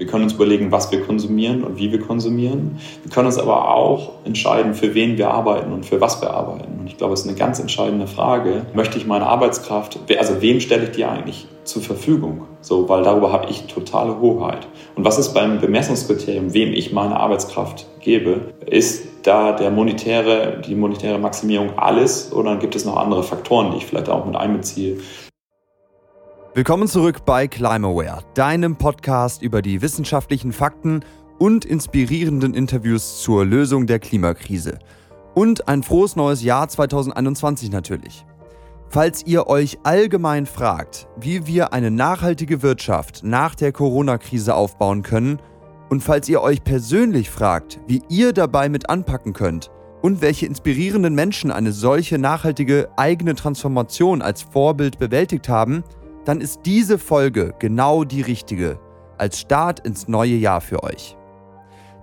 Wir 0.00 0.06
können 0.06 0.24
uns 0.24 0.32
überlegen, 0.32 0.72
was 0.72 0.90
wir 0.90 1.02
konsumieren 1.02 1.62
und 1.62 1.76
wie 1.76 1.92
wir 1.92 2.00
konsumieren. 2.00 2.78
Wir 3.02 3.12
können 3.12 3.26
uns 3.26 3.36
aber 3.36 3.74
auch 3.74 4.12
entscheiden, 4.24 4.72
für 4.72 4.94
wen 4.94 5.18
wir 5.18 5.30
arbeiten 5.30 5.74
und 5.74 5.84
für 5.84 6.00
was 6.00 6.22
wir 6.22 6.30
arbeiten. 6.30 6.80
Und 6.80 6.86
ich 6.86 6.96
glaube, 6.96 7.12
es 7.12 7.20
ist 7.20 7.28
eine 7.28 7.36
ganz 7.36 7.60
entscheidende 7.60 8.06
Frage. 8.06 8.64
Möchte 8.72 8.96
ich 8.96 9.06
meine 9.06 9.26
Arbeitskraft, 9.26 9.98
also 10.18 10.40
wem 10.40 10.58
stelle 10.60 10.84
ich 10.84 10.92
die 10.92 11.04
eigentlich 11.04 11.48
zur 11.64 11.82
Verfügung? 11.82 12.46
So, 12.62 12.88
weil 12.88 13.02
darüber 13.02 13.30
habe 13.30 13.50
ich 13.50 13.66
totale 13.66 14.18
Hoheit. 14.22 14.66
Und 14.96 15.04
was 15.04 15.18
ist 15.18 15.34
beim 15.34 15.60
Bemessungskriterium, 15.60 16.54
wem 16.54 16.72
ich 16.72 16.94
meine 16.94 17.20
Arbeitskraft 17.20 17.86
gebe? 18.00 18.54
Ist 18.64 19.06
da 19.24 19.52
der 19.52 19.70
monetäre, 19.70 20.62
die 20.66 20.76
monetäre 20.76 21.18
Maximierung 21.18 21.78
alles 21.78 22.32
oder 22.32 22.56
gibt 22.56 22.74
es 22.74 22.86
noch 22.86 22.96
andere 22.96 23.22
Faktoren, 23.22 23.72
die 23.72 23.76
ich 23.76 23.84
vielleicht 23.84 24.08
auch 24.08 24.24
mit 24.24 24.34
einbeziehe? 24.34 24.96
Willkommen 26.52 26.88
zurück 26.88 27.24
bei 27.24 27.46
Climaware, 27.46 28.24
deinem 28.34 28.74
Podcast 28.74 29.40
über 29.40 29.62
die 29.62 29.82
wissenschaftlichen 29.82 30.52
Fakten 30.52 31.04
und 31.38 31.64
inspirierenden 31.64 32.54
Interviews 32.54 33.22
zur 33.22 33.44
Lösung 33.44 33.86
der 33.86 34.00
Klimakrise. 34.00 34.80
Und 35.36 35.68
ein 35.68 35.84
frohes 35.84 36.16
neues 36.16 36.42
Jahr 36.42 36.68
2021 36.68 37.70
natürlich. 37.70 38.26
Falls 38.88 39.24
ihr 39.24 39.46
euch 39.46 39.78
allgemein 39.84 40.44
fragt, 40.44 41.06
wie 41.20 41.46
wir 41.46 41.72
eine 41.72 41.92
nachhaltige 41.92 42.62
Wirtschaft 42.62 43.22
nach 43.22 43.54
der 43.54 43.70
Corona-Krise 43.70 44.52
aufbauen 44.52 45.04
können, 45.04 45.38
und 45.88 46.02
falls 46.02 46.28
ihr 46.28 46.42
euch 46.42 46.64
persönlich 46.64 47.30
fragt, 47.30 47.78
wie 47.86 48.02
ihr 48.08 48.32
dabei 48.32 48.68
mit 48.68 48.90
anpacken 48.90 49.34
könnt 49.34 49.70
und 50.02 50.20
welche 50.20 50.46
inspirierenden 50.46 51.14
Menschen 51.14 51.52
eine 51.52 51.70
solche 51.70 52.18
nachhaltige 52.18 52.88
eigene 52.96 53.36
Transformation 53.36 54.20
als 54.20 54.42
Vorbild 54.42 54.98
bewältigt 54.98 55.48
haben, 55.48 55.84
dann 56.24 56.40
ist 56.40 56.60
diese 56.64 56.98
Folge 56.98 57.54
genau 57.58 58.04
die 58.04 58.22
richtige 58.22 58.78
als 59.18 59.38
Start 59.38 59.80
ins 59.80 60.08
neue 60.08 60.34
Jahr 60.34 60.60
für 60.60 60.82
euch. 60.82 61.16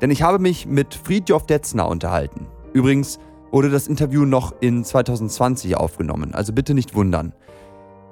Denn 0.02 0.12
ich 0.12 0.22
habe 0.22 0.40
mich 0.40 0.68
mit 0.68 0.94
Friedjof 0.94 1.46
Detzner 1.46 1.88
unterhalten. 1.88 2.48
Übrigens 2.74 3.20
wurde 3.52 3.70
das 3.70 3.88
Interview 3.88 4.26
noch 4.26 4.54
in 4.60 4.84
2020 4.84 5.78
aufgenommen, 5.78 6.34
also 6.34 6.54
bitte 6.54 6.74
nicht 6.74 6.94
wundern. 6.96 7.34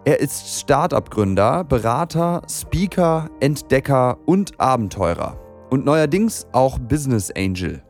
Er 0.05 0.19
ist 0.19 0.59
Startup-Gründer, 0.59 1.63
Berater, 1.63 2.43
Speaker, 2.49 3.29
Entdecker 3.39 4.17
und 4.25 4.59
Abenteurer. 4.59 5.37
Und 5.71 5.83
neuerdings 5.83 6.45
auch 6.51 6.77
Business 6.77 7.31
Angel. 7.35 7.81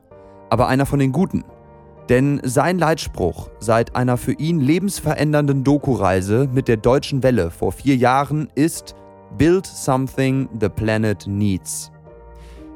Aber 0.49 0.67
einer 0.67 0.85
von 0.85 0.99
den 0.99 1.11
Guten. 1.11 1.43
Denn 2.09 2.39
sein 2.43 2.77
Leitspruch 2.77 3.49
seit 3.59 3.95
einer 3.95 4.17
für 4.17 4.33
ihn 4.33 4.59
lebensverändernden 4.59 5.63
Doku-Reise 5.63 6.47
mit 6.53 6.67
der 6.67 6.77
Deutschen 6.77 7.23
Welle 7.23 7.49
vor 7.49 7.71
vier 7.71 7.95
Jahren 7.95 8.49
ist 8.53 8.95
Build 9.37 9.65
something 9.65 10.47
the 10.59 10.69
planet 10.69 11.25
needs. 11.27 11.91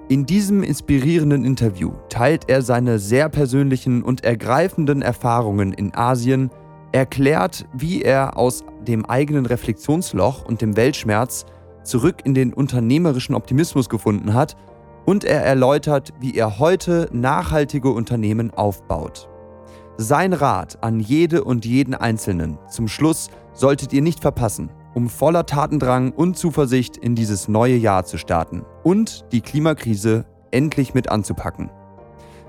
In 0.09 0.25
diesem 0.25 0.63
inspirierenden 0.63 1.45
Interview 1.45 1.91
teilt 2.09 2.49
er 2.49 2.63
seine 2.63 2.97
sehr 2.97 3.29
persönlichen 3.29 4.01
und 4.01 4.23
ergreifenden 4.23 5.03
Erfahrungen 5.03 5.71
in 5.71 5.93
Asien, 5.93 6.49
erklärt, 6.91 7.67
wie 7.73 8.01
er 8.01 8.35
aus 8.35 8.63
dem 8.87 9.05
eigenen 9.05 9.45
Reflexionsloch 9.45 10.43
und 10.45 10.61
dem 10.61 10.75
Weltschmerz 10.75 11.45
zurück 11.83 12.21
in 12.23 12.33
den 12.33 12.51
unternehmerischen 12.51 13.35
Optimismus 13.35 13.89
gefunden 13.89 14.33
hat 14.33 14.57
und 15.05 15.23
er 15.23 15.43
erläutert, 15.43 16.13
wie 16.19 16.35
er 16.35 16.59
heute 16.59 17.09
nachhaltige 17.11 17.89
Unternehmen 17.89 18.51
aufbaut. 18.51 19.29
Sein 19.97 20.33
Rat 20.33 20.81
an 20.81 20.99
jede 20.99 21.43
und 21.43 21.65
jeden 21.65 21.93
Einzelnen 21.93 22.57
zum 22.69 22.87
Schluss 22.87 23.29
solltet 23.53 23.91
ihr 23.91 24.01
nicht 24.01 24.21
verpassen, 24.21 24.71
um 24.93 25.09
voller 25.09 25.45
Tatendrang 25.45 26.11
und 26.11 26.37
Zuversicht 26.37 26.97
in 26.97 27.15
dieses 27.15 27.47
neue 27.47 27.75
Jahr 27.75 28.05
zu 28.05 28.17
starten 28.17 28.65
und 28.83 29.25
die 29.31 29.41
Klimakrise 29.41 30.25
endlich 30.51 30.93
mit 30.93 31.09
anzupacken. 31.09 31.69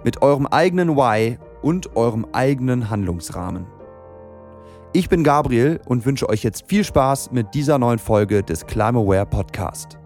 Mit 0.05 0.23
eurem 0.23 0.47
eigenen 0.47 0.97
Why 0.97 1.39
und 1.63 1.97
eurem 1.97 2.27
eigenen 2.33 2.89
Handlungsrahmen. 2.89 3.67
Ich 4.93 5.09
bin 5.09 5.23
Gabriel 5.23 5.81
und 5.87 6.05
wünsche 6.05 6.29
euch 6.29 6.43
jetzt 6.43 6.65
viel 6.67 6.83
Spaß 6.83 7.31
mit 7.31 7.55
dieser 7.55 7.79
neuen 7.79 8.01
Folge 8.01 8.43
des 8.43 8.67
Climaware 8.67 9.27
Podcast. 9.27 10.00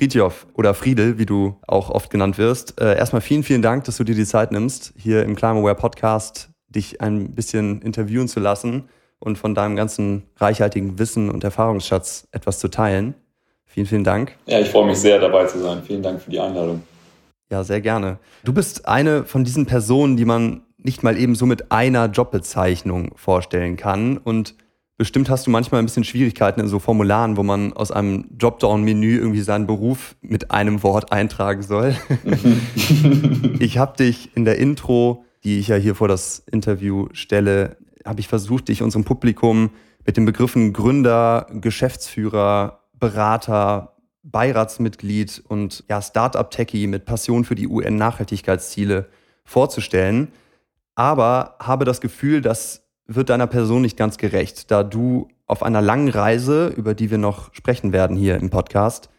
Friedjof 0.00 0.46
oder 0.54 0.72
Friedel, 0.72 1.18
wie 1.18 1.26
du 1.26 1.56
auch 1.66 1.90
oft 1.90 2.08
genannt 2.08 2.38
wirst. 2.38 2.80
Äh, 2.80 2.96
erstmal 2.96 3.20
vielen, 3.20 3.42
vielen 3.42 3.60
Dank, 3.60 3.84
dass 3.84 3.98
du 3.98 4.04
dir 4.04 4.14
die 4.14 4.24
Zeit 4.24 4.50
nimmst, 4.50 4.94
hier 4.96 5.24
im 5.24 5.36
Climaware 5.36 5.74
Podcast 5.74 6.48
dich 6.68 7.02
ein 7.02 7.34
bisschen 7.34 7.82
interviewen 7.82 8.26
zu 8.26 8.40
lassen 8.40 8.88
und 9.18 9.36
von 9.36 9.54
deinem 9.54 9.76
ganzen 9.76 10.22
reichhaltigen 10.38 10.98
Wissen 10.98 11.28
und 11.28 11.44
Erfahrungsschatz 11.44 12.28
etwas 12.32 12.60
zu 12.60 12.68
teilen. 12.68 13.12
Vielen, 13.66 13.86
vielen 13.86 14.04
Dank. 14.04 14.38
Ja, 14.46 14.58
ich 14.60 14.70
freue 14.70 14.86
mich 14.86 14.96
sehr, 14.96 15.18
dabei 15.18 15.44
zu 15.44 15.58
sein. 15.58 15.82
Vielen 15.86 16.02
Dank 16.02 16.22
für 16.22 16.30
die 16.30 16.40
Einladung. 16.40 16.82
Ja, 17.50 17.62
sehr 17.62 17.82
gerne. 17.82 18.18
Du 18.42 18.54
bist 18.54 18.88
eine 18.88 19.24
von 19.24 19.44
diesen 19.44 19.66
Personen, 19.66 20.16
die 20.16 20.24
man 20.24 20.62
nicht 20.78 21.02
mal 21.02 21.18
eben 21.18 21.34
so 21.34 21.44
mit 21.44 21.70
einer 21.70 22.06
Jobbezeichnung 22.06 23.12
vorstellen 23.16 23.76
kann 23.76 24.16
und 24.16 24.54
Bestimmt 25.00 25.30
hast 25.30 25.46
du 25.46 25.50
manchmal 25.50 25.80
ein 25.80 25.86
bisschen 25.86 26.04
Schwierigkeiten 26.04 26.60
in 26.60 26.68
so 26.68 26.78
Formularen, 26.78 27.38
wo 27.38 27.42
man 27.42 27.72
aus 27.72 27.90
einem 27.90 28.26
Dropdown-Menü 28.36 29.16
irgendwie 29.16 29.40
seinen 29.40 29.66
Beruf 29.66 30.14
mit 30.20 30.50
einem 30.50 30.82
Wort 30.82 31.10
eintragen 31.10 31.62
soll. 31.62 31.96
ich 33.58 33.78
habe 33.78 33.96
dich 33.96 34.36
in 34.36 34.44
der 34.44 34.58
Intro, 34.58 35.24
die 35.42 35.58
ich 35.58 35.68
ja 35.68 35.76
hier 35.76 35.94
vor 35.94 36.06
das 36.06 36.40
Interview 36.40 37.08
stelle, 37.14 37.78
habe 38.04 38.20
ich 38.20 38.28
versucht, 38.28 38.68
dich 38.68 38.82
unserem 38.82 39.04
Publikum 39.04 39.70
mit 40.04 40.18
den 40.18 40.26
Begriffen 40.26 40.74
Gründer, 40.74 41.46
Geschäftsführer, 41.50 42.80
Berater, 42.92 43.96
Beiratsmitglied 44.22 45.42
und 45.48 45.82
ja, 45.88 46.02
Startup-Techie 46.02 46.88
mit 46.88 47.06
Passion 47.06 47.46
für 47.46 47.54
die 47.54 47.68
UN-Nachhaltigkeitsziele 47.68 49.06
vorzustellen. 49.44 50.28
Aber 50.94 51.56
habe 51.58 51.86
das 51.86 52.02
Gefühl, 52.02 52.42
dass 52.42 52.82
wird 53.14 53.28
deiner 53.28 53.48
Person 53.48 53.82
nicht 53.82 53.96
ganz 53.96 54.18
gerecht, 54.18 54.70
da 54.70 54.84
du 54.84 55.28
auf 55.46 55.64
einer 55.64 55.82
langen 55.82 56.08
Reise, 56.08 56.68
über 56.68 56.94
die 56.94 57.10
wir 57.10 57.18
noch 57.18 57.52
sprechen 57.52 57.92
werden 57.92 58.16
hier 58.16 58.36
im 58.36 58.50
Podcast, 58.50 59.10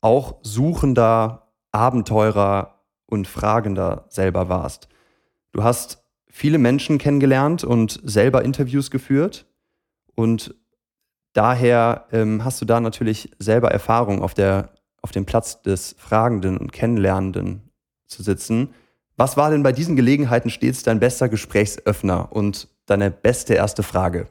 auch 0.00 0.36
Suchender, 0.42 1.52
Abenteurer 1.70 2.80
und 3.04 3.28
Fragender 3.28 4.06
selber 4.08 4.48
warst. 4.48 4.88
Du 5.52 5.62
hast 5.62 6.02
viele 6.26 6.56
Menschen 6.56 6.96
kennengelernt 6.96 7.64
und 7.64 8.00
selber 8.02 8.44
Interviews 8.44 8.90
geführt 8.90 9.46
und 10.14 10.54
daher 11.34 12.06
ähm, 12.12 12.44
hast 12.44 12.62
du 12.62 12.64
da 12.64 12.80
natürlich 12.80 13.30
selber 13.38 13.70
Erfahrung 13.70 14.22
auf, 14.22 14.32
der, 14.32 14.70
auf 15.02 15.10
dem 15.10 15.26
Platz 15.26 15.60
des 15.60 15.94
Fragenden 15.98 16.56
und 16.56 16.72
Kennenlernenden 16.72 17.68
zu 18.06 18.22
sitzen. 18.22 18.70
Was 19.16 19.36
war 19.36 19.50
denn 19.50 19.62
bei 19.62 19.72
diesen 19.72 19.96
Gelegenheiten 19.96 20.48
stets 20.48 20.82
dein 20.82 20.98
bester 20.98 21.28
Gesprächsöffner 21.28 22.32
und 22.32 22.68
deine 22.86 23.10
beste 23.10 23.54
erste 23.54 23.82
Frage? 23.82 24.28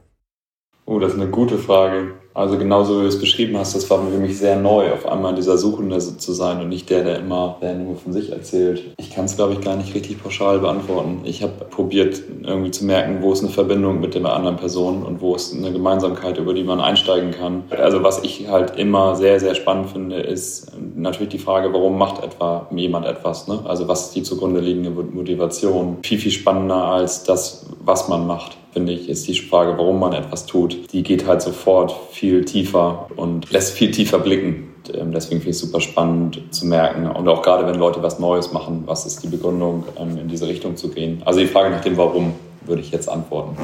Oh, 0.86 0.98
das 0.98 1.14
ist 1.14 1.20
eine 1.20 1.30
gute 1.30 1.58
Frage. 1.58 2.14
Also 2.34 2.58
genauso 2.58 2.98
wie 2.98 3.02
du 3.02 3.08
es 3.08 3.20
beschrieben 3.20 3.56
hast, 3.56 3.76
das 3.76 3.88
war 3.88 4.04
für 4.04 4.18
mich 4.18 4.36
sehr 4.36 4.56
neu, 4.56 4.92
auf 4.92 5.06
einmal 5.06 5.36
dieser 5.36 5.56
Suchende 5.56 5.98
zu 5.98 6.32
sein 6.32 6.60
und 6.60 6.68
nicht 6.68 6.90
der, 6.90 7.04
der 7.04 7.20
immer 7.20 7.58
der 7.62 7.76
nur 7.76 7.94
von 7.94 8.12
sich 8.12 8.32
erzählt. 8.32 8.82
Ich 8.98 9.14
kann 9.14 9.26
es, 9.26 9.36
glaube 9.36 9.52
ich, 9.52 9.60
gar 9.60 9.76
nicht 9.76 9.94
richtig 9.94 10.20
pauschal 10.20 10.58
beantworten. 10.58 11.20
Ich 11.22 11.44
habe 11.44 11.52
probiert, 11.70 12.20
irgendwie 12.42 12.72
zu 12.72 12.84
merken, 12.84 13.18
wo 13.22 13.32
ist 13.32 13.44
eine 13.44 13.52
Verbindung 13.52 14.00
mit 14.00 14.16
der 14.16 14.24
anderen 14.26 14.56
Person 14.56 15.04
und 15.04 15.20
wo 15.20 15.36
ist 15.36 15.54
eine 15.54 15.70
Gemeinsamkeit, 15.70 16.36
über 16.36 16.54
die 16.54 16.64
man 16.64 16.80
einsteigen 16.80 17.30
kann. 17.30 17.62
Also 17.70 18.02
was 18.02 18.24
ich 18.24 18.48
halt 18.48 18.76
immer 18.76 19.14
sehr, 19.14 19.38
sehr 19.38 19.54
spannend 19.54 19.90
finde, 19.90 20.16
ist 20.16 20.72
natürlich 20.96 21.28
die 21.28 21.38
Frage, 21.38 21.72
warum 21.72 21.96
macht 21.96 22.24
etwa 22.24 22.66
jemand 22.74 23.06
etwas? 23.06 23.46
Ne? 23.46 23.60
Also 23.64 23.86
was 23.86 24.06
ist 24.06 24.16
die 24.16 24.24
zugrunde 24.24 24.58
liegende 24.58 24.90
Motivation? 24.90 25.98
Viel, 26.02 26.18
viel 26.18 26.32
spannender 26.32 26.82
als 26.84 27.22
das, 27.22 27.66
was 27.84 28.08
man 28.08 28.26
macht 28.26 28.56
finde 28.74 28.92
ich, 28.92 29.08
ist 29.08 29.26
die 29.28 29.34
Frage, 29.34 29.78
warum 29.78 30.00
man 30.00 30.12
etwas 30.12 30.46
tut. 30.46 30.92
Die 30.92 31.04
geht 31.04 31.26
halt 31.26 31.40
sofort 31.40 31.94
viel 32.10 32.23
tiefer 32.44 33.08
und 33.16 33.50
lässt 33.50 33.72
viel 33.74 33.90
tiefer 33.90 34.18
blicken. 34.18 34.74
Ähm, 34.92 35.12
deswegen 35.12 35.40
finde 35.40 35.50
ich 35.50 35.56
es 35.56 35.60
super 35.60 35.80
spannend 35.80 36.42
zu 36.50 36.66
merken. 36.66 37.06
Und 37.06 37.28
auch 37.28 37.42
gerade, 37.42 37.66
wenn 37.66 37.78
Leute 37.78 38.02
was 38.02 38.18
Neues 38.18 38.52
machen, 38.52 38.82
was 38.86 39.06
ist 39.06 39.22
die 39.22 39.28
Begründung, 39.28 39.84
ähm, 39.98 40.18
in 40.18 40.28
diese 40.28 40.46
Richtung 40.46 40.76
zu 40.76 40.88
gehen? 40.88 41.22
Also 41.24 41.40
die 41.40 41.46
Frage 41.46 41.70
nach 41.70 41.82
dem 41.82 41.96
Warum 41.96 42.34
würde 42.62 42.82
ich 42.82 42.90
jetzt 42.90 43.08
antworten. 43.08 43.56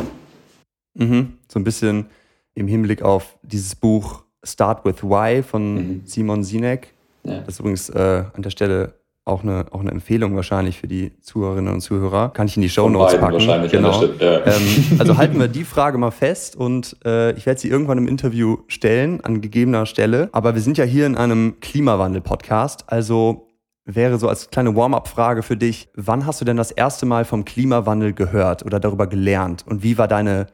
Mhm. 0.94 1.34
So 1.48 1.58
ein 1.58 1.64
bisschen 1.64 2.06
im 2.54 2.68
Hinblick 2.68 3.02
auf 3.02 3.38
dieses 3.42 3.74
Buch 3.74 4.24
Start 4.42 4.84
with 4.84 5.02
Why 5.02 5.42
von 5.42 5.74
mhm. 5.74 6.02
Simon 6.04 6.42
Sinek. 6.44 6.94
Ja. 7.24 7.40
Das 7.40 7.60
übrigens 7.60 7.90
äh, 7.90 8.24
an 8.32 8.42
der 8.42 8.50
Stelle 8.50 8.94
auch 9.24 9.42
eine, 9.42 9.66
auch 9.70 9.80
eine 9.80 9.90
Empfehlung 9.90 10.34
wahrscheinlich 10.34 10.80
für 10.80 10.88
die 10.88 11.12
Zuhörerinnen 11.20 11.72
und 11.72 11.80
Zuhörer. 11.80 12.30
Kann 12.30 12.46
ich 12.46 12.56
in 12.56 12.62
die 12.62 12.68
Show 12.68 12.88
Notes 12.88 13.18
packen. 13.18 13.34
Wahrscheinlich 13.34 13.70
genau. 13.70 14.02
Ja. 14.18 14.46
Ähm, 14.46 14.62
also 14.98 15.16
halten 15.16 15.38
wir 15.38 15.48
die 15.48 15.64
Frage 15.64 15.98
mal 15.98 16.10
fest 16.10 16.56
und 16.56 16.96
äh, 17.04 17.32
ich 17.32 17.46
werde 17.46 17.60
sie 17.60 17.68
irgendwann 17.68 17.98
im 17.98 18.08
Interview 18.08 18.58
stellen, 18.66 19.20
an 19.22 19.40
gegebener 19.40 19.86
Stelle. 19.86 20.28
Aber 20.32 20.54
wir 20.54 20.62
sind 20.62 20.78
ja 20.78 20.84
hier 20.84 21.06
in 21.06 21.16
einem 21.16 21.60
Klimawandel-Podcast. 21.60 22.84
Also 22.86 23.46
wäre 23.84 24.18
so 24.18 24.28
als 24.28 24.50
kleine 24.50 24.74
Warm-up-Frage 24.74 25.42
für 25.42 25.56
dich, 25.56 25.88
wann 25.94 26.26
hast 26.26 26.40
du 26.40 26.44
denn 26.44 26.56
das 26.56 26.70
erste 26.70 27.06
Mal 27.06 27.24
vom 27.24 27.44
Klimawandel 27.44 28.12
gehört 28.12 28.64
oder 28.64 28.80
darüber 28.80 29.06
gelernt? 29.06 29.64
Und 29.66 29.82
wie 29.82 29.98
war 29.98 30.08
deine 30.08 30.46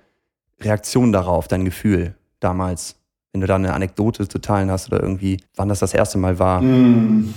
Reaktion 0.60 1.12
darauf, 1.12 1.48
dein 1.48 1.64
Gefühl 1.64 2.14
damals? 2.40 2.96
Wenn 3.32 3.42
du 3.42 3.46
da 3.46 3.56
eine 3.56 3.74
Anekdote 3.74 4.28
zu 4.28 4.38
teilen 4.38 4.70
hast 4.70 4.90
oder 4.90 5.02
irgendwie, 5.02 5.38
wann 5.56 5.68
das 5.68 5.80
das 5.80 5.92
erste 5.92 6.16
Mal 6.16 6.38
war? 6.38 6.60
Hm, 6.60 7.34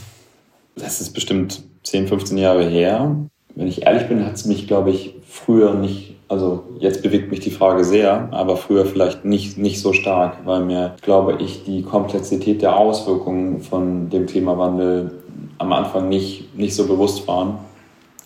das 0.81 1.02
ist 1.02 1.14
bestimmt 1.14 1.64
10, 1.84 2.08
15 2.08 2.38
Jahre 2.38 2.66
her. 2.66 3.16
Wenn 3.56 3.68
ich 3.68 3.84
ehrlich 3.84 4.08
bin, 4.08 4.26
hat 4.26 4.36
es 4.36 4.46
mich, 4.46 4.68
glaube 4.68 4.92
ich, 4.92 5.16
früher 5.28 5.74
nicht, 5.74 6.16
also 6.28 6.64
jetzt 6.80 7.02
bewegt 7.04 7.31
mich 7.31 7.40
die 7.40 7.52
Frage 7.52 7.84
sehr, 7.84 8.30
aber 8.31 8.58
früher 8.58 8.86
vielleicht 8.86 9.26
nicht, 9.26 9.58
nicht 9.58 9.81
so 9.81 9.94
stark, 9.94 10.38
weil 10.46 10.64
mir, 10.64 10.96
glaube 11.02 11.38
ich, 11.40 11.64
die 11.64 11.84
Komplexität 11.84 12.62
der 12.62 12.78
Auswirkungen 12.78 13.62
von 13.62 14.10
dem 14.10 14.26
Klimawandel 14.26 15.12
am 15.58 15.74
Anfang 15.74 16.10
nicht, 16.10 16.56
nicht 16.58 16.76
so 16.76 16.88
bewusst 16.88 17.28
waren 17.28 17.60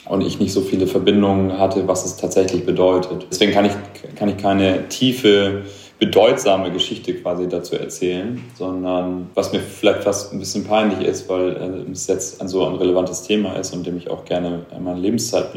und 0.07 0.21
ich 0.21 0.39
nicht 0.39 0.53
so 0.53 0.61
viele 0.61 0.87
Verbindungen 0.87 1.57
hatte, 1.57 1.87
was 1.87 2.05
es 2.05 2.17
tatsächlich 2.17 2.65
bedeutet. 2.65 3.27
Deswegen 3.31 3.53
kann 3.53 3.65
ich, 3.65 3.71
kann 4.15 4.29
ich 4.29 4.37
keine 4.37 4.87
tiefe, 4.89 5.63
bedeutsame 6.05 6.69
Geschichte 6.71 7.13
quasi 7.13 7.47
dazu 7.47 7.77
erzählen, 7.77 8.43
sondern 8.55 9.29
was 9.35 9.53
mir 9.53 9.61
vielleicht 9.61 10.03
fast 10.03 10.33
ein 10.33 10.39
bisschen 10.39 10.65
peinlich 10.65 11.07
ist, 11.07 11.29
weil 11.29 11.55
äh, 11.55 11.91
es 11.91 12.07
jetzt 12.07 12.41
ein 12.41 12.49
so 12.49 12.65
ein 12.65 12.75
relevantes 12.75 13.23
Thema 13.23 13.53
ist 13.53 13.73
und 13.73 13.87
dem 13.87 13.97
ich 13.97 14.09
auch 14.09 14.25
gerne 14.25 14.65
meine 14.81 14.99
Lebenszeit 14.99 15.53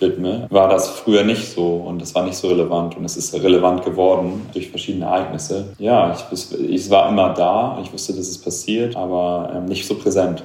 widme, 0.00 0.46
war 0.50 0.68
das 0.70 0.88
früher 0.88 1.24
nicht 1.24 1.46
so 1.46 1.76
und 1.76 2.00
das 2.00 2.14
war 2.14 2.24
nicht 2.24 2.36
so 2.36 2.48
relevant 2.48 2.96
und 2.96 3.04
es 3.04 3.18
ist 3.18 3.34
relevant 3.34 3.84
geworden 3.84 4.46
durch 4.54 4.70
verschiedene 4.70 5.04
Ereignisse. 5.04 5.74
Ja, 5.78 6.14
ich, 6.14 6.58
ich 6.58 6.88
war 6.88 7.10
immer 7.10 7.34
da, 7.34 7.78
ich 7.82 7.92
wusste, 7.92 8.14
dass 8.14 8.28
es 8.28 8.38
passiert, 8.38 8.96
aber 8.96 9.52
ähm, 9.54 9.66
nicht 9.66 9.86
so 9.86 9.94
präsent. 9.96 10.42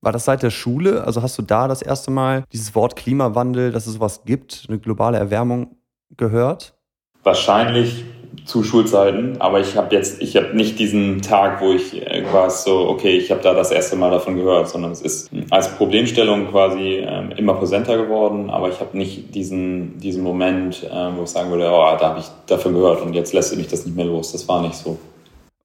War 0.00 0.10
das 0.10 0.24
seit 0.24 0.42
der 0.42 0.50
Schule? 0.50 1.04
Also 1.04 1.22
hast 1.22 1.38
du 1.38 1.42
da 1.42 1.68
das 1.68 1.82
erste 1.82 2.10
Mal 2.10 2.42
dieses 2.52 2.74
Wort 2.74 2.96
Klimawandel, 2.96 3.70
dass 3.70 3.86
es 3.86 3.94
sowas 3.94 4.22
gibt, 4.24 4.64
eine 4.68 4.80
globale 4.80 5.18
Erwärmung 5.18 5.76
gehört? 6.16 6.74
Wahrscheinlich 7.22 8.04
zu 8.44 8.62
Schulzeiten, 8.62 9.40
aber 9.40 9.60
ich 9.60 9.76
habe 9.76 9.94
jetzt, 9.94 10.20
ich 10.22 10.36
habe 10.36 10.56
nicht 10.56 10.78
diesen 10.78 11.22
Tag, 11.22 11.60
wo 11.60 11.72
ich 11.72 12.00
quasi 12.30 12.64
so, 12.64 12.88
okay, 12.88 13.16
ich 13.16 13.30
habe 13.30 13.42
da 13.42 13.54
das 13.54 13.70
erste 13.70 13.96
Mal 13.96 14.10
davon 14.10 14.36
gehört, 14.36 14.68
sondern 14.68 14.92
es 14.92 15.00
ist 15.00 15.30
als 15.50 15.76
Problemstellung 15.76 16.48
quasi 16.48 17.04
ähm, 17.06 17.32
immer 17.36 17.54
präsenter 17.54 17.96
geworden, 17.96 18.50
aber 18.50 18.68
ich 18.68 18.80
habe 18.80 18.96
nicht 18.96 19.34
diesen, 19.34 19.98
diesen 19.98 20.22
Moment, 20.22 20.86
ähm, 20.90 21.14
wo 21.16 21.24
ich 21.24 21.30
sagen 21.30 21.50
würde, 21.50 21.68
oh, 21.70 21.96
da 21.98 22.10
habe 22.10 22.20
ich 22.20 22.26
davon 22.46 22.74
gehört 22.74 23.02
und 23.02 23.14
jetzt 23.14 23.32
lässt 23.32 23.56
mich 23.56 23.68
das 23.68 23.84
nicht 23.84 23.96
mehr 23.96 24.06
los. 24.06 24.32
Das 24.32 24.46
war 24.48 24.62
nicht 24.62 24.74
so. 24.74 24.98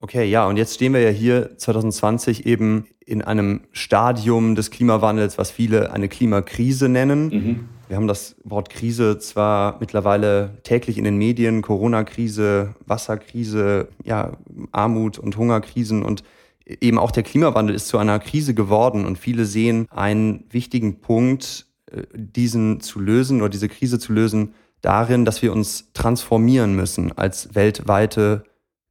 Okay, 0.02 0.26
ja, 0.26 0.48
und 0.48 0.58
jetzt 0.58 0.76
stehen 0.76 0.94
wir 0.94 1.02
ja 1.02 1.10
hier 1.10 1.58
2020 1.58 2.46
eben 2.46 2.86
in 3.06 3.22
einem 3.22 3.62
Stadium 3.72 4.56
des 4.56 4.70
Klimawandels, 4.70 5.38
was 5.38 5.52
viele 5.52 5.92
eine 5.94 6.10
Klimakrise 6.10 6.90
nennen. 6.90 7.28
Mhm. 7.28 7.70
Wir 7.88 7.98
haben 7.98 8.08
das 8.08 8.36
Wort 8.44 8.70
Krise 8.70 9.20
zwar 9.20 9.78
mittlerweile 9.80 10.58
täglich 10.64 10.98
in 10.98 11.04
den 11.04 11.18
Medien, 11.18 11.62
Corona-Krise, 11.62 12.74
Wasserkrise, 12.86 13.90
ja, 14.04 14.38
Armut 14.72 15.20
und 15.20 15.38
Hungerkrisen 15.38 16.04
und 16.04 16.24
eben 16.66 16.98
auch 16.98 17.12
der 17.12 17.24
Klimawandel 17.24 17.76
ist 17.76 17.88
zu 17.88 18.00
einer 18.00 18.18
Krise 18.20 18.56
geworden 18.56 19.06
und 19.06 19.20
viele 19.20 19.46
sehen 19.46 19.88
einen 19.92 20.46
wichtigen 20.50 21.00
Punkt, 21.02 21.68
äh, 21.92 22.04
diesen 22.14 22.82
zu 22.82 23.00
lösen 23.00 23.42
oder 23.42 23.50
diese 23.50 23.70
Krise 23.70 24.00
zu 24.00 24.14
lösen, 24.14 24.56
darin, 24.82 25.26
dass 25.26 25.42
wir 25.42 25.52
uns 25.52 25.92
transformieren 25.94 26.76
müssen 26.76 27.12
als 27.16 27.54
weltweite 27.54 28.44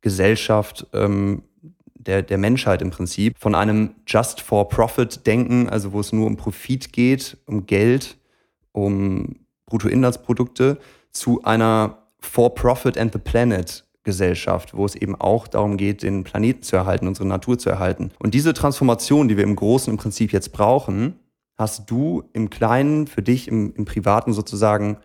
Gesellschaft 0.03 0.87
ähm, 0.93 1.43
der, 1.95 2.23
der 2.23 2.39
Menschheit 2.39 2.83
im 2.83 2.91
Prinzip, 2.91 3.39
von 3.39 3.55
einem 3.55 3.95
Just-for-Profit-Denken, 4.07 5.69
also 5.69 5.93
wo 5.93 6.01
es 6.01 6.13
nur 6.13 6.27
um 6.27 6.37
Profit 6.37 6.93
geht, 6.93 7.39
um 7.47 7.67
Geld, 7.67 8.19
um 8.75 9.37
Bruttoinlandsprodukte, 9.67 10.79
zu 11.11 11.43
einer 11.45 12.09
For-Profit 12.21 12.99
and 12.99 13.13
the 13.13 13.19
Planet 13.19 13.85
Gesellschaft, 14.03 14.77
wo 14.77 14.85
es 14.85 14.95
eben 14.95 15.19
auch 15.19 15.49
darum 15.49 15.77
geht, 15.79 16.03
den 16.03 16.25
Planeten 16.25 16.63
zu 16.63 16.77
erhalten, 16.77 17.09
unsere 17.09 17.27
Natur 17.27 17.59
zu 17.59 17.71
erhalten. 17.71 18.11
Und 18.19 18.35
diese 18.35 18.53
Transformation, 18.53 19.29
die 19.29 19.37
wir 19.37 19.45
im 19.45 19.57
Großen 19.57 19.91
im 19.91 19.97
Prinzip 19.97 20.33
jetzt 20.33 20.53
brauchen, 20.53 21.19
hast 21.57 21.91
du 21.91 22.25
im 22.33 22.51
Kleinen 22.51 23.07
für 23.07 23.23
dich 23.23 23.49
im, 23.49 23.73
im 23.75 23.85
Privaten 23.85 24.33
sozusagen 24.33 24.99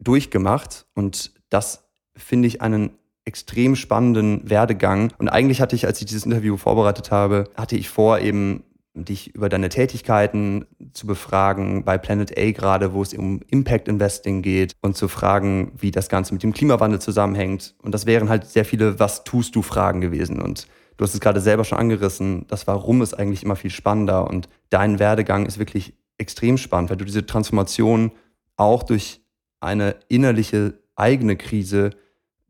durchgemacht. 0.00 0.86
Und 0.94 1.32
das 1.48 1.84
finde 2.16 2.48
ich 2.48 2.62
einen 2.62 2.90
extrem 3.24 3.76
spannenden 3.76 4.48
Werdegang. 4.48 5.12
Und 5.18 5.28
eigentlich 5.28 5.60
hatte 5.60 5.76
ich, 5.76 5.86
als 5.86 6.00
ich 6.00 6.06
dieses 6.06 6.24
Interview 6.24 6.56
vorbereitet 6.56 7.10
habe, 7.10 7.44
hatte 7.56 7.76
ich 7.76 7.88
vor, 7.88 8.18
eben 8.20 8.64
dich 9.04 9.34
über 9.34 9.48
deine 9.48 9.68
Tätigkeiten 9.68 10.66
zu 10.92 11.06
befragen, 11.06 11.84
bei 11.84 11.98
Planet 11.98 12.36
A 12.38 12.50
gerade, 12.52 12.92
wo 12.92 13.02
es 13.02 13.14
um 13.14 13.40
Impact 13.48 13.88
Investing 13.88 14.42
geht 14.42 14.74
und 14.80 14.96
zu 14.96 15.08
fragen, 15.08 15.72
wie 15.78 15.90
das 15.90 16.08
Ganze 16.08 16.32
mit 16.32 16.42
dem 16.42 16.52
Klimawandel 16.52 17.00
zusammenhängt. 17.00 17.74
Und 17.82 17.92
das 17.92 18.06
wären 18.06 18.28
halt 18.28 18.46
sehr 18.46 18.64
viele 18.64 18.98
Was 18.98 19.24
tust 19.24 19.54
du 19.54 19.62
Fragen 19.62 20.00
gewesen. 20.00 20.40
Und 20.40 20.66
du 20.96 21.04
hast 21.04 21.14
es 21.14 21.20
gerade 21.20 21.40
selber 21.40 21.64
schon 21.64 21.78
angerissen, 21.78 22.46
das 22.48 22.66
Warum 22.66 23.02
ist 23.02 23.14
eigentlich 23.14 23.42
immer 23.42 23.56
viel 23.56 23.70
spannender 23.70 24.28
und 24.28 24.48
dein 24.70 24.98
Werdegang 24.98 25.46
ist 25.46 25.58
wirklich 25.58 25.94
extrem 26.18 26.56
spannend, 26.56 26.90
weil 26.90 26.96
du 26.96 27.04
diese 27.04 27.26
Transformation 27.26 28.12
auch 28.56 28.82
durch 28.82 29.20
eine 29.60 29.96
innerliche 30.08 30.78
eigene 30.94 31.36
Krise 31.36 31.90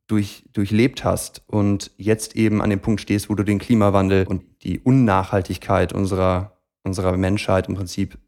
durch, 0.06 0.44
durchlebt 0.52 1.04
hast 1.04 1.42
und 1.46 1.90
jetzt 1.96 2.36
eben 2.36 2.62
an 2.62 2.70
dem 2.70 2.80
Punkt 2.80 3.00
stehst, 3.00 3.28
wo 3.28 3.34
du 3.34 3.42
den 3.42 3.58
Klimawandel 3.58 4.26
und 4.26 4.55
die 4.66 4.80
Unnachhaltigkeit 4.80 5.92
unserer, 5.92 6.52
unserer 6.82 7.16
Menschheit 7.16 7.68
im 7.68 7.74
Prinzip 7.74 8.18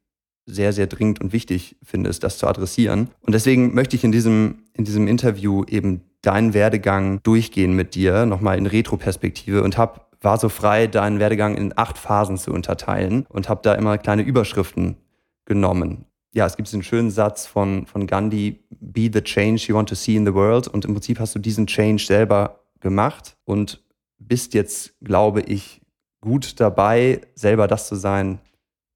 sehr, 0.46 0.73
sehr 0.73 0.87
dringend 0.87 1.20
und 1.20 1.32
wichtig 1.32 1.76
findest, 1.82 2.25
das 2.25 2.38
zu 2.38 2.46
adressieren. 2.46 3.11
Und 3.20 3.35
deswegen 3.35 3.75
möchte 3.75 3.96
ich 3.96 4.05
in 4.05 4.12
diesem, 4.12 4.62
in 4.73 4.85
diesem 4.85 5.06
Interview 5.06 5.64
eben 5.64 6.02
deinen 6.23 6.55
Werdegang 6.55 7.23
durchgehen 7.23 7.75
mit 7.75 7.94
dir, 7.94 8.25
nochmal 8.25 8.56
in 8.56 8.67
Retroperspektive 8.67 9.62
und 9.62 9.76
hab, 9.76 10.17
war 10.23 10.38
so 10.38 10.49
frei, 10.49 10.87
deinen 10.87 11.19
Werdegang 11.19 11.55
in 11.55 11.76
acht 11.76 11.99
Phasen 11.99 12.38
zu 12.38 12.52
unterteilen 12.52 13.26
und 13.29 13.49
habe 13.49 13.61
da 13.62 13.75
immer 13.75 13.99
kleine 13.99 14.23
Überschriften 14.23 14.96
genommen 15.44 16.06
ja, 16.35 16.46
es 16.46 16.56
gibt 16.56 16.69
diesen 16.69 16.82
schönen 16.82 17.11
Satz 17.11 17.46
von, 17.46 17.87
von 17.87 18.06
Gandhi, 18.06 18.61
be 18.70 19.11
the 19.12 19.23
change 19.23 19.67
you 19.69 19.75
want 19.75 19.88
to 19.88 19.94
see 19.94 20.17
in 20.17 20.26
the 20.26 20.35
world. 20.35 20.69
Und 20.69 20.85
im 20.85 20.93
Prinzip 20.93 21.19
hast 21.19 21.35
du 21.35 21.38
diesen 21.38 21.67
Change 21.67 22.05
selber 22.05 22.61
gemacht 22.81 23.37
und 23.44 23.82
bist 24.19 24.55
jetzt, 24.55 24.94
glaube 25.00 25.40
ich, 25.43 25.81
gut 26.20 26.60
dabei, 26.60 27.20
selber 27.34 27.66
das 27.66 27.88
zu 27.88 27.94
sein, 27.94 28.40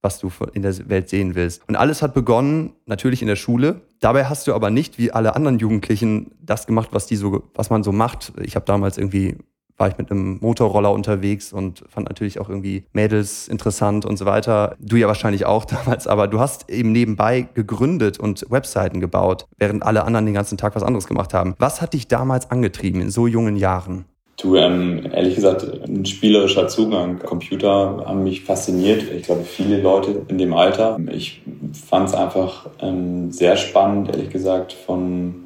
was 0.03 0.19
du 0.19 0.31
in 0.53 0.63
der 0.63 0.89
Welt 0.89 1.09
sehen 1.09 1.35
willst. 1.35 1.63
Und 1.69 1.77
alles 1.77 2.03
hat 2.03 2.15
begonnen, 2.15 2.73
natürlich 2.87 3.23
in 3.23 3.29
der 3.29 3.37
Schule. 3.37 3.83
Dabei 4.01 4.25
hast 4.25 4.49
du 4.49 4.55
aber 4.55 4.71
nicht 4.71 4.99
wie 4.99 5.13
alle 5.13 5.37
anderen 5.37 5.59
Jugendlichen 5.59 6.33
das 6.41 6.67
gemacht, 6.67 6.89
was 6.93 7.07
die 7.07 7.17
so, 7.17 7.45
was 7.55 7.71
man 7.71 7.85
so 7.85 7.93
macht. 7.93 8.33
Ich 8.43 8.57
habe 8.57 8.67
damals 8.67 8.99
irgendwie 8.99 9.37
war 9.83 9.89
ich 9.89 9.99
mit 9.99 10.11
einem 10.11 10.39
Motorroller 10.41 10.93
unterwegs 10.93 11.53
und 11.53 11.85
fand 11.89 12.09
natürlich 12.09 12.39
auch 12.39 12.49
irgendwie 12.49 12.85
Mädels 12.93 13.49
interessant 13.49 14.05
und 14.05 14.17
so 14.17 14.27
weiter. 14.27 14.77
Du 14.79 14.97
ja 14.97 15.09
wahrscheinlich 15.09 15.45
auch 15.45 15.65
damals, 15.65 16.07
aber 16.07 16.29
du 16.29 16.39
hast 16.39 16.71
eben 16.71 16.93
nebenbei 16.93 17.49
gegründet 17.55 18.19
und 18.21 18.47
Webseiten 18.49 19.01
gebaut, 19.01 19.47
während 19.59 19.83
alle 19.83 20.05
anderen 20.05 20.27
den 20.27 20.35
ganzen 20.35 20.57
Tag 20.57 20.77
was 20.77 20.85
anderes 20.85 21.07
gemacht 21.07 21.35
haben. 21.35 21.55
Was 21.59 21.81
hat 21.81 21.95
dich 21.95 22.07
damals 22.07 22.51
angetrieben 22.51 23.01
in 23.01 23.11
so 23.11 23.27
jungen 23.27 23.57
Jahren? 23.57 24.05
Du, 24.43 24.57
ähm, 24.57 25.09
ehrlich 25.13 25.37
gesagt, 25.37 25.65
ein 25.87 26.05
spielerischer 26.05 26.67
Zugang. 26.67 27.21
Computer 27.21 28.03
haben 28.05 28.25
mich 28.25 28.43
fasziniert. 28.43 29.05
Ich 29.13 29.27
glaube, 29.27 29.45
viele 29.45 29.81
Leute 29.81 30.23
in 30.27 30.37
dem 30.37 30.53
Alter. 30.53 30.99
Ich 31.13 31.43
fand 31.89 32.09
es 32.09 32.15
einfach 32.15 32.67
ähm, 32.81 33.31
sehr 33.31 33.57
spannend, 33.57 34.09
ehrlich 34.09 34.31
gesagt, 34.31 34.73
von 34.73 35.45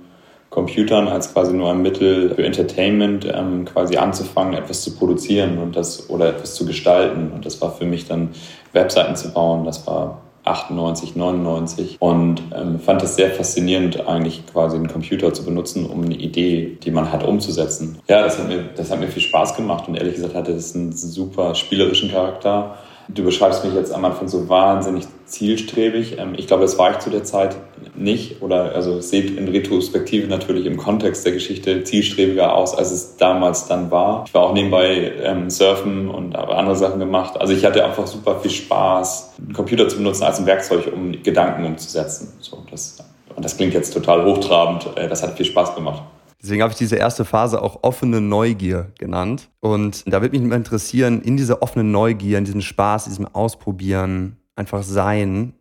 Computern 0.49 1.09
als 1.09 1.35
quasi 1.35 1.53
nur 1.53 1.69
ein 1.71 1.83
Mittel 1.83 2.35
für 2.35 2.43
Entertainment 2.43 3.31
ähm, 3.31 3.67
quasi 3.67 3.99
anzufangen, 3.99 4.55
etwas 4.55 4.81
zu 4.81 4.97
produzieren 4.97 5.59
und 5.59 5.76
das 5.76 6.09
oder 6.09 6.31
etwas 6.31 6.55
zu 6.55 6.65
gestalten. 6.65 7.33
Und 7.35 7.45
das 7.45 7.61
war 7.61 7.73
für 7.73 7.85
mich 7.85 8.09
dann 8.09 8.31
Webseiten 8.73 9.15
zu 9.15 9.31
bauen. 9.31 9.67
Das 9.67 9.87
war 9.87 10.23
98, 10.47 11.17
99 11.17 11.97
und 12.00 12.43
ähm, 12.55 12.79
fand 12.81 13.03
es 13.03 13.17
sehr 13.17 13.31
faszinierend, 13.31 14.07
eigentlich 14.07 14.47
quasi 14.47 14.76
einen 14.76 14.88
Computer 14.88 15.33
zu 15.33 15.45
benutzen, 15.45 15.87
um 15.87 16.05
eine 16.05 16.15
Idee, 16.15 16.79
die 16.83 16.91
man 16.91 17.12
hat, 17.12 17.25
umzusetzen. 17.25 17.99
Ja, 18.09 18.23
das 18.23 18.38
hat 18.38 18.49
mir, 18.49 18.65
das 18.76 18.91
hat 18.91 19.00
mir 19.00 19.09
viel 19.09 19.23
Spaß 19.23 19.57
gemacht 19.57 19.88
und 19.88 19.97
ehrlich 19.97 20.15
gesagt 20.15 20.35
hatte 20.35 20.53
es 20.53 20.75
einen 20.75 20.93
super 20.93 21.55
spielerischen 21.55 22.11
Charakter. 22.11 22.79
Du 23.09 23.23
beschreibst 23.23 23.65
mich 23.65 23.75
jetzt 23.75 23.93
am 23.93 24.05
Anfang 24.05 24.29
so 24.29 24.49
wahnsinnig 24.49 25.07
zielstrebig. 25.27 26.19
Ähm, 26.19 26.35
ich 26.37 26.47
glaube, 26.47 26.63
das 26.63 26.79
war 26.79 26.91
ich 26.91 26.99
zu 26.99 27.11
der 27.11 27.25
Zeit 27.25 27.57
nicht. 27.95 28.43
Oder 28.43 28.75
also 28.75 29.01
sieht 29.01 29.37
in 29.37 29.49
Retrospektive 29.49 30.27
natürlich 30.27 30.67
im 30.67 30.77
Kontext 30.77 31.25
der 31.25 31.33
Geschichte 31.33 31.85
zielstrebiger 31.85 32.55
aus, 32.55 32.77
als 32.77 32.91
es 32.91 33.17
damals 33.17 33.69
dann 33.69 33.91
war. 33.91 34.25
Ich 34.27 34.35
war 34.35 34.43
auch 34.43 34.53
nebenbei 34.53 35.13
ähm, 35.23 35.51
surfen 35.51 36.09
und 36.09 36.37
habe 36.37 36.57
andere 36.57 36.77
Sachen 36.77 36.99
gemacht. 36.99 37.41
Also 37.41 37.53
ich 37.53 37.65
hatte 37.65 37.85
einfach 37.85 38.07
super 38.07 38.41
viel 38.41 38.51
Spaß, 38.51 39.35
einen 39.39 39.53
Computer 39.53 39.89
zu 39.89 39.99
benutzen 39.99 40.25
als 40.25 40.39
ein 40.39 40.47
Werkzeug, 40.47 40.91
um 40.93 41.13
Gedanken 41.23 41.65
umzusetzen. 41.65 42.33
So, 42.41 42.65
das, 42.71 42.99
und 43.35 43.45
das 43.45 43.57
klingt 43.57 43.75
jetzt 43.75 43.93
total 43.93 44.25
hochtrabend. 44.25 44.89
Äh, 44.97 45.09
das 45.09 45.23
hat 45.23 45.37
viel 45.37 45.47
Spaß 45.47 45.75
gemacht. 45.75 46.03
Deswegen 46.47 46.62
habe 46.62 46.71
ich 46.71 46.79
diese 46.79 46.95
erste 46.95 47.25
Phase 47.25 47.61
auch 47.61 47.83
offene 47.83 48.21
Neugier 48.21 48.93
genannt. 49.00 49.50
Und 49.59 50.05
da 50.07 50.23
würde 50.23 50.38
mich 50.38 50.53
interessieren, 50.53 51.21
in 51.21 51.37
dieser 51.37 51.61
offenen 51.61 51.91
Neugier, 51.91 52.38
in 52.38 52.45
diesem 52.45 52.61
Spaß, 52.61 53.07
diesem 53.07 53.26
Ausprobieren, 53.26 54.37
einfach 54.55 54.85
sein, 54.85 55.55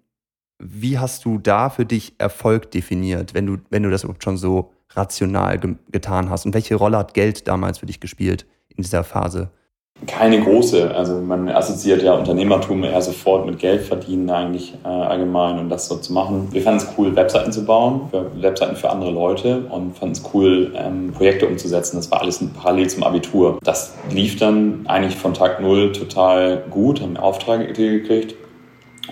wie 0.60 1.00
hast 1.00 1.26
du 1.26 1.40
da 1.40 1.72
für 1.72 1.88
dich 1.88 2.14
Erfolg 2.20 2.70
definiert, 2.70 3.34
wenn 3.34 3.48
du, 3.48 3.58
wenn 3.72 3.82
du 3.82 3.90
das 3.90 4.04
überhaupt 4.04 4.24
schon 4.24 4.38
so 4.38 4.74
rational 4.92 5.58
ge 5.58 5.74
getan 5.92 6.30
hast? 6.30 6.46
Und 6.46 6.54
welche 6.54 6.76
Rolle 6.76 7.00
hat 7.00 7.16
Geld 7.16 7.48
damals 7.48 7.80
für 7.80 7.88
dich 7.88 8.00
gespielt 8.00 8.46
in 8.70 8.84
dieser 8.84 9.04
Phase? 9.04 9.50
Keine 10.08 10.42
große. 10.42 10.94
Also 10.94 11.20
man 11.22 11.50
assoziiert 11.50 12.04
ja 12.04 12.14
Unternehmertum 12.14 12.84
eher 12.84 13.02
sofort 13.02 13.46
mit 13.46 13.60
Geld 13.60 13.82
verdienen 13.82 14.30
eigentlich 14.30 14.74
äh, 14.84 14.88
allgemein 14.88 15.58
und 15.58 15.70
das 15.70 15.88
so 15.88 15.98
zu 15.98 16.14
machen. 16.14 16.50
Wir 16.52 16.62
fanden 16.62 16.80
es 16.80 16.88
cool, 16.98 17.16
Webseiten 17.16 17.52
zu 17.52 17.66
bauen, 17.66 18.10
Webseiten 18.36 18.76
für 18.76 18.90
andere 18.90 19.12
Leute 19.12 19.66
und 19.70 19.98
fanden 19.98 20.14
es 20.14 20.24
cool, 20.34 20.74
ähm, 20.76 21.12
Projekte 21.12 21.48
umzusetzen. 21.48 21.96
Das 21.96 22.12
war 22.12 22.22
alles 22.22 22.44
parallel 22.56 22.90
zum 22.90 23.04
Abitur. 23.04 23.58
Das 23.64 23.94
lief 24.12 24.38
dann 24.38 24.86
eigentlich 24.86 25.16
von 25.16 25.34
Tag 25.34 25.62
null 25.62 25.92
total 25.92 26.64
gut, 26.70 27.02
haben 27.02 27.18
Aufträge 27.18 27.74
gekriegt 27.74 28.36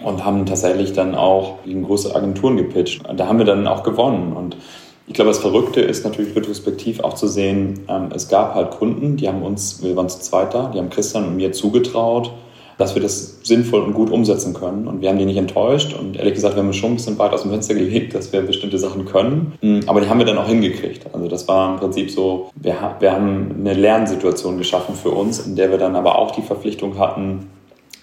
und 0.04 0.24
haben 0.24 0.46
tatsächlich 0.46 0.94
dann 0.94 1.16
auch 1.16 1.64
gegen 1.64 1.84
große 1.84 2.14
Agenturen 2.14 2.58
gepitcht. 2.58 3.04
Da 3.16 3.28
haben 3.28 3.40
wir 3.40 3.46
dann 3.46 3.68
auch 3.68 3.84
gewonnen 3.84 4.34
und 4.34 4.58
ich 5.08 5.14
glaube, 5.14 5.30
das 5.30 5.40
Verrückte 5.40 5.82
ist 5.82 6.06
natürlich 6.06 6.36
retrospektiv 6.36 7.02
auch 7.02 7.14
zu 7.14 7.28
sehen, 7.28 7.82
ähm, 7.90 8.10
es 8.14 8.30
gab 8.30 8.56
halt 8.56 8.72
Kunden, 8.72 9.18
die 9.18 9.28
haben 9.28 9.42
uns, 9.42 9.84
wir 9.84 9.96
waren 9.96 10.10
zu 10.10 10.20
zweit 10.20 10.54
da, 10.54 10.70
die 10.74 10.80
haben 10.80 10.90
Christian 10.90 11.26
und 11.26 11.36
mir 11.36 11.52
zugetraut, 11.52 12.32
dass 12.78 12.96
wir 12.96 13.02
das 13.02 13.40
sinnvoll 13.44 13.82
und 13.82 13.94
gut 13.94 14.10
umsetzen 14.10 14.54
können. 14.54 14.88
Und 14.88 15.02
wir 15.02 15.10
haben 15.10 15.18
die 15.18 15.26
nicht 15.26 15.38
enttäuscht. 15.38 15.94
Und 15.94 16.18
ehrlich 16.18 16.34
gesagt, 16.34 16.56
wir 16.56 16.64
haben 16.64 16.74
schon 16.74 16.94
ein 16.94 16.96
bisschen 16.96 17.20
weit 17.20 17.32
aus 17.32 17.44
dem 17.44 17.52
Fenster 17.52 17.76
gelegt, 17.76 18.16
dass 18.16 18.34
wir 18.34 18.42
bestimmte 18.42 18.80
Sachen 18.80 19.06
können. 19.06 19.54
Mm, 19.62 19.82
aber 19.86 20.02
die 20.02 20.10
haben 20.10 20.18
wir 20.18 20.26
dann 20.26 20.38
auch 20.38 20.48
hingekriegt. 20.48 21.06
Also 21.14 21.28
das 21.28 21.48
war 21.48 21.74
im 21.74 21.80
Prinzip 21.80 22.10
so, 22.10 22.50
wir, 22.56 22.76
wir 23.00 23.12
haben 23.12 23.56
eine 23.60 23.74
Lernsituation 23.74 24.58
geschaffen 24.58 24.96
für 24.96 25.12
uns, 25.12 25.46
in 25.46 25.56
der 25.56 25.70
wir 25.70 25.78
dann 25.78 25.96
aber 25.96 26.18
auch 26.18 26.32
die 26.32 26.42
Verpflichtung 26.42 26.98
hatten, 26.98 27.50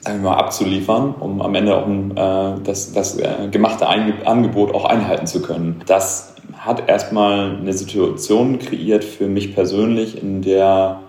sagen 0.01 0.23
wir 0.23 0.31
mal, 0.31 0.37
abzuliefern, 0.37 1.15
um 1.19 1.43
am 1.43 1.55
Ende 1.55 1.77
auch 1.77 1.89
äh, 1.89 2.61
das, 2.63 2.93
das 2.93 3.19
äh, 3.19 3.49
gemachte 3.51 3.87
Angebot 3.89 4.75
auch 4.75 4.85
einhalten 4.85 5.27
zu 5.27 5.43
können. 5.43 5.83
Das 5.87 6.35
hat 6.57 6.89
erstmal 6.89 7.57
eine 7.57 7.73
Situation 7.73 8.59
kreiert 8.59 9.05
für 9.05 9.29
mich 9.29 9.55
persönlich, 9.55 10.23
in 10.23 10.43
der 10.43 11.01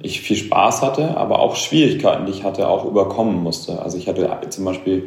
ich 0.00 0.20
viel 0.20 0.36
Spaß 0.36 0.82
hatte, 0.82 1.16
aber 1.16 1.40
auch 1.40 1.56
Schwierigkeiten, 1.56 2.26
die 2.26 2.32
ich 2.32 2.44
hatte, 2.44 2.68
auch 2.68 2.84
überkommen 2.84 3.42
musste. 3.42 3.82
Also 3.82 3.96
ich 3.96 4.08
hatte 4.08 4.28
zum 4.50 4.64
Beispiel, 4.64 5.04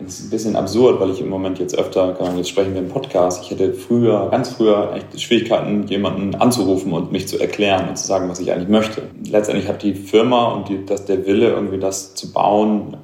das 0.00 0.18
ist 0.18 0.26
ein 0.26 0.30
bisschen 0.30 0.56
absurd, 0.56 0.98
weil 1.00 1.10
ich 1.10 1.20
im 1.20 1.28
Moment 1.28 1.58
jetzt 1.58 1.78
öfter, 1.78 2.16
jetzt 2.36 2.48
sprechen 2.48 2.74
wir 2.74 2.80
im 2.80 2.88
Podcast, 2.88 3.44
ich 3.44 3.50
hätte 3.50 3.74
früher, 3.74 4.28
ganz 4.30 4.48
früher 4.50 4.92
echt 4.94 5.20
Schwierigkeiten, 5.20 5.86
jemanden 5.86 6.34
anzurufen 6.34 6.92
und 6.92 7.12
mich 7.12 7.28
zu 7.28 7.38
erklären 7.38 7.88
und 7.88 7.96
zu 7.96 8.06
sagen, 8.06 8.28
was 8.28 8.40
ich 8.40 8.50
eigentlich 8.52 8.68
möchte. 8.68 9.02
Letztendlich 9.30 9.68
hat 9.68 9.82
die 9.82 9.94
Firma 9.94 10.52
und 10.52 10.68
die, 10.68 10.84
das, 10.84 11.04
der 11.04 11.26
Wille, 11.26 11.50
irgendwie 11.50 11.78
das 11.78 12.14
zu 12.14 12.32
bauen, 12.32 12.96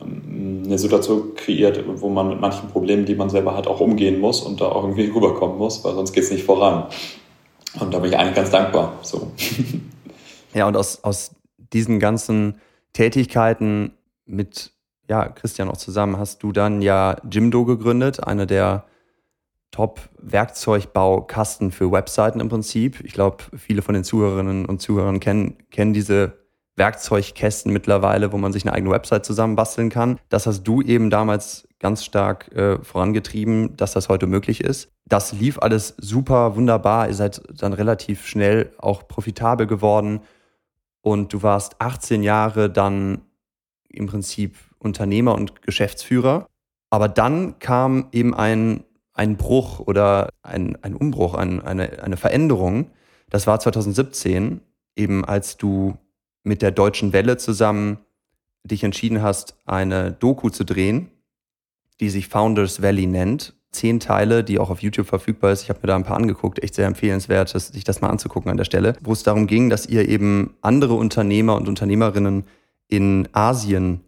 eine 0.64 0.78
Situation 0.78 1.34
kreiert, 1.34 1.82
wo 2.00 2.08
man 2.08 2.28
mit 2.28 2.40
manchen 2.40 2.68
Problemen, 2.68 3.04
die 3.04 3.14
man 3.14 3.30
selber 3.30 3.56
hat, 3.56 3.66
auch 3.66 3.80
umgehen 3.80 4.20
muss 4.20 4.42
und 4.42 4.60
da 4.60 4.66
auch 4.66 4.84
irgendwie 4.84 5.08
rüberkommen 5.14 5.58
muss, 5.58 5.84
weil 5.84 5.94
sonst 5.94 6.12
geht 6.12 6.24
es 6.24 6.30
nicht 6.30 6.44
voran. 6.44 6.86
Und 7.80 7.92
da 7.92 7.98
bin 7.98 8.10
ich 8.10 8.18
eigentlich 8.18 8.36
ganz 8.36 8.50
dankbar. 8.50 8.98
So. 9.02 9.32
Ja, 10.54 10.66
und 10.66 10.74
aus, 10.74 11.04
aus 11.04 11.32
diesen 11.74 12.00
ganzen 12.00 12.62
Tätigkeiten 12.94 13.92
mit 14.24 14.72
ja, 15.06 15.28
Christian 15.28 15.68
auch 15.68 15.76
zusammen 15.76 16.18
hast 16.18 16.42
du 16.42 16.50
dann 16.50 16.80
ja 16.80 17.16
Jimdo 17.30 17.66
gegründet, 17.66 18.26
eine 18.26 18.46
der 18.46 18.86
Top-Werkzeugbaukasten 19.70 21.72
für 21.72 21.92
Webseiten 21.92 22.40
im 22.40 22.48
Prinzip. 22.48 23.02
Ich 23.04 23.12
glaube, 23.12 23.44
viele 23.56 23.82
von 23.82 23.94
den 23.94 24.04
Zuhörerinnen 24.04 24.64
und 24.64 24.80
Zuhörern 24.80 25.20
kennen, 25.20 25.58
kennen 25.70 25.92
diese 25.92 26.38
Werkzeugkästen 26.76 27.72
mittlerweile, 27.72 28.32
wo 28.32 28.38
man 28.38 28.52
sich 28.52 28.64
eine 28.64 28.74
eigene 28.74 28.90
Website 28.90 29.24
zusammenbasteln 29.24 29.88
kann. 29.88 30.18
Das 30.28 30.46
hast 30.46 30.62
du 30.64 30.82
eben 30.82 31.10
damals 31.10 31.66
ganz 31.80 32.04
stark 32.04 32.52
äh, 32.52 32.78
vorangetrieben, 32.82 33.76
dass 33.76 33.92
das 33.92 34.08
heute 34.08 34.26
möglich 34.26 34.62
ist. 34.62 34.90
Das 35.06 35.32
lief 35.32 35.58
alles 35.58 35.94
super, 35.98 36.56
wunderbar. 36.56 37.08
Ihr 37.08 37.14
seid 37.14 37.42
dann 37.54 37.72
relativ 37.72 38.26
schnell 38.26 38.72
auch 38.78 39.08
profitabel 39.08 39.66
geworden 39.66 40.20
und 41.00 41.32
du 41.32 41.42
warst 41.42 41.80
18 41.80 42.22
Jahre 42.22 42.70
dann 42.70 43.22
im 43.88 44.06
Prinzip 44.06 44.56
Unternehmer 44.78 45.34
und 45.34 45.62
Geschäftsführer. 45.62 46.46
Aber 46.90 47.08
dann 47.08 47.58
kam 47.58 48.08
eben 48.12 48.34
ein, 48.34 48.84
ein 49.12 49.36
Bruch 49.36 49.80
oder 49.80 50.28
ein, 50.42 50.76
ein 50.82 50.94
Umbruch, 50.94 51.34
ein, 51.34 51.62
eine, 51.62 52.02
eine 52.02 52.16
Veränderung. 52.16 52.90
Das 53.30 53.46
war 53.46 53.58
2017, 53.58 54.60
eben 54.94 55.24
als 55.24 55.56
du 55.56 55.96
mit 56.46 56.62
der 56.62 56.70
Deutschen 56.70 57.12
Welle 57.12 57.36
zusammen 57.36 57.98
dich 58.62 58.84
entschieden 58.84 59.22
hast, 59.22 59.56
eine 59.66 60.12
Doku 60.12 60.48
zu 60.48 60.64
drehen, 60.64 61.10
die 62.00 62.08
sich 62.08 62.28
Founders 62.28 62.82
Valley 62.82 63.06
nennt. 63.06 63.54
Zehn 63.72 64.00
Teile, 64.00 64.42
die 64.42 64.58
auch 64.58 64.70
auf 64.70 64.80
YouTube 64.80 65.06
verfügbar 65.06 65.52
ist. 65.52 65.62
Ich 65.62 65.68
habe 65.68 65.80
mir 65.82 65.88
da 65.88 65.96
ein 65.96 66.04
paar 66.04 66.16
angeguckt. 66.16 66.62
Echt 66.62 66.74
sehr 66.74 66.86
empfehlenswert, 66.86 67.48
sich 67.48 67.84
das 67.84 68.00
mal 68.00 68.08
anzugucken 68.08 68.50
an 68.50 68.56
der 68.56 68.64
Stelle. 68.64 68.96
Wo 69.02 69.12
es 69.12 69.22
darum 69.22 69.46
ging, 69.46 69.68
dass 69.68 69.86
ihr 69.86 70.08
eben 70.08 70.54
andere 70.62 70.94
Unternehmer 70.94 71.56
und 71.56 71.68
Unternehmerinnen 71.68 72.44
in 72.88 73.28
Asien 73.32 74.00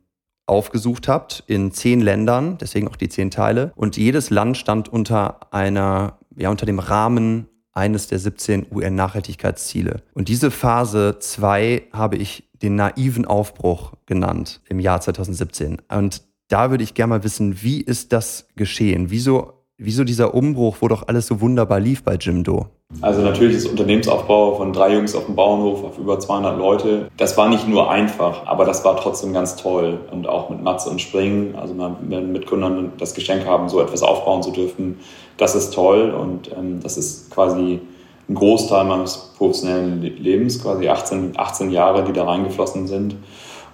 aufgesucht 0.47 1.09
habt, 1.09 1.45
in 1.47 1.73
zehn 1.73 2.01
Ländern, 2.01 2.57
deswegen 2.59 2.89
auch 2.89 2.97
die 2.97 3.11
zehn 3.11 3.31
Teile. 3.31 3.73
Und 3.77 3.97
jedes 3.97 4.31
Land 4.31 4.57
stand 4.57 4.89
unter 4.89 5.53
einer, 5.53 6.19
ja, 6.37 6.51
unter 6.51 6.65
dem 6.65 6.79
Rahmen 6.79 7.49
eines 7.79 8.09
der 8.09 8.19
17 8.19 8.67
UN-Nachhaltigkeitsziele. 8.71 10.03
Und 10.13 10.29
diese 10.29 10.51
Phase 10.51 11.17
2 11.19 11.85
habe 11.93 12.17
ich 12.17 12.51
den 12.61 12.75
naiven 12.75 13.25
Aufbruch 13.25 13.93
genannt 14.05 14.61
im 14.69 14.81
Jahr 14.81 15.01
2017. 15.01 15.79
Und 15.89 16.23
da 16.49 16.71
würde 16.71 16.83
ich 16.83 16.95
gerne 16.95 17.11
mal 17.11 17.25
wissen, 17.25 17.63
wie 17.63 17.81
ist 17.81 18.13
das 18.13 18.49
geschehen? 18.57 19.11
Wieso, 19.11 19.58
wieso 19.79 20.05
dieser 20.05 20.35
Umbruch, 20.35 20.77
wo 20.81 20.89
doch 20.89 21.07
alles 21.07 21.29
so 21.29 21.41
wunderbar 21.41 21.81
lief 21.81 22.03
bei 22.03 22.17
Jimdo? 22.17 22.67
Also 23.01 23.23
natürlich 23.23 23.57
ist 23.57 23.67
Unternehmensaufbau 23.67 24.57
von 24.57 24.73
drei 24.73 24.95
Jungs 24.95 25.15
auf 25.15 25.27
dem 25.27 25.37
Bauernhof 25.37 25.85
auf 25.85 25.99
über 25.99 26.19
200 26.19 26.59
Leute. 26.59 27.09
Das 27.17 27.37
war 27.37 27.49
nicht 27.49 27.69
nur 27.69 27.91
einfach, 27.91 28.47
aber 28.47 28.65
das 28.65 28.85
war 28.85 28.97
trotzdem 28.97 29.33
ganz 29.33 29.57
toll. 29.57 30.01
Und 30.11 30.29
auch 30.29 30.51
mit 30.51 30.63
Matze 30.63 30.91
und 30.91 31.01
Springen, 31.01 31.55
also 31.55 31.75
mit 31.75 32.29
Mitgründern 32.29 32.93
das 32.99 33.15
Geschenk 33.15 33.47
haben, 33.47 33.69
so 33.69 33.81
etwas 33.81 34.03
aufbauen 34.03 34.43
zu 34.43 34.51
dürfen, 34.51 34.99
das 35.37 35.55
ist 35.55 35.73
toll. 35.73 36.11
Und 36.11 36.51
ähm, 36.57 36.81
das 36.83 36.97
ist 36.97 37.31
quasi 37.31 37.81
ein 38.29 38.35
Großteil 38.35 38.85
meines 38.85 39.33
professionellen 39.37 40.03
Lebens, 40.03 40.61
quasi 40.61 40.89
18, 40.89 41.35
18 41.37 41.71
Jahre, 41.71 42.05
die 42.05 42.13
da 42.13 42.25
reingeflossen 42.25 42.87
sind. 42.87 43.17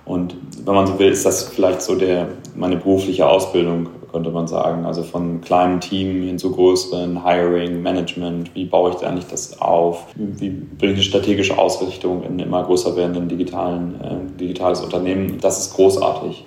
Und 0.04 0.36
wenn 0.64 0.74
man 0.74 0.86
so 0.86 0.98
will, 0.98 1.08
ist 1.08 1.24
das 1.24 1.44
vielleicht 1.44 1.80
so 1.80 1.94
der, 1.94 2.28
meine 2.54 2.76
berufliche 2.76 3.26
Ausbildung 3.26 3.88
könnte 4.14 4.30
man 4.30 4.46
sagen. 4.46 4.86
Also 4.86 5.02
von 5.02 5.40
kleinen 5.40 5.80
Team 5.80 6.22
hin 6.22 6.38
zu 6.38 6.52
größeren, 6.52 7.26
Hiring, 7.26 7.82
Management, 7.82 8.54
wie 8.54 8.64
baue 8.64 8.90
ich 8.90 8.96
da 8.96 9.08
eigentlich 9.08 9.26
das 9.26 9.60
auf? 9.60 10.06
Wie 10.14 10.50
bringe 10.50 10.94
ich 10.94 11.06
strategische 11.06 11.58
Ausrichtung 11.58 12.22
in 12.22 12.38
immer 12.38 12.62
größer 12.62 12.94
werdenden 12.94 13.28
digitalen, 13.28 14.00
äh, 14.00 14.38
digitales 14.38 14.80
Unternehmen? 14.82 15.38
Das 15.40 15.58
ist 15.58 15.74
großartig. 15.74 16.44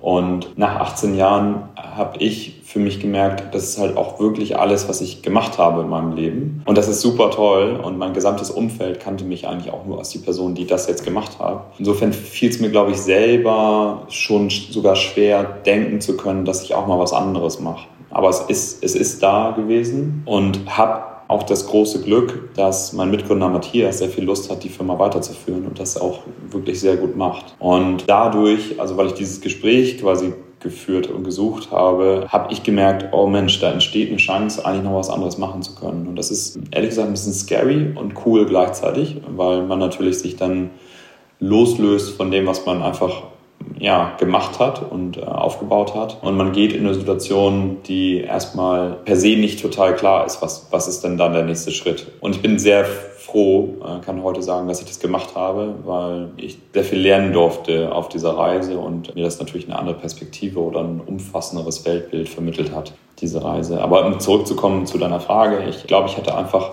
Und 0.00 0.56
nach 0.58 0.80
18 0.80 1.14
Jahren 1.14 1.68
habe 1.76 2.18
ich 2.18 2.60
für 2.64 2.78
mich 2.78 3.00
gemerkt, 3.00 3.54
das 3.54 3.64
ist 3.64 3.78
halt 3.78 3.96
auch 3.96 4.18
wirklich 4.20 4.56
alles, 4.58 4.88
was 4.88 5.00
ich 5.00 5.22
gemacht 5.22 5.58
habe 5.58 5.82
in 5.82 5.88
meinem 5.88 6.14
Leben. 6.14 6.62
Und 6.64 6.78
das 6.78 6.88
ist 6.88 7.00
super 7.00 7.30
toll. 7.30 7.78
Und 7.82 7.98
mein 7.98 8.14
gesamtes 8.14 8.50
Umfeld 8.50 9.00
kannte 9.00 9.24
mich 9.24 9.46
eigentlich 9.46 9.72
auch 9.72 9.84
nur 9.84 9.98
als 9.98 10.10
die 10.10 10.18
Person, 10.18 10.54
die 10.54 10.66
das 10.66 10.86
jetzt 10.86 11.04
gemacht 11.04 11.38
hat. 11.38 11.64
Insofern 11.78 12.12
fiel 12.12 12.50
es 12.50 12.60
mir, 12.60 12.70
glaube 12.70 12.92
ich, 12.92 12.98
selber 12.98 14.06
schon 14.08 14.50
sogar 14.50 14.96
schwer, 14.96 15.44
denken 15.44 16.00
zu 16.00 16.16
können, 16.16 16.44
dass 16.44 16.62
ich 16.62 16.74
auch 16.74 16.86
mal 16.86 16.98
was 16.98 17.12
anderes 17.12 17.60
mache. 17.60 17.86
Aber 18.10 18.28
es 18.28 18.40
ist, 18.40 18.82
es 18.82 18.94
ist 18.94 19.22
da 19.22 19.52
gewesen 19.52 20.22
und 20.26 20.76
habe 20.76 21.02
auch 21.30 21.44
das 21.44 21.66
große 21.66 22.02
Glück, 22.02 22.50
dass 22.56 22.92
mein 22.92 23.10
Mitgründer 23.10 23.48
Matthias 23.48 23.98
sehr 23.98 24.08
viel 24.08 24.24
Lust 24.24 24.50
hat, 24.50 24.64
die 24.64 24.68
Firma 24.68 24.98
weiterzuführen 24.98 25.64
und 25.64 25.78
das 25.78 25.96
auch 25.96 26.20
wirklich 26.50 26.80
sehr 26.80 26.96
gut 26.96 27.16
macht. 27.16 27.54
Und 27.58 28.04
dadurch, 28.08 28.80
also 28.80 28.96
weil 28.96 29.06
ich 29.06 29.14
dieses 29.14 29.40
Gespräch 29.40 29.98
quasi 29.98 30.32
geführt 30.58 31.08
und 31.08 31.24
gesucht 31.24 31.70
habe, 31.70 32.26
habe 32.28 32.52
ich 32.52 32.62
gemerkt, 32.62 33.12
oh 33.12 33.26
Mensch, 33.26 33.60
da 33.60 33.70
entsteht 33.72 34.08
eine 34.08 34.18
Chance, 34.18 34.64
eigentlich 34.66 34.84
noch 34.84 34.96
was 34.96 35.08
anderes 35.08 35.38
machen 35.38 35.62
zu 35.62 35.74
können. 35.74 36.06
Und 36.06 36.16
das 36.16 36.30
ist 36.30 36.58
ehrlich 36.72 36.90
gesagt 36.90 37.08
ein 37.08 37.12
bisschen 37.12 37.32
scary 37.32 37.94
und 37.94 38.14
cool 38.26 38.44
gleichzeitig, 38.44 39.16
weil 39.28 39.62
man 39.62 39.78
natürlich 39.78 40.18
sich 40.18 40.36
dann 40.36 40.70
loslöst 41.38 42.16
von 42.16 42.30
dem, 42.30 42.46
was 42.46 42.66
man 42.66 42.82
einfach 42.82 43.22
ja, 43.80 44.14
gemacht 44.18 44.58
hat 44.58 44.90
und 44.90 45.16
äh, 45.16 45.22
aufgebaut 45.22 45.94
hat. 45.94 46.18
Und 46.22 46.36
man 46.36 46.52
geht 46.52 46.72
in 46.72 46.86
eine 46.86 46.94
Situation, 46.94 47.78
die 47.86 48.20
erstmal 48.20 48.92
per 49.04 49.16
se 49.16 49.36
nicht 49.36 49.60
total 49.60 49.96
klar 49.96 50.26
ist, 50.26 50.42
was, 50.42 50.68
was 50.70 50.86
ist 50.86 51.02
denn 51.02 51.16
dann 51.16 51.32
der 51.32 51.44
nächste 51.44 51.70
Schritt. 51.70 52.06
Und 52.20 52.36
ich 52.36 52.42
bin 52.42 52.58
sehr 52.58 52.84
froh, 52.84 53.76
äh, 53.82 54.04
kann 54.04 54.22
heute 54.22 54.42
sagen, 54.42 54.68
dass 54.68 54.80
ich 54.80 54.86
das 54.86 55.00
gemacht 55.00 55.34
habe, 55.34 55.74
weil 55.84 56.28
ich 56.36 56.58
sehr 56.74 56.84
viel 56.84 57.00
lernen 57.00 57.32
durfte 57.32 57.92
auf 57.92 58.10
dieser 58.10 58.36
Reise 58.36 58.78
und 58.78 59.14
mir 59.14 59.24
das 59.24 59.38
natürlich 59.38 59.66
eine 59.66 59.78
andere 59.78 59.96
Perspektive 59.96 60.60
oder 60.60 60.80
ein 60.80 61.00
umfassenderes 61.00 61.84
Weltbild 61.86 62.28
vermittelt 62.28 62.74
hat, 62.74 62.92
diese 63.20 63.42
Reise. 63.42 63.80
Aber 63.82 64.04
um 64.04 64.20
zurückzukommen 64.20 64.84
zu 64.84 64.98
deiner 64.98 65.20
Frage, 65.20 65.64
ich 65.68 65.86
glaube, 65.86 66.08
ich 66.08 66.16
hatte 66.18 66.34
einfach 66.34 66.72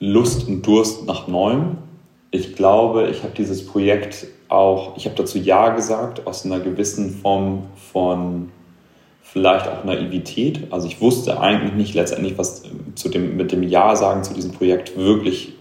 Lust 0.00 0.48
und 0.48 0.66
Durst 0.66 1.06
nach 1.06 1.28
Neuem. 1.28 1.78
Ich 2.30 2.56
glaube, 2.56 3.08
ich 3.10 3.22
habe 3.22 3.32
dieses 3.36 3.66
Projekt 3.66 4.26
auch, 4.48 4.96
ich 4.96 5.04
habe 5.04 5.16
dazu 5.16 5.38
Ja 5.38 5.70
gesagt, 5.70 6.26
aus 6.26 6.44
einer 6.44 6.60
gewissen 6.60 7.18
Form 7.20 7.64
von 7.92 8.50
vielleicht 9.22 9.68
auch 9.68 9.84
Naivität. 9.84 10.72
Also 10.72 10.86
ich 10.86 11.00
wusste 11.00 11.40
eigentlich 11.40 11.74
nicht 11.74 11.94
letztendlich, 11.94 12.38
was 12.38 12.62
zu 12.94 13.08
dem, 13.08 13.36
mit 13.36 13.52
dem 13.52 13.62
Ja 13.62 13.94
sagen 13.94 14.24
zu 14.24 14.32
diesem 14.34 14.52
Projekt 14.52 14.96
wirklich 14.96 15.52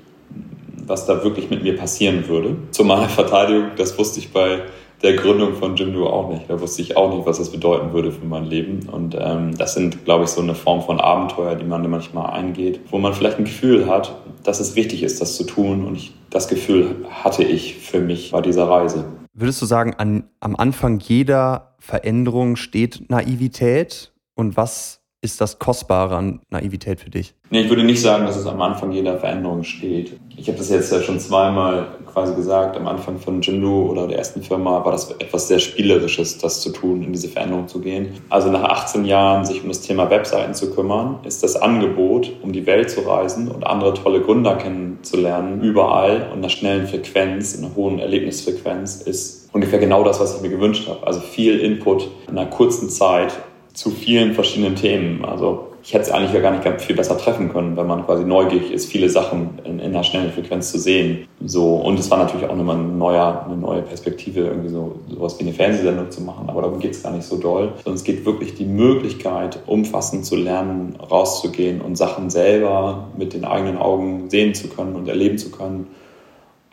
was 0.87 1.05
da 1.05 1.23
wirklich 1.23 1.49
mit 1.49 1.63
mir 1.63 1.75
passieren 1.75 2.27
würde. 2.27 2.55
Zu 2.71 2.83
meiner 2.83 3.09
Verteidigung, 3.09 3.71
das 3.75 3.97
wusste 3.97 4.19
ich 4.19 4.31
bei 4.31 4.61
der 5.03 5.15
Gründung 5.15 5.53
von 5.55 5.75
Jimdo 5.75 6.09
auch 6.09 6.29
nicht. 6.29 6.49
Da 6.49 6.59
wusste 6.59 6.81
ich 6.81 6.97
auch 6.97 7.13
nicht, 7.13 7.25
was 7.25 7.37
das 7.37 7.51
bedeuten 7.51 7.93
würde 7.93 8.11
für 8.11 8.25
mein 8.25 8.45
Leben. 8.45 8.89
Und 8.89 9.15
ähm, 9.19 9.55
das 9.57 9.73
sind, 9.73 10.05
glaube 10.05 10.23
ich, 10.23 10.29
so 10.31 10.41
eine 10.41 10.55
Form 10.55 10.81
von 10.81 10.99
Abenteuer, 10.99 11.55
die 11.55 11.65
man 11.65 11.87
manchmal 11.89 12.31
eingeht, 12.31 12.79
wo 12.89 12.97
man 12.97 13.13
vielleicht 13.13 13.37
ein 13.37 13.45
Gefühl 13.45 13.87
hat, 13.87 14.15
dass 14.43 14.59
es 14.59 14.75
wichtig 14.75 15.03
ist, 15.03 15.21
das 15.21 15.35
zu 15.35 15.43
tun. 15.43 15.85
Und 15.85 15.95
ich, 15.95 16.13
das 16.29 16.47
Gefühl 16.47 17.05
hatte 17.09 17.43
ich 17.43 17.75
für 17.75 17.99
mich 17.99 18.31
bei 18.31 18.41
dieser 18.41 18.67
Reise. 18.67 19.05
Würdest 19.33 19.61
du 19.61 19.67
sagen, 19.67 19.93
an, 19.97 20.23
am 20.39 20.55
Anfang 20.55 20.99
jeder 20.99 21.75
Veränderung 21.79 22.55
steht 22.55 23.09
Naivität? 23.09 24.13
Und 24.33 24.57
was 24.57 25.01
ist 25.21 25.41
das 25.41 25.57
Kostbare 25.57 26.15
an 26.15 26.41
Naivität 26.49 26.99
für 26.99 27.09
dich? 27.09 27.33
Nee, 27.49 27.61
ich 27.61 27.69
würde 27.69 27.83
nicht 27.83 28.01
sagen, 28.01 28.25
dass 28.25 28.35
es 28.35 28.45
am 28.45 28.61
Anfang 28.61 28.91
jeder 28.91 29.17
Veränderung 29.17 29.63
steht. 29.63 30.19
Ich 30.35 30.47
habe 30.47 30.57
das 30.57 30.69
jetzt 30.69 30.91
ja 30.91 31.01
schon 31.01 31.19
zweimal 31.19 31.87
quasi 32.05 32.35
gesagt. 32.35 32.77
Am 32.77 32.87
Anfang 32.87 33.17
von 33.17 33.41
Jindu 33.41 33.89
oder 33.89 34.07
der 34.07 34.19
ersten 34.19 34.43
Firma 34.43 34.85
war 34.85 34.91
das 34.91 35.09
etwas 35.11 35.47
sehr 35.47 35.59
Spielerisches, 35.59 36.37
das 36.37 36.61
zu 36.61 36.71
tun, 36.71 37.03
in 37.03 37.13
diese 37.13 37.29
Veränderung 37.29 37.67
zu 37.67 37.79
gehen. 37.79 38.09
Also 38.29 38.51
nach 38.51 38.63
18 38.63 39.05
Jahren 39.05 39.43
sich 39.45 39.63
um 39.63 39.69
das 39.69 39.81
Thema 39.81 40.09
Webseiten 40.09 40.53
zu 40.53 40.73
kümmern, 40.73 41.19
ist 41.23 41.41
das 41.41 41.55
Angebot, 41.55 42.31
um 42.43 42.53
die 42.53 42.65
Welt 42.65 42.91
zu 42.91 43.01
reisen 43.01 43.49
und 43.49 43.65
andere 43.65 43.95
tolle 43.95 44.21
Gründer 44.21 44.55
kennenzulernen, 44.55 45.61
überall 45.61 46.29
und 46.31 46.39
einer 46.39 46.49
schnellen 46.49 46.87
Frequenz, 46.87 47.57
einer 47.57 47.75
hohen 47.75 47.99
Erlebnisfrequenz, 47.99 49.01
ist 49.01 49.49
ungefähr 49.51 49.79
genau 49.79 50.03
das, 50.03 50.19
was 50.19 50.35
ich 50.35 50.41
mir 50.41 50.49
gewünscht 50.49 50.87
habe. 50.87 51.05
Also 51.07 51.21
viel 51.21 51.59
Input 51.59 52.07
in 52.29 52.37
einer 52.37 52.49
kurzen 52.49 52.89
Zeit 52.89 53.33
zu 53.77 53.91
vielen 53.91 54.33
verschiedenen 54.33 54.75
Themen. 54.75 55.23
Also 55.23 55.67
ich 55.83 55.93
hätte 55.93 56.05
es 56.05 56.11
eigentlich 56.11 56.33
ja 56.33 56.39
gar 56.39 56.51
nicht 56.51 56.81
viel 56.81 56.95
besser 56.95 57.15
treffen 57.15 57.53
können, 57.53 57.77
wenn 57.77 57.85
man 57.85 58.03
quasi 58.07 58.25
neugierig 58.25 58.71
ist, 58.71 58.91
viele 58.91 59.07
Sachen 59.07 59.59
in, 59.63 59.77
in 59.77 59.93
einer 59.93 60.03
schnellen 60.03 60.31
Frequenz 60.31 60.71
zu 60.71 60.79
sehen. 60.79 61.27
So, 61.45 61.75
und 61.75 61.99
es 61.99 62.09
war 62.09 62.17
natürlich 62.17 62.47
auch 62.47 62.55
nochmal 62.55 62.77
ein 62.77 62.97
neuer, 62.97 63.45
eine 63.45 63.55
neue 63.55 63.83
Perspektive, 63.83 64.47
irgendwie 64.47 64.69
so 64.69 64.99
sowas 65.07 65.37
wie 65.37 65.43
eine 65.43 65.53
Fernsehsendung 65.53 66.09
zu 66.09 66.23
machen, 66.23 66.49
aber 66.49 66.63
darum 66.63 66.79
geht 66.79 66.93
es 66.93 67.03
gar 67.03 67.11
nicht 67.11 67.25
so 67.25 67.37
doll. 67.37 67.71
Sondern 67.75 67.93
es 67.93 68.03
geht 68.03 68.25
wirklich 68.25 68.55
die 68.55 68.65
Möglichkeit, 68.65 69.59
umfassend 69.67 70.25
zu 70.25 70.35
lernen, 70.35 70.95
rauszugehen 70.99 71.79
und 71.79 71.97
Sachen 71.97 72.31
selber 72.31 73.09
mit 73.15 73.35
den 73.35 73.45
eigenen 73.45 73.77
Augen 73.77 74.31
sehen 74.31 74.55
zu 74.55 74.69
können 74.69 74.95
und 74.95 75.07
erleben 75.07 75.37
zu 75.37 75.51
können. 75.51 75.85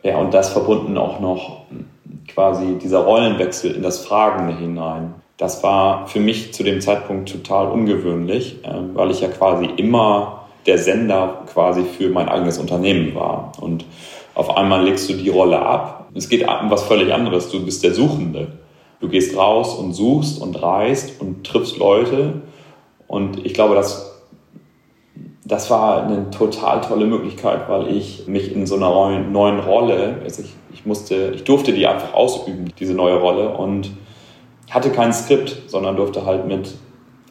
Ja, 0.02 0.16
und 0.16 0.32
das 0.32 0.48
verbunden 0.48 0.96
auch 0.96 1.20
noch 1.20 1.66
quasi 2.28 2.78
dieser 2.82 3.00
Rollenwechsel 3.00 3.72
in 3.72 3.82
das 3.82 3.98
Fragende 3.98 4.56
hinein. 4.56 5.14
Das 5.36 5.62
war 5.62 6.06
für 6.06 6.20
mich 6.20 6.54
zu 6.54 6.62
dem 6.62 6.80
Zeitpunkt 6.80 7.30
total 7.30 7.68
ungewöhnlich, 7.68 8.60
ähm, 8.64 8.90
weil 8.94 9.10
ich 9.10 9.20
ja 9.20 9.28
quasi 9.28 9.66
immer 9.76 10.44
der 10.66 10.78
Sender 10.78 11.42
quasi 11.52 11.82
für 11.82 12.08
mein 12.08 12.28
eigenes 12.28 12.58
Unternehmen 12.58 13.14
war. 13.14 13.52
Und 13.60 13.84
auf 14.34 14.56
einmal 14.56 14.84
legst 14.84 15.08
du 15.08 15.14
die 15.14 15.28
Rolle 15.28 15.60
ab. 15.60 16.08
Es 16.14 16.28
geht 16.28 16.42
um 16.42 16.70
was 16.70 16.84
völlig 16.84 17.12
anderes. 17.12 17.50
Du 17.50 17.64
bist 17.64 17.82
der 17.82 17.94
Suchende. 17.94 18.48
Du 19.00 19.08
gehst 19.08 19.36
raus 19.36 19.74
und 19.74 19.92
suchst 19.92 20.40
und 20.40 20.60
reist 20.62 21.20
und 21.20 21.44
triffst 21.44 21.78
Leute. 21.78 22.42
Und 23.06 23.44
ich 23.44 23.54
glaube, 23.54 23.74
das, 23.74 24.22
das 25.44 25.70
war 25.70 26.04
eine 26.04 26.30
total 26.30 26.80
tolle 26.80 27.06
Möglichkeit, 27.06 27.68
weil 27.68 27.94
ich 27.94 28.26
mich 28.26 28.54
in 28.54 28.66
so 28.66 28.76
einer 28.76 29.20
neuen 29.20 29.58
Rolle, 29.60 30.20
also 30.24 30.42
ich, 30.42 30.54
ich 30.72 30.86
musste, 30.86 31.32
ich 31.34 31.44
durfte 31.44 31.72
die 31.72 31.86
einfach 31.86 32.14
ausüben, 32.14 32.72
diese 32.78 32.94
neue 32.94 33.16
Rolle. 33.16 33.50
Und 33.50 33.90
hatte 34.74 34.90
kein 34.90 35.12
Skript, 35.12 35.56
sondern 35.68 35.96
durfte 35.96 36.26
halt 36.26 36.46
mit, 36.46 36.74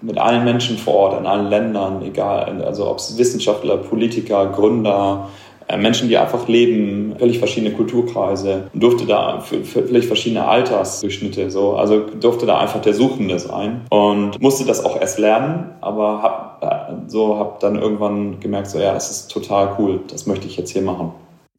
mit 0.01 0.17
allen 0.17 0.45
Menschen 0.45 0.77
vor 0.77 0.93
Ort, 0.95 1.19
in 1.19 1.25
allen 1.25 1.49
Ländern, 1.49 2.01
egal, 2.01 2.63
also 2.63 2.89
ob 2.89 2.99
es 2.99 3.17
Wissenschaftler, 3.17 3.77
Politiker, 3.77 4.47
Gründer, 4.47 5.27
äh, 5.67 5.77
Menschen, 5.77 6.07
die 6.07 6.17
einfach 6.17 6.47
leben, 6.47 7.15
völlig 7.19 7.39
verschiedene 7.39 7.73
Kulturkreise, 7.73 8.69
durfte 8.73 9.05
da 9.05 9.39
völlig 9.41 10.07
verschiedene 10.07 10.45
Altersdurchschnitte 10.45 11.51
so, 11.51 11.73
also 11.73 11.99
durfte 11.99 12.45
da 12.45 12.59
einfach 12.59 12.81
der 12.81 12.93
Suchende 12.93 13.37
sein 13.39 13.81
und 13.89 14.41
musste 14.41 14.65
das 14.65 14.83
auch 14.83 14.99
erst 14.99 15.19
lernen, 15.19 15.71
aber 15.81 16.21
hab 16.21 16.63
äh, 16.63 17.09
so 17.09 17.37
hab 17.37 17.59
dann 17.59 17.75
irgendwann 17.75 18.39
gemerkt 18.39 18.69
so 18.69 18.79
ja, 18.79 18.93
das 18.93 19.11
ist 19.11 19.31
total 19.31 19.75
cool, 19.77 19.99
das 20.07 20.25
möchte 20.25 20.47
ich 20.47 20.57
jetzt 20.57 20.71
hier 20.71 20.81
machen. 20.81 21.11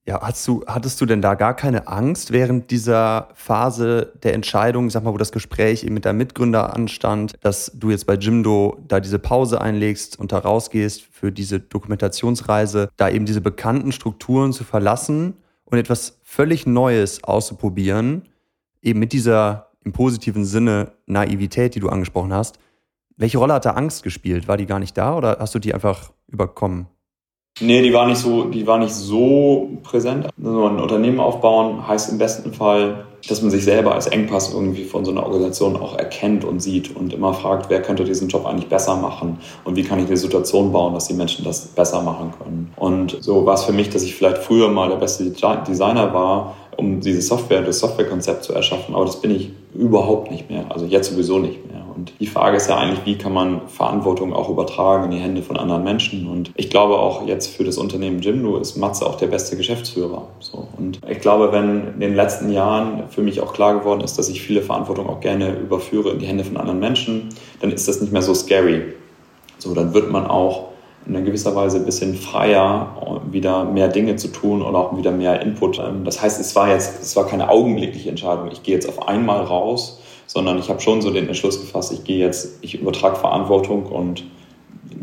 Ja, 0.07 0.21
hast 0.21 0.47
du, 0.47 0.63
hattest 0.67 1.01
du 1.01 1.07
denn 1.07 1.23
da 1.23 1.35
gar 1.35 1.57
keine 1.57 1.89
Angst 1.89 2.31
während 2.31 2.71
dieser 2.71 3.29
Phase 3.33 4.13
der 4.23 4.35
Entscheidung, 4.35 4.91
sag 4.91 5.03
mal, 5.03 5.15
wo 5.15 5.17
das 5.17 5.33
Gespräch 5.33 5.83
eben 5.83 5.95
mit 5.95 6.05
deinem 6.05 6.19
Mitgründer 6.19 6.75
anstand, 6.75 7.33
dass 7.41 7.73
du 7.75 7.91
jetzt 7.91 8.07
bei 8.07 8.17
Jimdo 8.17 8.77
da 8.87 9.01
diese 9.01 9.19
Pause 9.19 9.63
einlegst 9.63 10.19
und 10.19 10.31
da 10.33 10.41
rausgehst 10.41 11.01
für 11.01 11.33
diese 11.33 11.59
Dokumentationsreise, 11.59 12.91
da 12.99 13.09
eben 13.09 13.25
diese 13.25 13.41
bekannten 13.41 13.93
Strukturen 13.93 14.53
zu 14.53 14.63
verlassen 14.65 15.39
und 15.65 15.79
etwas 15.79 16.19
völlig 16.23 16.67
Neues 16.67 17.25
auszuprobieren, 17.25 18.29
eben 18.83 19.01
mit 19.01 19.15
dieser 19.15 19.71
im 19.85 19.93
positiven 19.93 20.45
Sinne 20.45 20.93
Naivität, 21.07 21.75
die 21.75 21.81
du 21.81 21.89
angesprochen 21.89 22.35
hast. 22.35 22.59
Welche 23.17 23.39
Rolle 23.39 23.55
hat 23.55 23.65
da 23.65 23.71
Angst 23.71 24.03
gespielt? 24.03 24.49
War 24.49 24.59
die 24.59 24.67
gar 24.67 24.81
nicht 24.81 24.99
da 24.99 25.17
oder 25.17 25.39
hast 25.41 25.55
du 25.55 25.59
die 25.59 25.73
einfach 25.73 26.13
überkommen? 26.27 26.89
Nee, 27.61 27.83
die 27.83 27.93
war 27.93 28.07
nicht 28.07 28.19
so, 28.19 28.45
die 28.47 28.67
war 28.67 28.79
nicht 28.79 28.93
so 28.93 29.79
präsent. 29.85 30.29
Also 30.43 30.67
ein 30.67 30.81
Unternehmen 30.81 31.21
aufbauen 31.21 31.87
heißt 31.87 32.11
im 32.11 32.19
besten 32.19 32.53
Fall, 32.53 33.07
dass 33.29 33.43
man 33.43 33.51
sich 33.53 33.63
selber 33.63 33.95
als 33.95 34.09
Engpass 34.09 34.53
irgendwie 34.53 34.85
von 34.85 35.05
so 35.05 35.13
einer 35.13 35.23
Organisation 35.23 35.77
auch 35.77 35.97
erkennt 35.97 36.45
und 36.45 36.61
sieht 36.61 36.95
und 36.97 37.13
immer 37.13 37.33
fragt, 37.33 37.71
wer 37.71 37.81
könnte 37.81 38.05
diesen 38.05 38.29
Job 38.29 38.45
eigentlich 38.45 38.69
besser 38.69 38.97
machen 38.97 39.39
und 39.65 39.77
wie 39.77 39.85
kann 39.85 40.01
ich 40.01 40.07
eine 40.07 40.17
Situation 40.17 40.73
bauen, 40.73 40.95
dass 40.95 41.07
die 41.07 41.15
Menschen 41.15 41.45
das 41.45 41.67
besser 41.69 42.03
machen 42.03 42.33
können. 42.39 42.73
Und 42.77 43.19
so 43.21 43.47
war 43.47 43.55
es 43.55 43.63
für 43.63 43.73
mich, 43.73 43.89
dass 43.89 44.03
ich 44.03 44.17
vielleicht 44.17 44.39
früher 44.39 44.69
mal 44.69 44.89
der 44.89 44.97
beste 44.97 45.25
Designer 45.31 46.13
war, 46.13 46.57
um 46.77 47.01
diese 47.01 47.23
Software, 47.23 47.63
das 47.63 47.81
Softwarekonzept 47.81 48.45
zu 48.45 48.53
erschaffen, 48.53 48.95
aber 48.95 49.05
das 49.05 49.21
bin 49.21 49.31
ich 49.31 49.51
überhaupt 49.75 50.31
nicht 50.31 50.51
mehr. 50.51 50.67
Also 50.69 50.87
jetzt 50.87 51.11
sowieso 51.11 51.39
nicht 51.39 51.71
mehr. 51.71 51.85
Und 51.95 52.13
die 52.19 52.27
Frage 52.27 52.57
ist 52.57 52.69
ja 52.69 52.77
eigentlich, 52.77 53.05
wie 53.05 53.17
kann 53.17 53.33
man 53.33 53.69
Verantwortung 53.69 54.33
auch 54.33 54.49
übertragen 54.49 55.05
in 55.05 55.11
die 55.13 55.19
Hände 55.19 55.43
von 55.43 55.57
anderen 55.57 55.85
Menschen? 55.85 56.27
Und 56.27 56.51
ich 56.57 56.69
glaube 56.71 56.99
auch 56.99 57.27
jetzt 57.27 57.55
für 57.55 57.65
das 57.65 57.79
Unternehmen 57.79 58.21
Jimdo 58.21 58.57
ist 58.57 58.77
Matze 58.77 59.07
auch 59.07 59.15
der 59.15 59.29
beste 59.29 59.57
Geschäftsführer. 59.57 60.27
So. 60.41 60.67
Und 60.77 61.01
ich 61.09 61.21
glaube, 61.21 61.53
wenn 61.53 61.95
in 61.95 62.01
den 62.01 62.15
letzten 62.15 62.51
Jahren 62.51 63.05
für 63.11 63.23
mich 63.23 63.41
auch 63.41 63.53
klar 63.53 63.79
geworden 63.79 64.01
ist, 64.01 64.19
dass 64.19 64.29
ich 64.29 64.43
viele 64.43 64.63
Verantwortung 64.63 65.09
auch 65.09 65.21
gerne 65.21 65.55
überführe 65.55 66.11
in 66.11 66.19
die 66.19 66.27
Hände 66.27 66.45
von 66.45 66.57
anderen 66.57 66.81
Menschen, 66.81 67.29
dann 67.61 67.71
ist 67.71 67.87
das 67.87 68.01
nicht 68.01 68.13
mehr 68.13 68.23
so 68.23 68.35
scary. 68.35 68.83
So, 69.59 69.73
dann 69.73 69.95
wird 69.95 70.11
man 70.11 70.27
auch 70.27 70.74
in 71.07 71.25
gewisser 71.25 71.55
Weise 71.55 71.79
ein 71.79 71.85
bisschen 71.85 72.15
freier, 72.15 73.21
wieder 73.31 73.65
mehr 73.65 73.89
Dinge 73.89 74.17
zu 74.17 74.29
tun 74.29 74.63
und 74.63 74.75
auch 74.75 74.97
wieder 74.97 75.11
mehr 75.11 75.43
Input. 75.43 75.81
Das 76.05 76.23
heißt, 76.23 76.41
es 76.41 76.57
war 76.57 76.71
jetzt, 76.71 77.03
es 77.03 77.15
war 77.17 77.27
keine 77.27 77.49
augenblickliche 77.49 78.11
Entscheidung. 78.11 78.51
Ich 78.51 78.63
gehe 78.63 78.75
jetzt 78.75 78.89
auf 78.89 79.07
einmal 79.07 79.43
raus 79.43 80.01
sondern 80.27 80.59
ich 80.59 80.69
habe 80.69 80.81
schon 80.81 81.03
so 81.03 81.11
den 81.11 81.29
Entschluss 81.29 81.61
gefasst, 81.61 81.93
ich 81.93 82.05
gehe 82.05 82.19
jetzt, 82.19 82.59
ich 82.63 82.81
übertrage 82.81 83.17
Verantwortung 83.17 83.87
und 83.87 84.25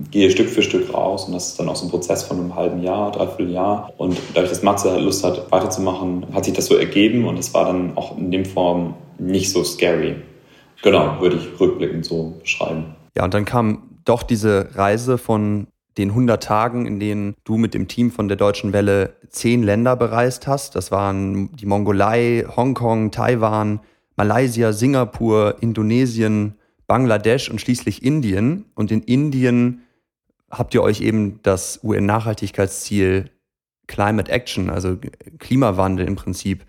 gehe 0.10 0.30
Stück 0.32 0.50
für 0.50 0.62
Stück 0.62 0.94
raus 0.94 1.26
und 1.26 1.34
das 1.34 1.50
ist 1.50 1.60
dann 1.60 1.70
auch 1.70 1.76
so 1.76 1.86
ein 1.86 1.90
Prozess 1.90 2.24
von 2.24 2.38
einem 2.38 2.56
halben 2.56 2.84
Jahr, 2.84 3.12
dreiviertel 3.12 3.52
Jahr 3.52 3.94
und 3.98 4.18
dadurch, 4.34 4.50
dass 4.50 4.64
Matze 4.64 4.98
Lust 5.00 5.24
hat, 5.24 5.52
weiterzumachen, 5.52 6.26
hat 6.34 6.46
sich 6.46 6.54
das 6.54 6.66
so 6.66 6.76
ergeben 6.76 7.26
und 7.26 7.38
es 7.38 7.54
war 7.54 7.66
dann 7.66 7.98
auch 7.98 8.18
in 8.18 8.32
dem 8.32 8.46
Form 8.46 8.96
nicht 9.18 9.52
so 9.52 9.64
scary. 9.64 10.16
Genau, 10.82 11.22
würde 11.22 11.38
ich 11.38 11.60
rückblickend 11.60 12.06
so 12.06 12.34
beschreiben. 12.42 12.96
Ja, 13.16 13.24
und 13.24 13.34
dann 13.34 13.46
kam 13.46 13.84
doch 14.04 14.24
diese 14.24 14.70
Reise 14.74 15.18
von 15.18 15.68
den 15.98 16.10
100 16.10 16.42
Tagen, 16.42 16.86
in 16.86 17.00
denen 17.00 17.36
du 17.44 17.58
mit 17.58 17.74
dem 17.74 17.88
Team 17.88 18.12
von 18.12 18.28
der 18.28 18.38
Deutschen 18.38 18.74
Welle 18.74 19.16
zehn 19.30 19.64
Länder 19.64 19.96
bereist 19.96 20.48
hast. 20.48 20.76
Das 20.76 20.92
waren 20.92 21.56
die 21.56 21.66
Mongolei, 21.66 22.46
Hongkong, 22.56 23.12
Taiwan, 23.12 23.82
Malaysia, 24.16 24.74
Singapur, 24.74 25.58
Indonesien, 25.62 26.56
Bangladesch 26.88 27.50
und 27.50 27.60
schließlich 27.60 28.04
Indien. 28.04 28.66
Und 28.76 28.92
in 28.92 29.02
Indien 29.02 29.82
habt 30.50 30.74
ihr 30.74 30.84
euch 30.84 31.02
eben 31.02 31.40
das 31.44 31.80
UN-Nachhaltigkeitsziel 31.84 33.30
Climate 33.88 34.32
Action, 34.32 34.70
also 34.70 34.98
Klimawandel 35.40 36.08
im 36.08 36.16
Prinzip, 36.16 36.66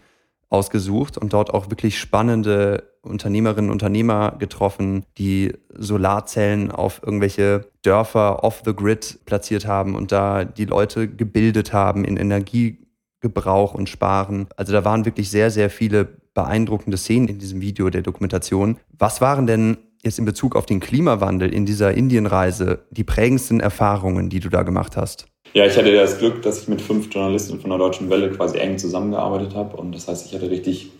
ausgesucht 0.48 1.16
und 1.16 1.32
dort 1.32 1.54
auch 1.54 1.70
wirklich 1.70 1.98
spannende 1.98 2.91
Unternehmerinnen 3.02 3.70
und 3.70 3.74
Unternehmer 3.74 4.36
getroffen, 4.38 5.04
die 5.18 5.52
Solarzellen 5.76 6.70
auf 6.70 7.02
irgendwelche 7.04 7.66
Dörfer 7.82 8.44
off 8.44 8.62
the 8.64 8.74
grid 8.74 9.20
platziert 9.24 9.66
haben 9.66 9.94
und 9.94 10.12
da 10.12 10.44
die 10.44 10.64
Leute 10.64 11.08
gebildet 11.08 11.72
haben 11.72 12.04
in 12.04 12.16
Energiegebrauch 12.16 13.74
und 13.74 13.88
Sparen. 13.88 14.46
Also 14.56 14.72
da 14.72 14.84
waren 14.84 15.04
wirklich 15.04 15.30
sehr, 15.30 15.50
sehr 15.50 15.68
viele 15.68 16.08
beeindruckende 16.34 16.96
Szenen 16.96 17.28
in 17.28 17.38
diesem 17.38 17.60
Video 17.60 17.90
der 17.90 18.02
Dokumentation. 18.02 18.78
Was 18.96 19.20
waren 19.20 19.46
denn 19.46 19.76
jetzt 20.02 20.18
in 20.18 20.24
Bezug 20.24 20.56
auf 20.56 20.66
den 20.66 20.80
Klimawandel 20.80 21.52
in 21.52 21.66
dieser 21.66 21.92
Indienreise 21.92 22.84
die 22.90 23.04
prägendsten 23.04 23.60
Erfahrungen, 23.60 24.28
die 24.30 24.40
du 24.40 24.48
da 24.48 24.62
gemacht 24.62 24.96
hast? 24.96 25.26
Ja, 25.54 25.66
ich 25.66 25.76
hatte 25.76 25.92
das 25.92 26.18
Glück, 26.18 26.40
dass 26.42 26.62
ich 26.62 26.68
mit 26.68 26.80
fünf 26.80 27.12
Journalisten 27.12 27.60
von 27.60 27.68
der 27.68 27.78
Deutschen 27.78 28.08
Welle 28.08 28.30
quasi 28.30 28.58
eng 28.58 28.78
zusammengearbeitet 28.78 29.54
habe. 29.54 29.76
Und 29.76 29.94
das 29.94 30.08
heißt, 30.08 30.26
ich 30.26 30.34
hatte 30.34 30.50
richtig, 30.50 30.90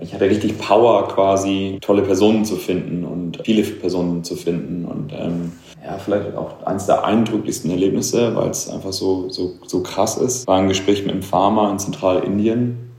ich 0.00 0.14
hatte 0.14 0.24
richtig 0.24 0.58
Power, 0.58 1.08
quasi 1.08 1.78
tolle 1.80 2.02
Personen 2.02 2.44
zu 2.44 2.56
finden 2.56 3.04
und 3.04 3.40
viele 3.44 3.62
Personen 3.62 4.24
zu 4.24 4.34
finden. 4.34 4.84
Und 4.84 5.12
ähm, 5.12 5.52
ja, 5.84 5.98
vielleicht 5.98 6.34
auch 6.36 6.62
eines 6.64 6.86
der 6.86 7.04
eindrücklichsten 7.04 7.70
Erlebnisse, 7.70 8.34
weil 8.34 8.50
es 8.50 8.68
einfach 8.68 8.92
so, 8.92 9.28
so, 9.28 9.54
so 9.66 9.82
krass 9.82 10.16
ist, 10.16 10.46
war 10.46 10.58
ein 10.58 10.68
Gespräch 10.68 11.02
mit 11.02 11.12
einem 11.12 11.22
Farmer 11.22 11.70
in 11.70 11.78
Zentralindien. 11.78 12.90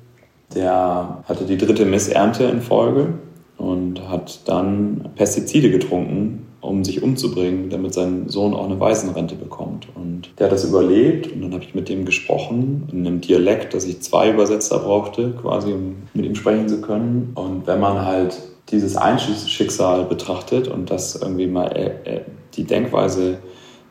Der 0.56 1.24
hatte 1.28 1.46
die 1.46 1.58
dritte 1.58 1.86
Missernte 1.86 2.44
in 2.46 2.62
Folge 2.62 3.14
und 3.58 4.08
hat 4.10 4.42
dann 4.46 5.10
Pestizide 5.16 5.72
getrunken, 5.72 6.48
um 6.62 6.84
sich 6.84 7.02
umzubringen, 7.02 7.70
damit 7.70 7.94
sein 7.94 8.30
Sohn 8.30 8.54
auch 8.54 8.66
eine 8.66 8.80
Waisenrente 8.80 9.36
bekommt. 9.36 9.88
Und 9.96 10.30
der 10.38 10.46
hat 10.46 10.54
das 10.54 10.64
überlebt 10.64 11.32
und 11.32 11.42
dann 11.42 11.54
habe 11.54 11.64
ich 11.64 11.76
mit 11.76 11.90
dem 11.90 12.06
gesprochen 12.06 12.88
in 12.92 13.06
einem 13.06 13.20
Dialekt, 13.20 13.74
dass 13.74 13.86
ich 13.86 14.02
zwei 14.02 14.32
Übersetzer 14.32 14.80
brauchte, 14.80 15.32
quasi 15.42 15.74
um 15.74 15.96
mit 16.14 16.26
ihm 16.26 16.36
sprechen 16.36 16.70
zu 16.70 16.82
können. 16.82 17.32
Und 17.36 17.68
wenn 17.68 17.80
man 17.80 18.06
halt 18.06 18.38
dieses 18.70 18.96
Einschicksal 18.96 20.06
betrachtet 20.06 20.68
und 20.68 20.90
das 20.90 21.16
irgendwie 21.16 21.48
mal 21.48 21.68
äh, 21.76 22.16
äh, 22.16 22.22
die 22.54 22.64
Denkweise 22.64 23.40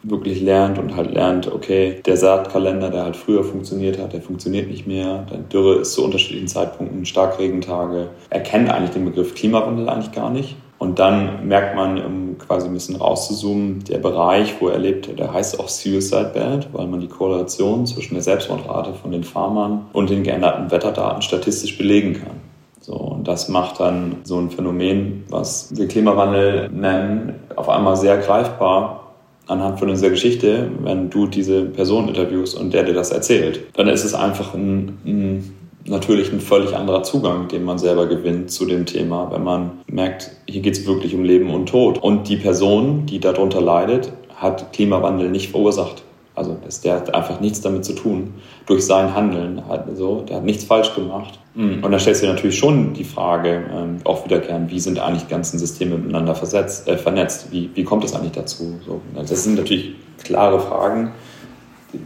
wirklich 0.03 0.41
lernt 0.41 0.79
und 0.79 0.97
halt 0.97 1.13
lernt, 1.13 1.53
okay, 1.53 2.01
der 2.07 2.17
Saatkalender, 2.17 2.89
der 2.89 3.05
halt 3.05 3.17
früher 3.17 3.45
funktioniert 3.45 3.99
hat, 3.99 4.15
der 4.15 4.23
funktioniert 4.23 4.69
nicht 4.69 4.87
mehr. 4.87 5.27
Dann 5.29 5.49
Dürre 5.51 5.81
ist 5.81 5.93
zu 5.93 6.05
unterschiedlichen 6.05 6.49
Zeitpunkten, 6.49 7.05
Starkregentage. 7.05 8.09
Er 8.31 8.41
kennt 8.41 8.71
eigentlich 8.71 8.93
den 8.93 9.05
Begriff 9.05 9.35
Klimawandel 9.35 9.89
eigentlich 9.89 10.13
gar 10.13 10.31
nicht. 10.31 10.57
Und 10.81 10.99
dann 10.99 11.47
merkt 11.47 11.77
man, 11.77 12.03
um 12.03 12.39
quasi 12.39 12.67
ein 12.67 12.73
bisschen 12.73 12.97
rauszuzoomen, 12.97 13.85
der 13.85 13.99
Bereich, 13.99 14.55
wo 14.61 14.69
er 14.69 14.79
lebt, 14.79 15.19
der 15.19 15.31
heißt 15.31 15.61
auch 15.61 15.69
Suicide 15.69 16.31
Belt, 16.33 16.71
weil 16.73 16.87
man 16.87 17.01
die 17.01 17.07
Korrelation 17.07 17.87
zwischen 17.87 18.15
der 18.15 18.23
Selbstmordrate 18.23 18.95
von 18.95 19.13
den 19.13 19.23
Farmern 19.23 19.89
und 19.93 20.09
den 20.09 20.23
geänderten 20.23 20.71
Wetterdaten 20.71 21.21
statistisch 21.21 21.77
belegen 21.77 22.15
kann. 22.15 22.41
So, 22.81 22.95
und 22.95 23.29
das 23.29 23.51
macht 23.51 23.79
dann 23.79 24.17
so 24.23 24.39
ein 24.39 24.49
Phänomen, 24.49 25.25
was 25.29 25.71
wir 25.77 25.87
Klimawandel 25.87 26.71
nennen, 26.71 27.35
auf 27.57 27.69
einmal 27.69 27.97
sehr 27.97 28.17
greifbar 28.17 29.13
anhand 29.49 29.79
von 29.81 29.89
dieser 29.89 30.09
Geschichte, 30.09 30.71
wenn 30.81 31.11
du 31.11 31.27
diese 31.27 31.67
Person 31.67 32.09
interviewst 32.09 32.59
und 32.59 32.73
der 32.73 32.85
dir 32.85 32.95
das 32.95 33.11
erzählt, 33.11 33.67
dann 33.75 33.87
ist 33.87 34.05
es 34.05 34.15
einfach 34.15 34.55
ein, 34.55 34.99
ein 35.05 35.60
natürlich 35.91 36.33
ein 36.33 36.41
völlig 36.41 36.75
anderer 36.75 37.03
Zugang, 37.03 37.49
den 37.49 37.65
man 37.65 37.79
selber 37.79 38.07
gewinnt 38.07 38.51
zu 38.51 38.65
dem 38.65 38.87
Thema, 38.87 39.31
wenn 39.33 39.45
man 39.45 39.73
merkt, 39.87 40.31
hier 40.47 40.63
geht 40.63 40.75
es 40.75 40.87
wirklich 40.87 41.15
um 41.15 41.25
Leben 41.25 41.51
und 41.51 41.69
Tod. 41.69 41.99
Und 41.99 42.29
die 42.29 42.37
Person, 42.37 43.07
die 43.07 43.21
darunter 43.21 43.61
leidet, 43.61 44.13
hat 44.37 44.73
Klimawandel 44.73 45.29
nicht 45.29 45.51
verursacht. 45.51 46.03
Also 46.35 46.57
das, 46.65 46.81
der 46.81 46.95
hat 46.95 47.15
einfach 47.15 47.41
nichts 47.41 47.61
damit 47.61 47.85
zu 47.85 47.93
tun 47.93 48.35
durch 48.65 48.87
sein 48.87 49.15
Handeln. 49.15 49.63
Also, 49.69 50.23
der 50.23 50.37
hat 50.37 50.45
nichts 50.45 50.65
falsch 50.65 50.95
gemacht. 50.95 51.39
Mm. 51.55 51.85
Und 51.85 51.91
da 51.91 51.99
stellt 51.99 52.17
sich 52.17 52.29
natürlich 52.29 52.57
schon 52.57 52.95
die 52.95 53.05
Frage, 53.05 53.65
ähm, 53.71 53.99
auch 54.05 54.25
wiederkehren, 54.25 54.71
wie 54.71 54.81
sind 54.81 55.01
eigentlich 55.01 55.25
die 55.25 55.31
ganzen 55.31 55.59
Systeme 55.59 55.99
miteinander 55.99 56.35
versetzt, 56.35 56.89
äh, 56.89 56.97
vernetzt? 56.97 57.49
Wie, 57.51 57.69
wie 57.75 57.85
kommt 57.85 58.05
es 58.05 58.15
eigentlich 58.15 58.33
dazu? 58.33 58.79
So, 58.87 59.03
das 59.15 59.45
sind 59.45 59.57
natürlich 59.57 59.93
klare 60.23 60.61
Fragen, 60.61 61.13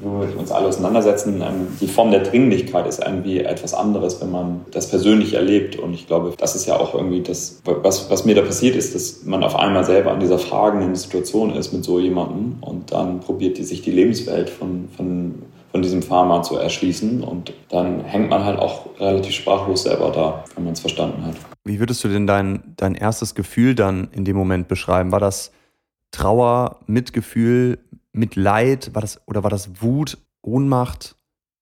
wo 0.03 0.20
wir 0.20 0.38
uns 0.38 0.51
alle 0.51 0.68
auseinandersetzen. 0.68 1.40
Ähm, 1.42 1.68
die 1.81 1.87
Form 1.87 2.11
der 2.11 2.20
Dringlichkeit 2.20 2.87
ist 2.87 3.03
irgendwie 3.05 3.40
etwas 3.40 3.75
anderes, 3.75 4.20
wenn 4.20 4.31
man 4.31 4.64
das 4.70 4.88
persönlich 4.88 5.35
erlebt. 5.35 5.77
Und 5.77 5.94
ich 5.94 6.07
glaube, 6.07 6.35
das 6.37 6.55
ist 6.55 6.66
ja 6.66 6.77
auch 6.77 6.94
irgendwie 6.94 7.23
das, 7.23 7.61
was, 7.64 8.11
was 8.11 8.25
mir 8.25 8.35
da 8.35 8.42
passiert 8.42 8.77
ist, 8.77 8.94
dass 8.94 9.25
man 9.25 9.42
auf 9.44 9.57
einmal 9.57 9.85
selber 9.85 10.12
an 10.12 10.20
dieser 10.20 10.38
fragenden 10.38 10.94
Situation 10.94 11.55
ist 11.55 11.73
mit 11.73 11.85
so 11.85 11.99
jemandem 11.99 12.57
und 12.61 12.92
dann 12.92 13.20
probiert 13.20 13.59
die, 13.59 13.64
sich 13.64 13.83
die 13.83 13.90
Lebenswelt 13.90 14.51
von, 14.51 14.88
von, 14.97 15.42
von 15.70 15.83
diesem 15.83 16.03
Pharma 16.03 16.42
zu 16.42 16.57
erschließen. 16.57 17.23
Und 17.23 17.53
dann 17.70 18.05
hängt 18.05 18.31
man 18.31 18.44
halt 18.44 18.59
auch 18.59 18.87
relativ 18.99 19.35
sprachlos 19.35 19.85
selber 19.85 20.11
da, 20.11 20.44
wenn 20.55 20.64
man 20.64 20.73
es 20.75 20.81
verstanden 20.81 21.25
hat. 21.27 21.35
Wie 21.64 21.81
würdest 21.81 22.05
du 22.05 22.09
denn 22.09 22.27
dein, 22.27 22.75
dein 22.77 22.94
erstes 22.94 23.35
Gefühl 23.35 23.75
dann 23.75 24.09
in 24.12 24.25
dem 24.25 24.37
Moment 24.37 24.68
beschreiben? 24.68 25.12
War 25.12 25.20
das 25.20 25.51
Trauer, 26.14 26.79
Mitgefühl, 26.87 27.79
Mitleid? 28.14 28.94
War 28.94 29.03
das, 29.03 29.20
oder 29.27 29.42
war 29.42 29.50
das 29.50 29.83
Wut, 29.83 30.18
Ohnmacht? 30.42 31.16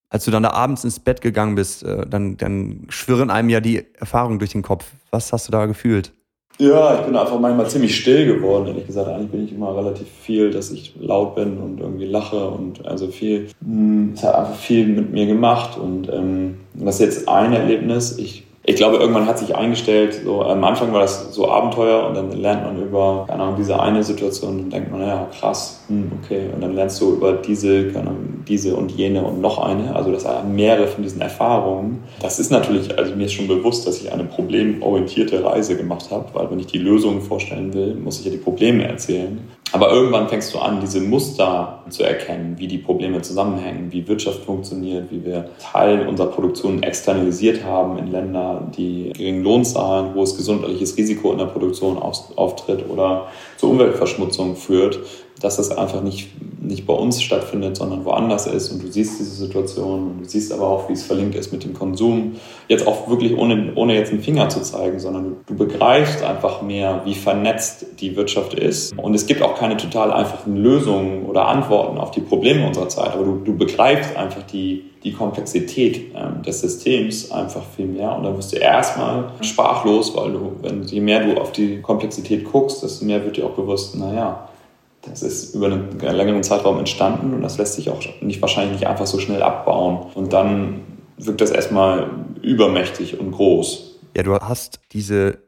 Als 0.09 0.25
du 0.27 0.31
dann 0.31 0.43
da 0.43 0.51
abends 0.51 0.85
ins 0.85 1.01
Bett 1.01 1.23
gegangen 1.23 1.55
bist, 1.55 1.83
äh, 1.83 2.07
dann, 2.07 2.37
dann 2.37 2.87
schwirren 2.91 3.31
einem 3.31 3.49
ja 3.49 3.61
die 3.61 3.87
Erfahrungen 3.95 4.39
durch 4.39 4.53
den 4.53 4.63
Kopf. 4.63 4.91
Was 5.11 5.33
hast 5.33 5.49
du 5.49 5.53
da 5.53 5.67
gefühlt? 5.67 6.13
Ja, 6.59 7.01
ich 7.01 7.07
bin 7.07 7.17
einfach 7.17 7.41
manchmal 7.41 7.69
ziemlich 7.69 7.97
still 7.97 8.27
geworden, 8.27 8.69
ehrlich 8.69 8.87
gesagt. 8.87 9.09
Eigentlich 9.09 9.31
bin 9.31 9.45
ich 9.45 9.53
immer 9.53 9.75
relativ 9.75 10.07
viel, 10.21 10.51
dass 10.51 10.71
ich 10.71 10.95
laut 11.01 11.35
bin 11.35 11.57
und 11.59 11.81
irgendwie 11.81 12.05
lache 12.05 12.47
und 12.49 12.87
also 12.87 13.09
viel. 13.09 13.49
Hm, 13.65 14.13
es 14.15 14.23
hat 14.23 14.35
einfach 14.35 14.55
viel 14.55 14.87
mit 14.87 15.11
mir 15.13 15.27
gemacht 15.27 15.79
und 15.79 16.13
ähm, 16.13 16.59
das 16.75 16.97
ist 16.97 17.01
jetzt 17.01 17.29
ein 17.29 17.53
Erlebnis. 17.53 18.19
Ich 18.19 18.45
ich 18.65 18.77
glaube, 18.77 18.99
irgendwann 18.99 19.27
hat 19.27 19.39
sich 19.41 19.57
eingestellt, 19.57 20.21
so 20.25 20.43
am 20.43 20.63
Anfang 20.63 20.93
war 20.93 21.01
das 21.01 21.35
so 21.35 21.51
Abenteuer 21.51 22.07
und 22.07 22.15
dann 22.15 22.31
lernt 22.31 22.65
man 22.65 22.81
über, 22.81 23.25
keine 23.29 23.43
Ahnung, 23.43 23.57
diese 23.59 23.81
eine 23.81 24.05
Situation 24.05 24.61
und 24.61 24.73
denkt 24.73 24.93
man, 24.93 25.01
ja, 25.01 25.29
krass, 25.37 25.83
hm, 25.89 26.13
okay. 26.23 26.49
Und 26.55 26.61
dann 26.61 26.75
lernst 26.77 27.01
du 27.01 27.15
über 27.15 27.33
diese, 27.33 27.89
keine 27.89 28.11
Ahnung, 28.11 28.45
diese 28.47 28.77
und 28.77 28.93
jene 28.93 29.25
und 29.25 29.41
noch 29.41 29.59
eine, 29.59 29.97
also 29.97 30.13
das 30.13 30.23
sind 30.23 30.55
mehrere 30.55 30.87
von 30.87 31.03
diesen 31.03 31.21
Erfahrungen. 31.21 32.05
Das 32.21 32.39
ist 32.39 32.53
natürlich, 32.53 32.97
also 32.97 33.17
mir 33.17 33.25
ist 33.25 33.33
schon 33.33 33.49
bewusst, 33.49 33.85
dass 33.85 34.01
ich 34.01 34.13
eine 34.13 34.25
problemorientierte 34.25 35.43
Reise 35.45 35.77
gemacht 35.77 36.11
habe, 36.13 36.27
weil 36.33 36.49
wenn 36.49 36.61
ich 36.61 36.67
die 36.67 36.79
Lösungen 36.79 37.21
vorstellen 37.21 37.75
will, 37.75 37.95
muss 37.97 38.21
ich 38.21 38.27
ja 38.27 38.31
die 38.31 38.39
Probleme 38.39 38.85
erzählen. 38.87 39.41
Aber 39.73 39.91
irgendwann 39.91 40.29
fängst 40.29 40.53
du 40.53 40.59
an, 40.59 40.81
diese 40.81 41.01
Muster 41.01 41.83
zu 41.89 42.03
erkennen, 42.03 42.57
wie 42.59 42.69
die 42.69 42.79
Probleme 42.79 43.23
zusammenhängen, 43.23 43.91
wie 43.91 44.07
Wirtschaft 44.07 44.45
funktioniert, 44.45 45.11
wie 45.11 45.25
wir 45.25 45.49
Teil 45.59 46.07
unserer 46.07 46.29
Produktion 46.29 46.83
externalisiert 46.83 47.65
haben 47.65 47.97
in 47.99 48.13
Länder, 48.13 48.71
die 48.77 49.13
geringen 49.17 49.43
Lohn 49.43 49.65
zahlen, 49.65 50.11
wo 50.15 50.23
es 50.23 50.37
gesundheitliches 50.37 50.97
Risiko 50.99 51.33
in 51.33 51.39
der 51.39 51.47
Produktion 51.47 51.99
auftritt 51.99 52.85
oder 52.91 53.29
zur 53.57 53.71
Umweltverschmutzung 53.71 54.57
führt 54.57 54.99
dass 55.43 55.57
das 55.57 55.71
einfach 55.71 56.03
nicht, 56.03 56.31
nicht 56.63 56.87
bei 56.87 56.95
uns 56.95 57.21
stattfindet, 57.21 57.77
sondern 57.77 58.05
woanders 58.05 58.47
ist. 58.47 58.71
Und 58.71 58.83
du 58.83 58.91
siehst 58.91 59.19
diese 59.19 59.31
Situation 59.31 60.13
und 60.13 60.21
du 60.21 60.29
siehst 60.29 60.53
aber 60.53 60.69
auch, 60.69 60.89
wie 60.89 60.93
es 60.93 61.03
verlinkt 61.03 61.35
ist 61.35 61.53
mit 61.53 61.65
dem 61.65 61.75
Konsum. 61.75 62.37
Jetzt 62.69 62.87
auch 62.87 63.09
wirklich 63.09 63.37
ohne, 63.37 63.73
ohne 63.75 63.95
jetzt 63.95 64.13
einen 64.13 64.23
Finger 64.23 64.49
zu 64.49 64.63
zeigen, 64.63 64.99
sondern 64.99 65.37
du, 65.47 65.55
begreifst 65.55 66.23
einfach 66.23 66.63
mehr, 66.63 67.03
wie 67.05 67.15
vernetzt 67.15 67.87
die 68.01 68.17
Wirtschaft 68.17 68.55
ist. 68.55 68.97
Und 68.99 69.15
es 69.15 69.27
gibt 69.27 69.43
auch 69.43 69.57
keine 69.57 69.77
total 69.77 70.13
einfachen 70.13 70.57
Lösungen 70.57 71.27
oder 71.27 71.47
Antworten 71.47 71.99
auf 71.99 72.11
die 72.11 72.21
Probleme 72.21 72.67
unserer 72.67 72.89
Zeit, 72.89 73.13
aber 73.13 73.25
du, 73.25 73.37
du 73.45 73.57
begreifst 73.57 74.17
einfach 74.17 74.43
die, 74.45 74.85
die 75.05 75.13
Komplexität 75.13 76.13
ähm, 76.15 76.43
des 76.43 76.61
Systems 76.61 77.31
einfach 77.31 77.63
viel 77.77 77.87
mehr. 77.87 78.17
Und 78.17 78.25
dann 78.25 78.37
wirst 78.37 78.53
du 78.53 78.57
erstmal 78.57 79.33
sprachlos, 79.41 80.17
weil 80.17 80.33
du, 80.33 80.53
wenn, 80.63 80.83
je 80.85 81.01
mehr 81.01 81.25
du 81.25 81.41
auf 81.41 81.53
die 81.53 81.81
Komplexität 81.81 82.45
guckst, 82.45 82.83
desto 82.83 83.05
mehr 83.05 83.25
wird 83.25 83.37
dir 83.37 83.47
auch 83.47 83.55
bewusst, 83.55 83.97
naja, 83.97 84.49
das 85.03 85.23
ist 85.23 85.55
über 85.55 85.67
einen 85.67 85.99
längeren 85.99 86.43
Zeitraum 86.43 86.79
entstanden 86.79 87.35
und 87.35 87.43
das 87.43 87.59
lässt 87.59 87.75
sich 87.75 87.91
auch 87.91 88.01
nicht 88.21 88.41
wahrscheinlich 88.41 88.81
nicht 88.81 88.87
einfach 88.87 89.07
so 89.07 89.19
schnell 89.19 89.43
abbauen. 89.43 90.07
Und 90.15 90.33
dann 90.33 90.81
wirkt 91.19 91.41
das 91.41 91.51
erstmal 91.51 92.11
übermächtig 92.41 93.19
und 93.19 93.33
groß. 93.33 93.99
Ja, 94.17 94.23
du 94.23 94.35
hast 94.35 94.81
diese 94.93 95.39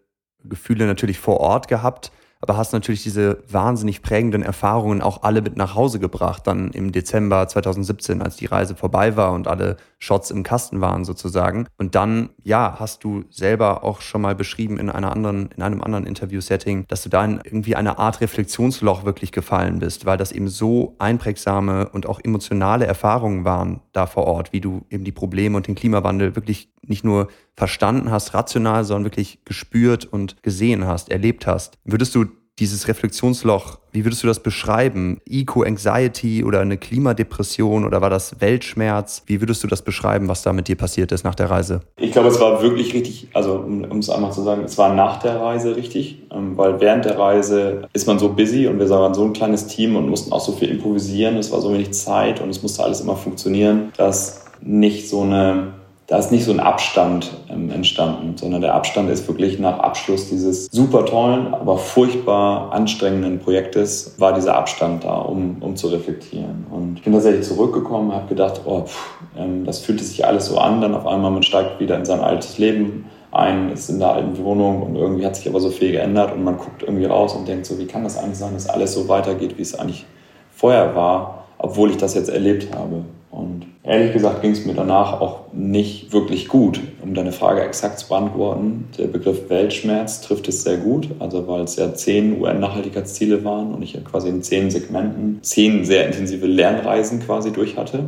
Gefühle 0.42 0.86
natürlich 0.86 1.18
vor 1.18 1.40
Ort 1.40 1.68
gehabt 1.68 2.10
aber 2.44 2.58
hast 2.58 2.74
natürlich 2.74 3.02
diese 3.02 3.38
wahnsinnig 3.50 4.02
prägenden 4.02 4.42
Erfahrungen 4.42 5.00
auch 5.00 5.22
alle 5.22 5.40
mit 5.40 5.56
nach 5.56 5.74
Hause 5.74 5.98
gebracht, 5.98 6.46
dann 6.46 6.70
im 6.72 6.92
Dezember 6.92 7.48
2017, 7.48 8.20
als 8.20 8.36
die 8.36 8.44
Reise 8.44 8.76
vorbei 8.76 9.16
war 9.16 9.32
und 9.32 9.48
alle 9.48 9.78
Shots 9.98 10.30
im 10.30 10.42
Kasten 10.42 10.82
waren 10.82 11.06
sozusagen. 11.06 11.66
Und 11.78 11.94
dann, 11.94 12.28
ja, 12.42 12.76
hast 12.78 13.02
du 13.02 13.24
selber 13.30 13.82
auch 13.82 14.02
schon 14.02 14.20
mal 14.20 14.34
beschrieben 14.34 14.78
in 14.78 14.90
einer 14.90 15.10
anderen, 15.10 15.48
in 15.56 15.62
einem 15.62 15.82
anderen 15.82 16.04
Interview-Setting, 16.04 16.84
dass 16.86 17.02
du 17.02 17.08
da 17.08 17.24
in 17.24 17.40
irgendwie 17.42 17.76
eine 17.76 17.98
Art 17.98 18.20
Reflexionsloch 18.20 19.06
wirklich 19.06 19.32
gefallen 19.32 19.78
bist, 19.78 20.04
weil 20.04 20.18
das 20.18 20.30
eben 20.30 20.48
so 20.48 20.96
einprägsame 20.98 21.88
und 21.88 22.06
auch 22.06 22.20
emotionale 22.22 22.84
Erfahrungen 22.84 23.46
waren 23.46 23.80
da 23.92 24.06
vor 24.06 24.26
Ort, 24.26 24.52
wie 24.52 24.60
du 24.60 24.82
eben 24.90 25.04
die 25.04 25.12
Probleme 25.12 25.56
und 25.56 25.66
den 25.66 25.76
Klimawandel 25.76 26.36
wirklich 26.36 26.68
nicht 26.88 27.04
nur 27.04 27.28
verstanden 27.54 28.10
hast, 28.10 28.34
rational, 28.34 28.84
sondern 28.84 29.04
wirklich 29.04 29.38
gespürt 29.44 30.04
und 30.04 30.42
gesehen 30.42 30.86
hast, 30.86 31.10
erlebt 31.10 31.46
hast. 31.46 31.78
Würdest 31.84 32.14
du 32.14 32.26
dieses 32.60 32.86
Reflexionsloch, 32.86 33.78
wie 33.90 34.04
würdest 34.04 34.22
du 34.22 34.28
das 34.28 34.40
beschreiben? 34.40 35.20
Eco-Anxiety 35.28 36.44
oder 36.44 36.60
eine 36.60 36.78
Klimadepression 36.78 37.84
oder 37.84 38.00
war 38.00 38.10
das 38.10 38.40
Weltschmerz? 38.40 39.22
Wie 39.26 39.40
würdest 39.40 39.64
du 39.64 39.66
das 39.66 39.82
beschreiben, 39.82 40.28
was 40.28 40.42
da 40.42 40.52
mit 40.52 40.68
dir 40.68 40.76
passiert 40.76 41.10
ist 41.10 41.24
nach 41.24 41.34
der 41.34 41.50
Reise? 41.50 41.80
Ich 41.96 42.12
glaube, 42.12 42.28
es 42.28 42.38
war 42.38 42.62
wirklich 42.62 42.94
richtig, 42.94 43.28
also 43.34 43.54
um, 43.54 43.98
es 43.98 44.08
einmal 44.08 44.32
zu 44.32 44.42
sagen, 44.42 44.62
es 44.64 44.78
war 44.78 44.94
nach 44.94 45.18
der 45.18 45.40
Reise 45.40 45.74
richtig, 45.74 46.22
ähm, 46.30 46.56
weil 46.56 46.80
während 46.80 47.04
der 47.04 47.18
Reise 47.18 47.88
ist 47.92 48.06
man 48.06 48.20
so 48.20 48.28
busy 48.28 48.68
und 48.68 48.78
wir 48.78 48.88
waren 48.88 49.14
so 49.14 49.24
ein 49.24 49.32
kleines 49.32 49.66
Team 49.66 49.96
und 49.96 50.08
mussten 50.08 50.32
auch 50.32 50.40
so 50.40 50.52
viel 50.52 50.70
improvisieren, 50.70 51.36
es 51.36 51.50
war 51.50 51.60
so 51.60 51.72
wenig 51.72 51.92
Zeit 51.92 52.40
und 52.40 52.50
es 52.50 52.62
musste 52.62 52.84
alles 52.84 53.00
immer 53.00 53.16
funktionieren, 53.16 53.92
dass 53.96 54.44
nicht 54.60 55.08
so 55.08 55.22
eine 55.22 55.72
da 56.06 56.18
ist 56.18 56.30
nicht 56.30 56.44
so 56.44 56.52
ein 56.52 56.60
Abstand 56.60 57.30
ähm, 57.48 57.70
entstanden, 57.70 58.36
sondern 58.36 58.60
der 58.60 58.74
Abstand 58.74 59.08
ist 59.10 59.26
wirklich 59.26 59.58
nach 59.58 59.78
Abschluss 59.78 60.28
dieses 60.28 60.66
super 60.66 61.06
tollen, 61.06 61.54
aber 61.54 61.78
furchtbar 61.78 62.72
anstrengenden 62.72 63.38
Projektes, 63.38 64.14
war 64.18 64.34
dieser 64.34 64.56
Abstand 64.56 65.04
da, 65.04 65.16
um, 65.16 65.56
um 65.60 65.76
zu 65.76 65.88
reflektieren. 65.88 66.66
Und 66.70 66.98
ich 66.98 67.04
bin 67.04 67.12
tatsächlich 67.14 67.46
zurückgekommen, 67.46 68.12
habe 68.12 68.28
gedacht, 68.28 68.60
oh, 68.66 68.82
pff, 68.82 69.18
ähm, 69.38 69.64
das 69.64 69.78
fühlte 69.78 70.04
sich 70.04 70.26
alles 70.26 70.46
so 70.46 70.58
an, 70.58 70.82
dann 70.82 70.94
auf 70.94 71.06
einmal 71.06 71.30
man 71.30 71.42
steigt 71.42 71.80
wieder 71.80 71.96
in 71.96 72.04
sein 72.04 72.20
altes 72.20 72.58
Leben 72.58 73.06
ein, 73.34 73.72
ist 73.72 73.90
in 73.90 73.98
der 73.98 74.12
alten 74.12 74.38
Wohnung 74.44 74.82
und 74.82 74.96
irgendwie 74.96 75.26
hat 75.26 75.36
sich 75.36 75.48
aber 75.48 75.58
so 75.58 75.70
viel 75.70 75.90
geändert 75.92 76.32
und 76.32 76.44
man 76.44 76.56
guckt 76.56 76.82
irgendwie 76.82 77.06
raus 77.06 77.34
und 77.34 77.48
denkt 77.48 77.66
so, 77.66 77.78
wie 77.78 77.86
kann 77.86 78.04
das 78.04 78.16
eigentlich 78.16 78.38
sein, 78.38 78.54
dass 78.54 78.68
alles 78.68 78.94
so 78.94 79.08
weitergeht, 79.08 79.58
wie 79.58 79.62
es 79.62 79.76
eigentlich 79.76 80.06
vorher 80.54 80.94
war, 80.94 81.46
obwohl 81.58 81.90
ich 81.90 81.96
das 81.96 82.14
jetzt 82.14 82.28
erlebt 82.28 82.72
habe. 82.74 83.04
Und 83.34 83.66
ehrlich 83.82 84.12
gesagt 84.12 84.42
ging 84.42 84.52
es 84.52 84.64
mir 84.64 84.74
danach 84.74 85.20
auch 85.20 85.52
nicht 85.52 86.12
wirklich 86.12 86.46
gut. 86.46 86.80
Um 87.02 87.14
deine 87.14 87.32
Frage 87.32 87.62
exakt 87.62 87.98
zu 87.98 88.08
beantworten, 88.08 88.88
der 88.96 89.08
Begriff 89.08 89.50
Weltschmerz 89.50 90.20
trifft 90.20 90.46
es 90.46 90.62
sehr 90.62 90.76
gut, 90.76 91.08
also 91.18 91.48
weil 91.48 91.62
es 91.62 91.74
ja 91.74 91.92
zehn 91.92 92.40
UN-Nachhaltigkeitsziele 92.40 93.44
waren 93.44 93.74
und 93.74 93.82
ich 93.82 93.94
ja 93.94 94.00
quasi 94.02 94.28
in 94.28 94.44
zehn 94.44 94.70
Segmenten 94.70 95.40
zehn 95.42 95.84
sehr 95.84 96.06
intensive 96.06 96.46
Lernreisen 96.46 97.18
quasi 97.20 97.52
durch 97.52 97.76
hatte. 97.76 98.04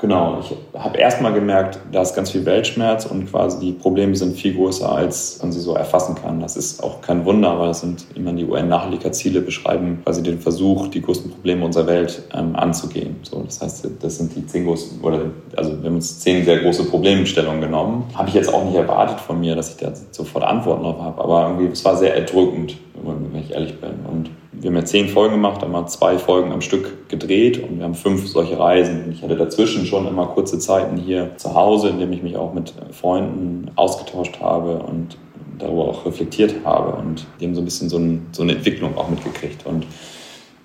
Genau, 0.00 0.38
ich 0.40 0.56
habe 0.78 0.96
erstmal 0.96 1.34
gemerkt, 1.34 1.78
da 1.92 2.00
ist 2.00 2.14
ganz 2.14 2.30
viel 2.30 2.46
Weltschmerz 2.46 3.04
und 3.04 3.30
quasi 3.30 3.60
die 3.60 3.72
Probleme 3.72 4.16
sind 4.16 4.34
viel 4.34 4.54
größer, 4.54 4.90
als 4.90 5.38
man 5.42 5.52
sie 5.52 5.60
so 5.60 5.74
erfassen 5.74 6.14
kann. 6.14 6.40
Das 6.40 6.56
ist 6.56 6.82
auch 6.82 7.02
kein 7.02 7.26
Wunder, 7.26 7.58
weil 7.58 7.68
das 7.68 7.80
sind 7.80 8.06
immer 8.14 8.32
die 8.32 8.46
UN-Nachhaltigkeitsziele 8.46 9.42
beschreiben 9.42 10.00
quasi 10.02 10.22
den 10.22 10.40
Versuch, 10.40 10.88
die 10.88 11.02
größten 11.02 11.30
Probleme 11.30 11.66
unserer 11.66 11.86
Welt 11.86 12.22
ähm, 12.32 12.56
anzugehen. 12.56 13.16
So, 13.22 13.42
das 13.42 13.60
heißt, 13.60 13.88
das 14.00 14.16
sind 14.16 14.34
die 14.34 14.46
zehn 14.46 14.64
großen, 14.64 15.02
oder 15.02 15.20
also 15.54 15.72
wir 15.72 15.90
haben 15.90 15.96
uns 15.96 16.20
zehn 16.20 16.46
sehr 16.46 16.60
große 16.60 16.84
Problemstellungen 16.84 17.60
genommen. 17.60 18.04
Habe 18.14 18.30
ich 18.30 18.34
jetzt 18.34 18.52
auch 18.52 18.64
nicht 18.64 18.76
erwartet 18.76 19.20
von 19.20 19.38
mir, 19.38 19.54
dass 19.54 19.68
ich 19.68 19.76
da 19.76 19.92
sofort 20.12 20.44
Antworten 20.44 20.82
drauf 20.82 20.98
habe, 20.98 21.22
aber 21.22 21.48
irgendwie, 21.48 21.72
es 21.72 21.84
war 21.84 21.96
sehr 21.96 22.14
erdrückend, 22.14 22.78
wenn 22.94 23.38
ich 23.38 23.50
ehrlich 23.50 23.78
bin. 23.78 23.90
Und 24.10 24.30
wir 24.60 24.68
haben 24.68 24.76
ja 24.76 24.84
zehn 24.84 25.08
Folgen 25.08 25.36
gemacht, 25.36 25.62
haben 25.62 25.72
mal 25.72 25.86
zwei 25.86 26.18
Folgen 26.18 26.52
am 26.52 26.60
Stück 26.60 27.08
gedreht 27.08 27.62
und 27.62 27.78
wir 27.78 27.84
haben 27.84 27.94
fünf 27.94 28.28
solche 28.28 28.58
Reisen. 28.58 29.10
Ich 29.10 29.22
hatte 29.22 29.36
dazwischen 29.36 29.86
schon 29.86 30.06
immer 30.06 30.26
kurze 30.26 30.58
Zeiten 30.58 30.98
hier 30.98 31.30
zu 31.38 31.54
Hause, 31.54 31.88
in 31.88 31.98
denen 31.98 32.12
ich 32.12 32.22
mich 32.22 32.36
auch 32.36 32.52
mit 32.52 32.74
Freunden 32.92 33.70
ausgetauscht 33.76 34.38
habe 34.40 34.80
und 34.80 35.16
darüber 35.58 35.88
auch 35.88 36.04
reflektiert 36.04 36.54
habe 36.64 36.92
und 36.92 37.26
dem 37.40 37.54
so 37.54 37.62
ein 37.62 37.64
bisschen 37.64 37.88
so, 37.88 37.96
ein, 37.96 38.26
so 38.32 38.42
eine 38.42 38.52
Entwicklung 38.52 38.96
auch 38.98 39.08
mitgekriegt. 39.08 39.64
Und 39.64 39.86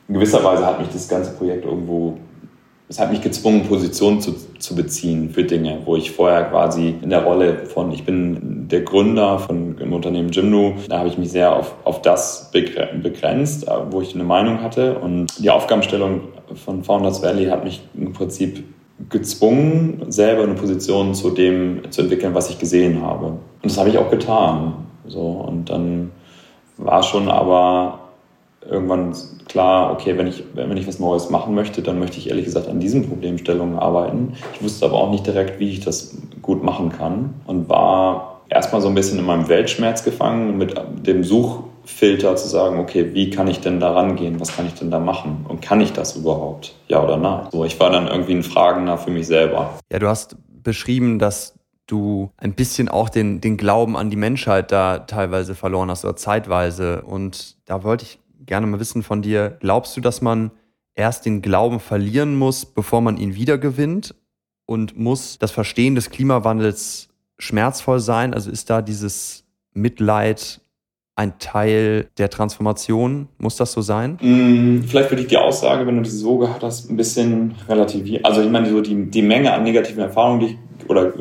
in 0.08 0.16
gewisser 0.16 0.44
Weise 0.44 0.66
hat 0.66 0.80
mich 0.80 0.90
das 0.90 1.08
ganze 1.08 1.32
Projekt 1.32 1.66
irgendwo 1.66 2.18
es 2.88 3.00
hat 3.00 3.12
mich 3.12 3.22
gezwungen, 3.22 3.64
Positionen 3.64 4.22
zu, 4.22 4.36
zu 4.60 4.76
beziehen 4.76 5.32
für 5.32 5.44
Dinge, 5.44 5.80
wo 5.86 5.96
ich 5.96 6.12
vorher 6.12 6.44
quasi 6.44 6.96
in 7.02 7.10
der 7.10 7.24
Rolle 7.24 7.66
von, 7.66 7.92
ich 7.92 8.06
bin 8.06 8.68
der 8.70 8.82
Gründer 8.82 9.40
von 9.40 9.78
im 9.80 9.92
Unternehmen 9.92 10.30
Jimdo, 10.30 10.76
da 10.88 11.00
habe 11.00 11.10
ich 11.10 11.18
mich 11.18 11.32
sehr 11.32 11.56
auf, 11.56 11.74
auf 11.84 12.02
das 12.04 12.52
begrenzt, 12.52 13.68
äh, 13.68 13.72
wo 13.90 14.02
ich 14.02 14.14
eine 14.14 14.24
Meinung 14.24 14.62
hatte. 14.62 15.00
Und 15.00 15.28
die 15.40 15.50
Aufgabenstellung 15.50 16.22
von 16.64 16.84
Founders 16.84 17.24
Valley 17.24 17.46
hat 17.46 17.64
mich 17.64 17.82
im 17.96 18.14
Prinzip 18.14 18.64
gezwungen, 19.10 20.06
selber 20.10 20.44
eine 20.44 20.54
Position 20.54 21.16
zu 21.16 21.32
dem 21.32 21.82
zu 21.90 22.04
entwickeln, 22.04 22.36
was 22.36 22.50
ich 22.50 22.60
gesehen 22.60 23.02
habe. 23.02 23.26
Und 23.26 23.40
das 23.64 23.78
habe 23.78 23.90
ich 23.90 23.98
auch 23.98 24.12
getan. 24.12 24.86
So, 25.08 25.22
und 25.22 25.70
dann 25.70 26.12
war 26.78 27.04
schon 27.04 27.30
aber 27.30 28.05
irgendwann 28.70 29.16
klar, 29.48 29.92
okay, 29.92 30.18
wenn 30.18 30.28
ich, 30.28 30.44
wenn 30.54 30.76
ich 30.76 30.88
was 30.88 31.00
Neues 31.00 31.30
machen 31.30 31.56
möchte, 31.56 31.82
dann 31.82 32.00
möchte 32.00 32.18
ich 32.18 32.30
ehrlich 32.30 32.46
gesagt 32.46 32.68
an 32.68 32.80
diesen 32.80 33.08
Problemstellungen 33.08 33.78
arbeiten. 33.78 34.34
Ich 34.54 34.64
wusste 34.64 34.86
aber 34.86 34.96
auch 34.96 35.12
nicht 35.12 35.26
direkt, 35.26 35.60
wie 35.60 35.70
ich 35.70 35.80
das 35.82 36.18
gut 36.42 36.64
machen 36.64 36.92
kann 36.92 37.36
und 37.46 37.70
war 37.70 38.42
erstmal 38.50 38.82
so 38.82 38.88
ein 38.88 38.96
bisschen 38.96 39.20
in 39.20 39.26
meinem 39.26 39.48
Weltschmerz 39.48 40.04
gefangen 40.04 40.58
mit 40.58 40.76
dem 41.06 41.24
Suchfilter 41.24 42.36
zu 42.36 42.48
sagen, 42.48 42.80
okay, 42.80 43.14
wie 43.14 43.30
kann 43.30 43.48
ich 43.48 43.60
denn 43.60 43.80
da 43.80 43.94
rangehen? 43.94 44.40
Was 44.40 44.56
kann 44.56 44.68
ich 44.68 44.74
denn 44.74 44.92
da 44.92 45.00
machen? 45.00 45.46
Und 45.48 45.62
kann 45.62 45.82
ich 45.82 45.94
das 45.94 46.16
überhaupt? 46.16 46.74
Ja 46.88 47.04
oder 47.04 47.18
nein? 47.18 47.48
So, 47.52 47.66
ich 47.66 47.80
war 47.80 47.90
dann 47.90 48.08
irgendwie 48.08 48.34
ein 48.34 48.44
Fragender 48.44 48.98
für 48.98 49.12
mich 49.12 49.28
selber. 49.28 49.80
Ja, 49.92 50.00
du 50.00 50.08
hast 50.08 50.38
beschrieben, 50.64 51.20
dass 51.20 51.56
du 51.88 52.32
ein 52.38 52.54
bisschen 52.54 52.90
auch 52.90 53.10
den, 53.10 53.42
den 53.42 53.58
Glauben 53.58 53.96
an 53.96 54.10
die 54.10 54.16
Menschheit 54.16 54.72
da 54.72 55.00
teilweise 55.00 55.56
verloren 55.56 55.90
hast 55.90 56.04
oder 56.04 56.16
zeitweise. 56.16 57.04
Und 57.04 57.56
da 57.66 57.84
wollte 57.84 58.06
ich 58.06 58.20
gerne 58.46 58.68
mal 58.68 58.80
wissen 58.80 59.04
von 59.04 59.22
dir, 59.22 59.58
glaubst 59.60 59.96
du, 59.98 60.02
dass 60.02 60.22
man 60.22 60.52
erst 60.96 61.26
den 61.26 61.42
Glauben 61.42 61.80
verlieren 61.80 62.38
muss, 62.38 62.66
bevor 62.66 63.02
man 63.02 63.18
ihn 63.18 63.36
wiedergewinnt? 63.36 64.16
Und 64.68 64.98
muss 64.98 65.38
das 65.38 65.52
Verstehen 65.52 65.94
des 65.94 66.10
Klimawandels 66.10 67.10
schmerzvoll 67.38 68.00
sein? 68.00 68.34
Also 68.34 68.50
ist 68.50 68.70
da 68.70 68.82
dieses 68.82 69.44
Mitleid 69.74 70.62
ein 71.16 71.38
Teil 71.40 72.10
der 72.18 72.30
Transformation? 72.30 73.28
Muss 73.38 73.56
das 73.56 73.72
so 73.72 73.82
sein? 73.82 74.18
Mm, 74.22 74.84
vielleicht 74.84 75.12
würde 75.12 75.22
ich 75.22 75.28
die 75.28 75.38
Aussage, 75.38 75.86
wenn 75.88 75.98
du 75.98 76.02
diese 76.02 76.18
so 76.18 76.38
gehabt 76.38 76.64
hast, 76.64 76.90
ein 76.90 76.98
bisschen 76.98 77.56
relativieren. 77.70 78.26
Also 78.26 78.42
ich 78.42 78.50
meine, 78.50 78.70
so 78.70 78.82
die, 78.82 79.10
die 79.10 79.22
Menge 79.22 79.54
an 79.54 79.64
negativen 79.64 80.02
Erfahrungen, 80.02 80.40
die 80.40 80.46
ich 80.48 80.58
oder 80.88 81.12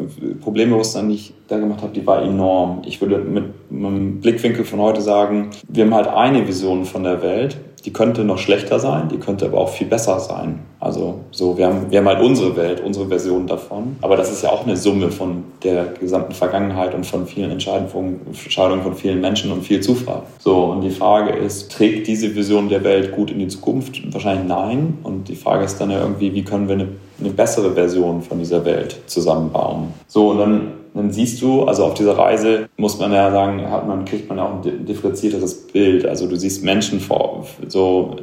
Problembewusstsein, 0.43 1.09
die 1.09 1.14
ich 1.14 1.35
da 1.49 1.59
gemacht 1.59 1.83
habe, 1.83 1.93
die 1.93 2.07
war 2.07 2.23
enorm. 2.23 2.83
Ich 2.87 3.01
würde 3.01 3.19
mit 3.19 3.71
meinem 3.71 4.21
Blickwinkel 4.21 4.64
von 4.64 4.81
heute 4.81 5.01
sagen, 5.01 5.51
wir 5.69 5.85
haben 5.85 5.95
halt 5.95 6.09
eine 6.09 6.47
Vision 6.47 6.85
von 6.85 7.05
der 7.05 7.23
Welt 7.23 7.59
die 7.85 7.93
könnte 7.93 8.25
noch 8.25 8.38
schlechter 8.38 8.81
sein, 8.81 9.09
die 9.09 9.19
könnte 9.19 9.45
aber 9.45 9.59
auch 9.59 9.69
viel 9.69 9.87
besser 9.87 10.19
sein. 10.19 10.61
Also 10.81 11.21
so, 11.31 11.59
wir 11.59 11.67
haben, 11.67 11.90
wir 11.90 11.99
haben 11.99 12.09
halt 12.09 12.23
unsere 12.23 12.57
Welt, 12.57 12.81
unsere 12.81 13.07
Version 13.09 13.47
davon. 13.47 13.97
Aber 14.01 14.17
das 14.17 14.33
ist 14.33 14.43
ja 14.43 14.51
auch 14.51 14.67
eine 14.67 14.77
Summe 14.77 15.11
von 15.11 15.45
der 15.62 15.87
gesamten 16.01 16.33
Vergangenheit 16.33 16.95
und 16.95 17.05
von 17.05 17.27
vielen 17.27 17.51
Entscheidungen 17.51 17.88
von, 17.88 18.21
Entscheidungen 18.27 18.83
von 18.83 18.95
vielen 18.95 19.21
Menschen 19.21 19.53
und 19.53 19.62
viel 19.62 19.81
Zufall. 19.81 20.23
So, 20.38 20.64
und 20.64 20.81
die 20.81 20.90
Frage 20.90 21.33
ist, 21.33 21.73
trägt 21.73 22.07
diese 22.07 22.35
Vision 22.35 22.71
der 22.71 22.85
Welt 22.85 23.12
gut 23.12 23.31
in 23.31 23.38
die 23.38 23.49
Zukunft? 23.49 24.01
Wahrscheinlich 24.12 24.49
nein. 24.49 24.99
Und 25.03 25.29
die 25.29 25.37
Frage 25.37 25.64
ist 25.64 25.79
dann 25.79 25.90
ja 25.90 26.01
irgendwie, 26.01 26.33
wie 26.33 26.43
können 26.43 26.69
wir 26.69 26.77
eine, 26.77 26.88
eine 27.20 27.31
bessere 27.31 27.72
Version 27.72 28.22
von 28.22 28.38
dieser 28.38 28.64
Welt 28.64 29.00
zusammenbauen? 29.07 29.94
So, 30.07 30.31
und 30.31 30.38
dann 30.38 30.72
dann 30.94 31.11
siehst 31.11 31.42
du, 31.42 31.64
also 31.64 31.87
auf 31.87 31.94
dieser 31.94 32.16
Reise 32.16 32.68
muss 32.77 33.00
man 33.00 33.12
ja 33.12 33.31
sagen, 33.33 33.68
hat 33.68 33.87
man, 33.87 34.05
kriegt 34.05 34.29
man 34.29 34.38
auch 34.38 34.64
ein 34.64 34.87
differenzierteres 34.87 35.66
Bild. 35.66 36.07
Also 36.07 36.29
du 36.29 36.37
siehst 36.37 36.62
Menschen 36.62 37.00
vor, 37.00 37.44
so, 37.66 38.14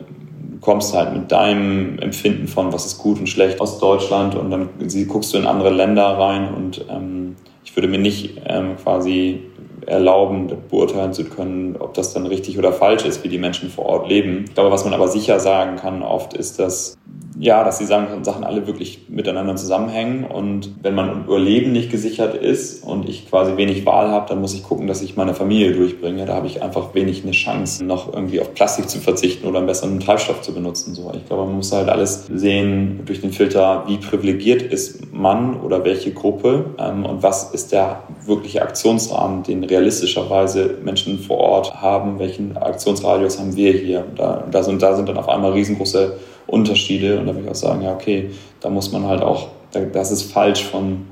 kommst 0.61 0.95
halt 0.95 1.13
mit 1.13 1.31
deinem 1.31 1.99
Empfinden 1.99 2.47
von, 2.47 2.71
was 2.71 2.85
ist 2.85 2.99
gut 2.99 3.19
und 3.19 3.27
schlecht 3.27 3.59
aus 3.59 3.79
Deutschland 3.79 4.35
und 4.35 4.51
dann 4.51 4.69
guckst 5.07 5.33
du 5.33 5.37
in 5.37 5.45
andere 5.45 5.71
Länder 5.71 6.05
rein 6.17 6.53
und 6.53 6.85
ähm, 6.89 7.35
ich 7.65 7.75
würde 7.75 7.87
mir 7.87 7.97
nicht 7.97 8.39
ähm, 8.45 8.77
quasi 8.81 9.41
erlauben, 9.87 10.51
beurteilen 10.69 11.13
zu 11.13 11.25
können, 11.25 11.75
ob 11.77 11.93
das 11.93 12.13
dann 12.13 12.25
richtig 12.25 12.57
oder 12.57 12.73
falsch 12.73 13.05
ist, 13.05 13.23
wie 13.23 13.29
die 13.29 13.37
Menschen 13.37 13.69
vor 13.69 13.85
Ort 13.85 14.09
leben. 14.09 14.45
Ich 14.47 14.53
glaube, 14.53 14.71
was 14.71 14.85
man 14.85 14.93
aber 14.93 15.07
sicher 15.07 15.39
sagen 15.39 15.77
kann 15.77 16.03
oft 16.03 16.33
ist, 16.33 16.59
dass 16.59 16.97
ja, 17.41 17.63
dass 17.63 17.79
die 17.79 17.85
Sachen 17.85 18.43
alle 18.43 18.67
wirklich 18.67 19.05
miteinander 19.09 19.55
zusammenhängen. 19.55 20.25
Und 20.25 20.75
wenn 20.83 20.93
mein 20.93 21.23
Überleben 21.23 21.71
nicht 21.71 21.89
gesichert 21.89 22.35
ist 22.35 22.83
und 22.83 23.09
ich 23.09 23.29
quasi 23.29 23.57
wenig 23.57 23.85
Wahl 23.85 24.09
habe, 24.09 24.27
dann 24.29 24.41
muss 24.41 24.53
ich 24.53 24.63
gucken, 24.63 24.85
dass 24.85 25.01
ich 25.01 25.15
meine 25.15 25.33
Familie 25.33 25.71
durchbringe. 25.73 26.25
Da 26.25 26.35
habe 26.35 26.45
ich 26.45 26.61
einfach 26.61 26.93
wenig 26.93 27.23
eine 27.23 27.31
Chance, 27.31 27.83
noch 27.83 28.13
irgendwie 28.13 28.41
auf 28.41 28.53
Plastik 28.53 28.89
zu 28.89 28.99
verzichten 28.99 29.47
oder 29.47 29.57
einen 29.57 29.67
besseren 29.67 29.99
Treibstoff 29.99 30.41
zu 30.41 30.53
benutzen. 30.53 30.93
So, 30.93 31.11
ich 31.15 31.25
glaube, 31.25 31.45
man 31.45 31.55
muss 31.55 31.71
halt 31.71 31.89
alles 31.89 32.27
sehen 32.31 33.01
durch 33.05 33.21
den 33.21 33.31
Filter, 33.31 33.85
wie 33.87 33.97
privilegiert 33.97 34.61
ist 34.61 35.11
man 35.11 35.59
oder 35.61 35.83
welche 35.83 36.11
Gruppe 36.11 36.75
ähm, 36.77 37.05
und 37.05 37.23
was 37.23 37.51
ist 37.53 37.71
der 37.71 38.03
wirkliche 38.25 38.61
Aktionsrahmen, 38.61 39.41
den 39.43 39.63
realistischerweise 39.71 40.75
Menschen 40.83 41.17
vor 41.17 41.37
Ort 41.37 41.81
haben, 41.81 42.19
welchen 42.19 42.55
Aktionsradius 42.57 43.39
haben 43.39 43.55
wir 43.55 43.71
hier. 43.73 44.05
Da, 44.15 44.45
da, 44.51 44.61
sind, 44.61 44.81
da 44.81 44.95
sind 44.95 45.09
dann 45.09 45.17
auf 45.17 45.29
einmal 45.29 45.53
riesengroße 45.53 46.17
Unterschiede. 46.47 47.19
Und 47.19 47.27
da 47.27 47.33
würde 47.33 47.45
ich 47.45 47.51
auch 47.51 47.55
sagen, 47.55 47.81
ja, 47.81 47.93
okay, 47.93 48.29
da 48.59 48.69
muss 48.69 48.91
man 48.91 49.07
halt 49.07 49.21
auch, 49.21 49.49
das 49.71 50.11
ist 50.11 50.31
falsch 50.31 50.63
von 50.65 51.07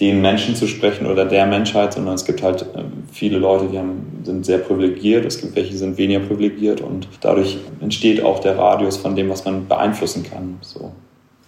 den 0.00 0.20
Menschen 0.20 0.56
zu 0.56 0.66
sprechen 0.66 1.06
oder 1.06 1.24
der 1.24 1.46
Menschheit, 1.46 1.94
sondern 1.94 2.14
es 2.14 2.24
gibt 2.24 2.42
halt 2.42 2.66
ähm, 2.76 3.04
viele 3.12 3.38
Leute, 3.38 3.66
die 3.66 3.78
haben, 3.78 4.22
sind 4.24 4.44
sehr 4.44 4.58
privilegiert, 4.58 5.24
es 5.24 5.40
gibt 5.40 5.54
welche, 5.54 5.70
die 5.70 5.76
sind 5.76 5.96
weniger 5.96 6.20
privilegiert 6.20 6.80
und 6.80 7.06
dadurch 7.20 7.58
entsteht 7.80 8.22
auch 8.22 8.40
der 8.40 8.58
Radius 8.58 8.96
von 8.96 9.14
dem, 9.14 9.28
was 9.28 9.44
man 9.44 9.68
beeinflussen 9.68 10.24
kann. 10.24 10.58
So. 10.62 10.92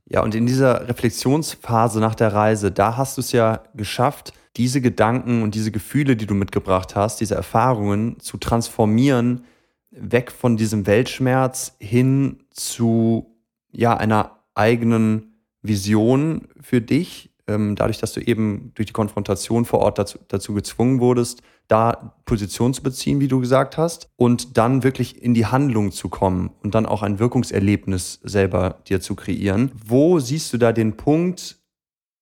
Ja, 0.08 0.22
und 0.22 0.36
in 0.36 0.46
dieser 0.46 0.88
Reflexionsphase 0.88 1.98
nach 1.98 2.14
der 2.14 2.32
Reise, 2.32 2.70
da 2.70 2.96
hast 2.96 3.16
du 3.16 3.20
es 3.20 3.32
ja 3.32 3.62
geschafft, 3.74 4.32
diese 4.56 4.80
Gedanken 4.80 5.42
und 5.42 5.54
diese 5.54 5.70
Gefühle, 5.70 6.16
die 6.16 6.26
du 6.26 6.34
mitgebracht 6.34 6.96
hast, 6.96 7.20
diese 7.20 7.34
Erfahrungen 7.34 8.18
zu 8.20 8.38
transformieren 8.38 9.44
weg 9.90 10.30
von 10.30 10.56
diesem 10.56 10.86
Weltschmerz 10.86 11.76
hin 11.78 12.40
zu 12.50 13.36
ja 13.70 13.96
einer 13.96 14.40
eigenen 14.54 15.40
Vision 15.62 16.48
für 16.60 16.80
dich, 16.80 17.30
ähm, 17.46 17.76
dadurch, 17.76 17.98
dass 17.98 18.12
du 18.12 18.20
eben 18.20 18.72
durch 18.74 18.86
die 18.86 18.92
Konfrontation 18.92 19.64
vor 19.64 19.80
Ort 19.80 19.98
dazu, 19.98 20.18
dazu 20.28 20.54
gezwungen 20.54 21.00
wurdest, 21.00 21.42
da 21.68 22.14
Position 22.24 22.74
zu 22.74 22.82
beziehen, 22.82 23.20
wie 23.20 23.28
du 23.28 23.40
gesagt 23.40 23.76
hast, 23.76 24.08
und 24.16 24.56
dann 24.56 24.82
wirklich 24.82 25.22
in 25.22 25.34
die 25.34 25.46
Handlung 25.46 25.92
zu 25.92 26.08
kommen 26.08 26.50
und 26.62 26.74
dann 26.74 26.86
auch 26.86 27.02
ein 27.02 27.18
Wirkungserlebnis 27.18 28.20
selber 28.22 28.78
dir 28.88 29.00
zu 29.00 29.14
kreieren. 29.14 29.72
Wo 29.84 30.18
siehst 30.18 30.52
du 30.52 30.58
da 30.58 30.72
den 30.72 30.96
Punkt 30.96 31.58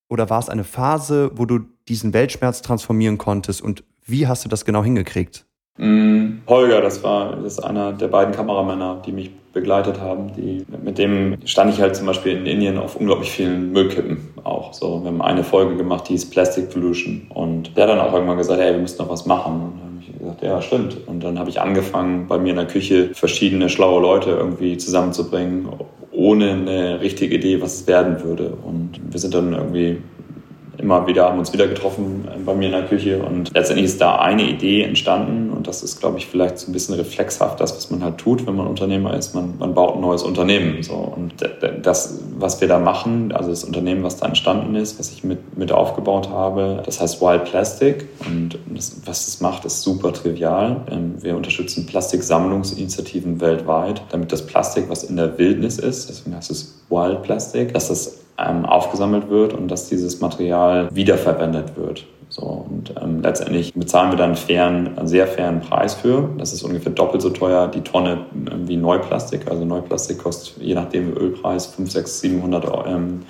oder 0.09 0.31
war 0.31 0.39
es 0.39 0.49
eine 0.49 0.65
Phase, 0.65 1.31
wo 1.35 1.47
du 1.47 1.61
diesen 1.89 2.13
Weltschmerz 2.13 2.63
transformieren 2.63 3.19
konntest 3.19 3.63
und 3.63 3.85
wie 4.07 4.27
hast 4.27 4.45
du 4.45 4.49
das 4.49 4.65
genau 4.65 4.85
hingekriegt? 4.85 5.47
Mm, 5.79 6.39
Holger, 6.47 6.81
das 6.81 7.03
war 7.03 7.37
das 7.37 7.55
ist 7.55 7.61
einer 7.61 7.93
der 7.93 8.09
beiden 8.09 8.35
Kameramänner, 8.35 9.03
die 9.05 9.13
mich 9.13 9.31
begleitet 9.55 10.01
haben. 10.01 10.33
Die, 10.35 10.67
mit 10.83 10.99
dem 10.99 11.39
stand 11.47 11.73
ich 11.73 11.81
halt 11.81 11.97
zum 11.97 12.07
Beispiel 12.07 12.37
in 12.37 12.45
Indien 12.45 12.77
auf 12.77 12.97
unglaublich 12.97 13.31
vielen 13.31 13.73
Müllkippen 13.73 14.19
auch. 14.43 14.75
So, 14.75 15.01
wir 15.03 15.09
haben 15.09 15.23
eine 15.23 15.43
Folge 15.43 15.77
gemacht, 15.77 16.09
die 16.09 16.15
ist 16.15 16.31
Plastic 16.31 16.71
Pollution. 16.71 17.27
Und 17.31 17.77
der 17.77 17.85
hat 17.85 17.91
dann 17.91 18.01
auch 18.01 18.13
irgendwann 18.13 18.37
gesagt, 18.37 18.61
hey, 18.61 18.73
wir 18.73 18.81
müssen 18.81 18.99
noch 18.99 19.09
was 19.09 19.25
machen. 19.25 19.55
Und 19.55 19.81
dann 19.81 19.91
habe 19.91 20.01
ich 20.01 20.19
gesagt, 20.19 20.43
ja, 20.43 20.61
stimmt. 20.61 21.09
Und 21.09 21.25
dann 21.25 21.39
habe 21.39 21.49
ich 21.49 21.61
angefangen, 21.61 22.27
bei 22.27 22.37
mir 22.37 22.51
in 22.51 22.57
der 22.57 22.67
Küche 22.67 23.15
verschiedene 23.15 23.69
schlaue 23.69 24.03
Leute 24.03 24.31
irgendwie 24.31 24.77
zusammenzubringen, 24.77 25.69
ohne 26.15 26.53
eine 26.53 27.01
richtige 27.01 27.35
Idee, 27.35 27.61
was 27.61 27.81
es 27.81 27.87
werden 27.87 28.23
würde. 28.23 28.51
Und 28.51 29.01
wir 29.11 29.21
sind 29.21 29.35
dann 29.35 29.53
irgendwie 29.53 29.99
immer 30.79 31.07
wieder, 31.07 31.25
haben 31.25 31.39
uns 31.39 31.53
wieder 31.53 31.67
getroffen 31.67 32.29
äh, 32.29 32.39
bei 32.39 32.55
mir 32.55 32.67
in 32.67 32.73
der 32.73 32.85
Küche 32.85 33.23
und 33.23 33.53
letztendlich 33.55 33.87
ist 33.87 34.01
da 34.01 34.17
eine 34.17 34.43
Idee 34.43 34.83
entstanden 34.83 35.51
und 35.51 35.67
das 35.67 35.83
ist, 35.83 36.01
glaube 36.01 36.19
ich, 36.19 36.27
vielleicht 36.27 36.59
so 36.59 36.71
ein 36.71 36.73
bisschen 36.73 36.95
reflexhaft, 36.95 37.61
das, 37.61 37.77
was 37.77 37.91
man 37.91 38.03
halt 38.03 38.19
tut, 38.19 38.47
wenn 38.47 38.57
man 38.57 38.67
Unternehmer 38.67 39.15
ist. 39.15 39.35
Man, 39.35 39.55
man 39.59 39.75
baut 39.75 39.95
ein 39.95 40.01
neues 40.01 40.23
Unternehmen. 40.23 40.83
So. 40.83 40.95
Und 40.95 41.35
das, 41.83 42.21
was 42.39 42.61
wir 42.61 42.69
da 42.69 42.79
machen, 42.79 43.33
also 43.33 43.51
das 43.51 43.65
Unternehmen, 43.65 44.03
was 44.03 44.17
da 44.17 44.27
entstanden 44.27 44.75
ist, 44.75 44.99
was 44.99 45.13
ich 45.13 45.25
mit, 45.25 45.57
mit 45.57 45.73
aufgebaut 45.73 46.29
habe, 46.31 46.83
das 46.85 47.01
heißt 47.01 47.21
Wild 47.21 47.45
Plastic 47.45 48.07
und 48.27 48.59
das, 48.75 48.97
was 49.05 49.29
es 49.29 49.41
macht, 49.41 49.65
ist 49.65 49.83
super 49.83 50.13
trivial. 50.13 50.83
Ähm, 50.91 51.15
wir 51.21 51.37
unterstützen 51.37 51.87
Plastiksammlungsinitiativen 51.87 53.41
weltweit, 53.41 54.03
damit 54.11 54.33
das 54.33 54.47
Plastik, 54.47 54.89
was 54.89 55.05
in 55.05 55.17
der 55.17 55.39
Wildnis 55.39 55.79
ist, 55.79 56.09
deswegen 56.09 56.37
heißt 56.37 56.51
es 56.51 56.81
Wild 56.89 57.23
Plastic, 57.23 57.73
dass 57.73 57.89
das 57.89 58.24
ähm, 58.39 58.65
aufgesammelt 58.65 59.29
wird 59.29 59.53
und 59.53 59.69
dass 59.69 59.89
dieses 59.89 60.21
Material 60.21 60.89
wiederverwendet 60.93 61.77
wird. 61.77 62.05
So, 62.29 62.67
und 62.69 62.93
ähm, 63.01 63.23
letztendlich 63.23 63.73
bezahlen 63.75 64.11
wir 64.11 64.17
dann 64.17 64.31
einen, 64.31 64.37
fairen, 64.37 64.99
einen 64.99 65.07
sehr 65.07 65.27
fairen 65.29 65.61
Preis 65.61 65.95
für. 65.95 66.31
Das 66.37 66.53
ist 66.53 66.65
ungefähr 66.65 66.91
doppelt 66.91 67.23
so 67.23 67.31
teuer 67.31 67.69
die 67.69 67.83
Tonne 67.83 68.27
ähm, 68.35 68.67
wie 68.67 68.77
Neuplastik. 68.77 69.49
Also 69.49 69.65
Neuplastik 69.65 70.19
kostet 70.19 70.61
je 70.61 70.75
nachdem 70.75 71.17
Ölpreis 71.17 71.67
5, 71.67 71.93
6, 71.93 72.21
700 72.21 72.89
ähm, 72.89 73.23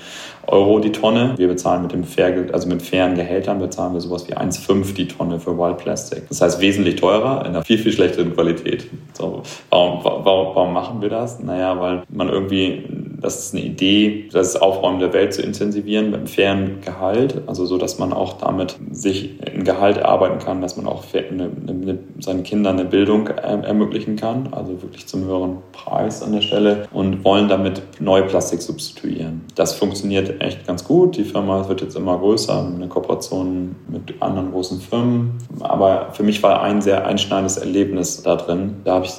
Euro 0.48 0.78
die 0.78 0.92
Tonne. 0.92 1.34
Wir 1.36 1.48
bezahlen 1.48 1.82
mit 1.82 1.92
dem 1.92 2.04
fair, 2.04 2.46
also 2.52 2.68
mit 2.68 2.82
fairen 2.82 3.14
Gehältern 3.14 3.58
bezahlen 3.58 3.94
wir 3.94 4.00
sowas 4.00 4.28
wie 4.28 4.34
1,5 4.34 4.94
die 4.94 5.08
Tonne 5.08 5.40
für 5.40 5.56
Wild 5.56 5.78
Plastic. 5.78 6.28
Das 6.28 6.40
heißt 6.40 6.60
wesentlich 6.60 6.96
teurer 6.96 7.40
in 7.40 7.48
einer 7.48 7.64
viel, 7.64 7.78
viel 7.78 7.92
schlechteren 7.92 8.34
Qualität. 8.34 8.86
So, 9.12 9.42
warum, 9.70 10.04
warum, 10.04 10.54
warum 10.54 10.72
machen 10.72 11.00
wir 11.00 11.08
das? 11.08 11.40
Naja, 11.40 11.80
weil 11.80 12.02
man 12.08 12.28
irgendwie 12.28 12.84
das 13.24 13.46
ist 13.46 13.54
eine 13.54 13.64
Idee, 13.64 14.28
das 14.32 14.54
Aufräumen 14.54 15.00
der 15.00 15.14
Welt 15.14 15.32
zu 15.32 15.40
intensivieren 15.40 16.10
mit 16.10 16.16
einem 16.16 16.26
fairen 16.26 16.80
Gehalt, 16.82 17.42
also 17.46 17.64
so, 17.64 17.78
dass 17.78 17.98
man 17.98 18.12
auch 18.12 18.34
damit 18.34 18.76
sich 18.90 19.36
ein 19.46 19.64
Gehalt 19.64 19.96
erarbeiten 19.96 20.38
kann, 20.38 20.60
dass 20.60 20.76
man 20.76 20.86
auch 20.86 21.04
eine, 21.14 21.50
eine, 21.66 21.98
seinen 22.20 22.42
Kindern 22.42 22.78
eine 22.78 22.86
Bildung 22.86 23.28
ermöglichen 23.28 24.16
kann, 24.16 24.48
also 24.52 24.82
wirklich 24.82 25.06
zum 25.06 25.24
höheren 25.24 25.56
Preis 25.72 26.22
an 26.22 26.32
der 26.32 26.42
Stelle 26.42 26.86
und 26.92 27.24
wollen 27.24 27.48
damit 27.48 27.80
neue 27.98 28.24
Plastik 28.24 28.60
substituieren. 28.60 29.40
Das 29.54 29.72
funktioniert 29.72 30.33
echt 30.40 30.66
ganz 30.66 30.84
gut. 30.84 31.16
Die 31.16 31.24
Firma 31.24 31.68
wird 31.68 31.80
jetzt 31.80 31.96
immer 31.96 32.18
größer, 32.18 32.66
eine 32.74 32.88
Kooperation 32.88 33.76
mit 33.88 34.20
anderen 34.20 34.52
großen 34.52 34.80
Firmen. 34.80 35.38
Aber 35.60 36.08
für 36.12 36.22
mich 36.22 36.42
war 36.42 36.62
ein 36.62 36.80
sehr 36.80 37.06
einschneidendes 37.06 37.56
Erlebnis 37.56 38.22
da 38.22 38.36
drin. 38.36 38.76
Da 38.84 38.94
habe 38.94 39.06
ich 39.06 39.14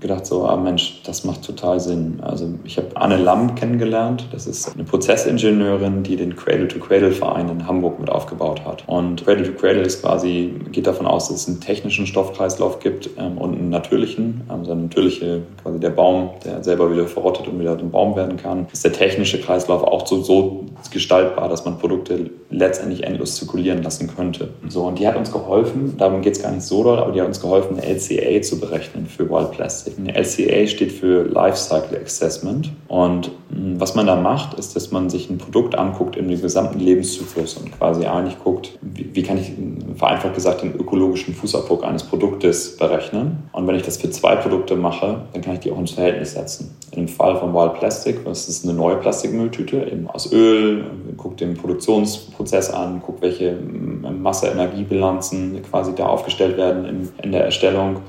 gedacht, 0.00 0.26
so, 0.26 0.46
ah 0.46 0.56
Mensch, 0.56 1.02
das 1.04 1.24
macht 1.24 1.44
total 1.44 1.78
Sinn. 1.78 2.20
Also 2.22 2.48
ich 2.64 2.76
habe 2.76 2.88
Anne 2.94 3.16
Lamm 3.16 3.54
kennengelernt. 3.54 4.26
Das 4.32 4.46
ist 4.46 4.74
eine 4.74 4.84
Prozessingenieurin, 4.84 6.02
die 6.02 6.16
den 6.16 6.36
Cradle-to-Cradle-Verein 6.36 7.48
in 7.48 7.66
Hamburg 7.66 8.00
mit 8.00 8.10
aufgebaut 8.10 8.64
hat. 8.64 8.84
Und 8.86 9.24
Cradle-to-Cradle 9.24 9.82
ist 9.82 10.02
quasi, 10.02 10.54
geht 10.72 10.86
davon 10.86 11.06
aus, 11.06 11.28
dass 11.28 11.42
es 11.42 11.48
einen 11.48 11.60
technischen 11.60 12.06
Stoffkreislauf 12.06 12.80
gibt 12.80 13.10
ähm, 13.18 13.38
und 13.38 13.58
einen 13.58 13.68
natürlichen. 13.68 14.42
Also 14.48 14.64
der 14.64 14.76
natürliche, 14.76 15.42
quasi 15.62 15.78
der 15.78 15.90
Baum, 15.90 16.30
der 16.44 16.64
selber 16.64 16.90
wieder 16.92 17.06
verrottet 17.06 17.48
und 17.48 17.60
wieder 17.60 17.78
ein 17.78 17.90
Baum 17.90 18.16
werden 18.16 18.36
kann, 18.36 18.66
ist 18.72 18.84
der 18.84 18.92
technische 18.92 19.40
Kreislauf 19.40 19.82
auch 19.82 20.06
so, 20.06 20.22
so 20.22 20.64
gestaltbar, 20.90 21.48
dass 21.48 21.64
man 21.64 21.78
Produkte 21.78 22.30
letztendlich 22.50 23.04
endlos 23.04 23.36
zirkulieren 23.36 23.82
lassen 23.82 24.10
könnte. 24.14 24.48
So, 24.68 24.84
und 24.84 24.98
die 24.98 25.06
hat 25.06 25.16
uns 25.16 25.30
geholfen, 25.30 25.96
darum 25.98 26.22
geht 26.22 26.36
es 26.36 26.42
gar 26.42 26.52
nicht 26.52 26.64
so 26.64 26.82
doll, 26.82 26.98
aber 26.98 27.12
die 27.12 27.20
hat 27.20 27.28
uns 27.28 27.40
geholfen, 27.40 27.78
eine 27.78 27.86
LCA 27.86 28.42
zu 28.42 28.58
berechnen 28.58 29.06
für 29.06 29.28
Wild 29.28 29.52
Plastic. 29.52 29.89
Eine 29.98 30.14
LCA 30.14 30.66
steht 30.66 30.92
für 30.92 31.24
Lifecycle 31.24 32.00
Assessment. 32.02 32.72
Und 32.88 33.30
hm, 33.50 33.80
was 33.80 33.94
man 33.94 34.06
da 34.06 34.16
macht, 34.16 34.58
ist, 34.58 34.76
dass 34.76 34.90
man 34.90 35.10
sich 35.10 35.30
ein 35.30 35.38
Produkt 35.38 35.74
anguckt 35.76 36.16
in 36.16 36.28
dem 36.28 36.40
gesamten 36.40 36.78
Lebenszyklus 36.78 37.54
und 37.54 37.76
quasi 37.76 38.06
eigentlich 38.06 38.38
guckt, 38.42 38.78
wie, 38.82 39.10
wie 39.12 39.22
kann 39.22 39.38
ich 39.38 39.52
vereinfacht 39.96 40.34
gesagt 40.34 40.62
den 40.62 40.74
ökologischen 40.74 41.34
Fußabdruck 41.34 41.84
eines 41.84 42.04
Produktes 42.04 42.76
berechnen. 42.76 43.44
Und 43.52 43.66
wenn 43.66 43.74
ich 43.74 43.82
das 43.82 43.96
für 43.96 44.10
zwei 44.10 44.36
Produkte 44.36 44.76
mache, 44.76 45.22
dann 45.32 45.42
kann 45.42 45.54
ich 45.54 45.60
die 45.60 45.70
auch 45.70 45.78
ins 45.78 45.92
Verhältnis 45.92 46.32
setzen. 46.32 46.74
Im 46.92 47.08
Fall 47.08 47.36
von 47.36 47.54
Wild 47.54 47.74
Plastic, 47.74 48.24
das 48.24 48.48
ist 48.48 48.64
eine 48.64 48.74
neue 48.74 48.96
Plastikmülltüte, 48.96 49.76
eben 49.90 50.08
aus 50.08 50.32
Öl, 50.32 50.84
guckt 51.16 51.40
den 51.40 51.54
Produktionsprozess 51.54 52.70
an, 52.70 53.00
guckt, 53.00 53.22
welche 53.22 53.50
hm, 53.50 54.22
Masse-Energiebilanzen 54.22 55.62
quasi 55.62 55.94
da 55.94 56.06
aufgestellt 56.06 56.56
werden 56.56 56.84
in, 56.84 57.08
in 57.22 57.32
der 57.32 57.44
Erstellung 57.44 58.00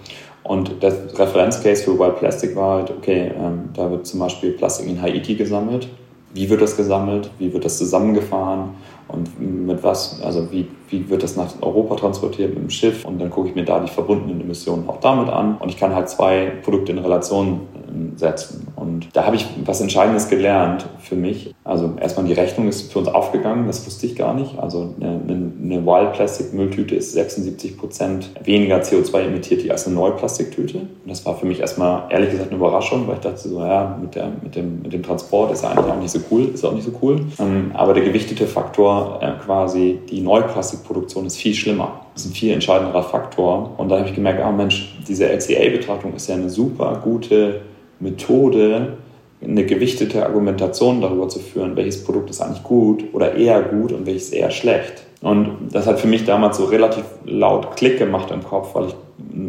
und 0.44 0.82
der 0.82 0.92
Referenzcase 1.18 1.84
für 1.84 2.00
Wild 2.00 2.18
Plastic 2.18 2.56
war 2.56 2.78
halt, 2.78 2.92
okay, 2.92 3.32
ähm, 3.38 3.70
da 3.74 3.90
wird 3.92 4.08
zum 4.08 4.20
Beispiel 4.20 4.52
Plastik 4.52 4.88
in 4.88 5.02
Haiti 5.02 5.36
gesammelt. 5.36 5.88
Wie 6.34 6.50
wird 6.50 6.62
das 6.62 6.78
gesammelt? 6.78 7.30
Wie 7.40 7.54
wird 7.54 7.66
das 7.66 7.78
zusammengefahren? 7.78 8.72
Und 9.12 9.39
mit 9.39 9.84
was, 9.84 10.21
also 10.21 10.52
wie, 10.52 10.67
wie 10.89 11.10
wird 11.10 11.24
das 11.24 11.36
nach 11.36 11.50
Europa 11.62 11.95
transportiert 11.95 12.50
mit 12.50 12.60
dem 12.60 12.69
Schiff? 12.69 13.06
Und 13.06 13.19
dann 13.19 13.30
gucke 13.30 13.50
ich 13.50 13.56
mir 13.56 13.65
da 13.65 13.80
die 13.80 13.89
verbundenen 13.89 14.41
Emissionen 14.41 14.88
auch 14.89 15.00
damit 15.00 15.30
an. 15.30 15.58
Und 15.58 15.69
ich 15.69 15.78
kann 15.78 15.95
halt 15.95 16.10
zwei 16.10 16.52
Produkte 16.63 16.91
in 16.91 17.00
Relation 17.00 17.62
ähm, 17.89 18.13
setzen. 18.17 18.67
Und 18.76 19.10
da 19.13 19.26
habe 19.26 19.36
ich 19.36 19.45
was 19.65 19.82
Entscheidendes 19.82 20.30
gelernt 20.30 20.88
für 21.00 21.15
mich. 21.15 21.54
Also 21.63 21.93
erstmal 22.00 22.26
die 22.26 22.34
Rechnung 22.34 22.67
ist 22.67 22.91
für 22.91 23.00
uns 23.00 23.08
aufgegangen, 23.08 23.67
das 23.67 23.86
wusste 23.86 24.06
ich 24.06 24.15
gar 24.15 24.34
nicht. 24.34 24.58
Also 24.58 24.95
eine, 25.00 25.86
Wild 25.86 26.13
Plastic 26.13 26.54
Mülltüte 26.54 26.95
ist 26.95 27.13
76 27.13 27.78
Prozent 27.78 28.30
weniger 28.43 28.82
CO2 28.82 29.21
emittiert 29.21 29.69
als 29.69 29.86
eine 29.86 29.95
neue 29.95 30.12
Plastiktüte. 30.12 30.80
Und 30.80 31.08
das 31.08 31.26
war 31.26 31.36
für 31.38 31.45
mich 31.45 31.60
erstmal 31.60 32.04
ehrlich 32.10 32.32
gesagt 32.32 32.50
eine 32.50 32.58
Überraschung, 32.58 33.08
weil 33.08 33.15
ich 33.15 33.21
dachte 33.21 33.50
so, 33.50 33.60
ja, 33.60 33.97
mit, 34.02 34.15
der, 34.15 34.32
mit, 34.41 34.56
dem, 34.56 34.82
mit 34.82 34.93
dem 34.93 35.04
Transport 35.04 35.52
ist 35.52 35.63
ja 35.63 35.69
eigentlich 35.69 35.91
auch 35.91 36.00
nicht 36.00 36.12
so 36.12 36.19
cool, 36.32 36.50
ist 36.54 36.63
auch 36.65 36.74
nicht 36.74 36.86
so 36.86 36.91
cool. 37.02 37.21
Ähm, 37.39 37.71
aber 37.74 37.93
der 37.93 38.04
gewichtete 38.04 38.47
Faktor 38.47 39.01
äh, 39.22 39.32
quasi, 39.44 40.00
die 40.10 40.22
Neuplastikproduktion 40.22 41.26
ist 41.26 41.38
viel 41.38 41.54
schlimmer. 41.54 42.06
Das 42.14 42.26
ist 42.26 42.32
ein 42.32 42.36
viel 42.36 42.54
entscheidenderer 42.54 43.04
Faktor. 43.04 43.74
Und 43.78 43.90
da 43.90 44.00
habe 44.00 44.10
ich 44.10 44.16
gemerkt, 44.16 44.42
ah 44.42 44.52
Mensch, 44.52 44.98
diese 45.08 45.28
LCA-Betrachtung 45.30 46.14
ist 46.16 46.28
ja 46.28 46.36
eine 46.36 46.50
super 46.50 47.00
gute 47.04 47.62
Methode, 48.00 48.98
eine 49.44 49.66
gewichtete 49.66 50.26
Argumentation 50.26 51.02
darüber 51.02 51.28
zu 51.30 51.40
führen, 51.40 51.76
welches 51.76 52.04
Produkt 52.04 52.30
ist 52.30 52.42
eigentlich 52.42 52.64
gut 52.64 53.04
oder 53.14 53.36
eher 53.36 53.62
gut 53.62 53.92
und 53.92 54.06
welches 54.06 54.30
eher 54.30 54.52
schlecht. 54.52 55.04
Und 55.22 55.70
das 55.72 55.86
hat 55.86 56.00
für 56.00 56.08
mich 56.08 56.26
damals 56.26 56.58
so 56.58 56.66
relativ 56.66 57.04
laut 57.26 57.76
Klick 57.76 58.00
gemacht 58.00 58.32
im 58.32 58.44
Kopf, 58.44 58.74
weil 58.74 58.88
ich 58.88 58.96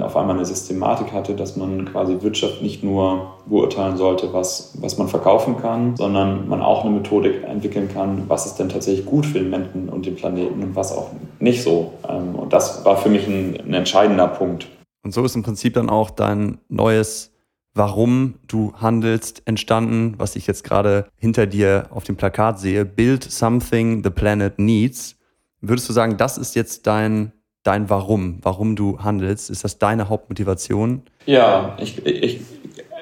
auf 0.02 0.16
einmal 0.16 0.36
eine 0.36 0.44
Systematik 0.44 1.12
hatte, 1.12 1.34
dass 1.34 1.56
man 1.56 1.86
quasi 1.86 2.18
Wirtschaft 2.20 2.60
nicht 2.60 2.84
nur 2.84 3.34
beurteilen 3.46 3.96
sollte, 3.96 4.32
was, 4.32 4.74
was 4.80 4.98
man 4.98 5.08
verkaufen 5.08 5.56
kann, 5.56 5.96
sondern 5.96 6.46
man 6.46 6.60
auch 6.60 6.84
eine 6.84 6.94
Methodik 6.94 7.42
entwickeln 7.44 7.88
kann, 7.92 8.24
was 8.28 8.44
ist 8.44 8.56
denn 8.56 8.68
tatsächlich 8.68 9.06
gut 9.06 9.24
für 9.24 9.38
den 9.38 9.48
Menschen 9.48 9.88
und 9.88 10.04
den 10.04 10.14
Planeten 10.14 10.62
und 10.62 10.76
was 10.76 10.92
auch 10.92 11.10
nicht 11.40 11.62
so. 11.62 11.94
Ähm, 12.08 12.34
und 12.34 12.52
das 12.52 12.84
war 12.84 12.98
für 12.98 13.08
mich 13.08 13.26
ein, 13.26 13.58
ein 13.66 13.72
entscheidender 13.72 14.28
Punkt. 14.28 14.68
Und 15.02 15.14
so 15.14 15.24
ist 15.24 15.34
im 15.34 15.42
Prinzip 15.42 15.74
dann 15.74 15.88
auch 15.88 16.10
dein 16.10 16.58
neues 16.68 17.32
warum 17.74 18.34
du 18.46 18.74
handelst, 18.74 19.42
entstanden, 19.46 20.14
was 20.18 20.36
ich 20.36 20.46
jetzt 20.46 20.64
gerade 20.64 21.06
hinter 21.16 21.46
dir 21.46 21.86
auf 21.90 22.04
dem 22.04 22.16
Plakat 22.16 22.58
sehe. 22.60 22.84
Build 22.84 23.24
something 23.24 24.02
the 24.04 24.10
planet 24.10 24.58
needs. 24.58 25.16
Würdest 25.62 25.88
du 25.88 25.92
sagen, 25.92 26.16
das 26.16 26.38
ist 26.38 26.56
jetzt 26.56 26.88
dein, 26.88 27.30
dein 27.62 27.88
Warum, 27.88 28.38
warum 28.42 28.74
du 28.74 28.98
handelst? 28.98 29.48
Ist 29.48 29.62
das 29.62 29.78
deine 29.78 30.08
Hauptmotivation? 30.08 31.02
Ja, 31.24 31.76
ich, 31.80 32.04
ich, 32.04 32.40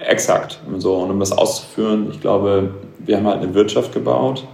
exakt. 0.06 0.60
So, 0.76 0.96
und 0.96 1.10
um 1.10 1.20
das 1.20 1.32
auszuführen, 1.32 2.08
ich 2.10 2.20
glaube, 2.20 2.74
wir 2.98 3.16
haben 3.16 3.26
halt 3.26 3.42
eine 3.42 3.54
Wirtschaft 3.54 3.94
gebaut, 3.94 4.46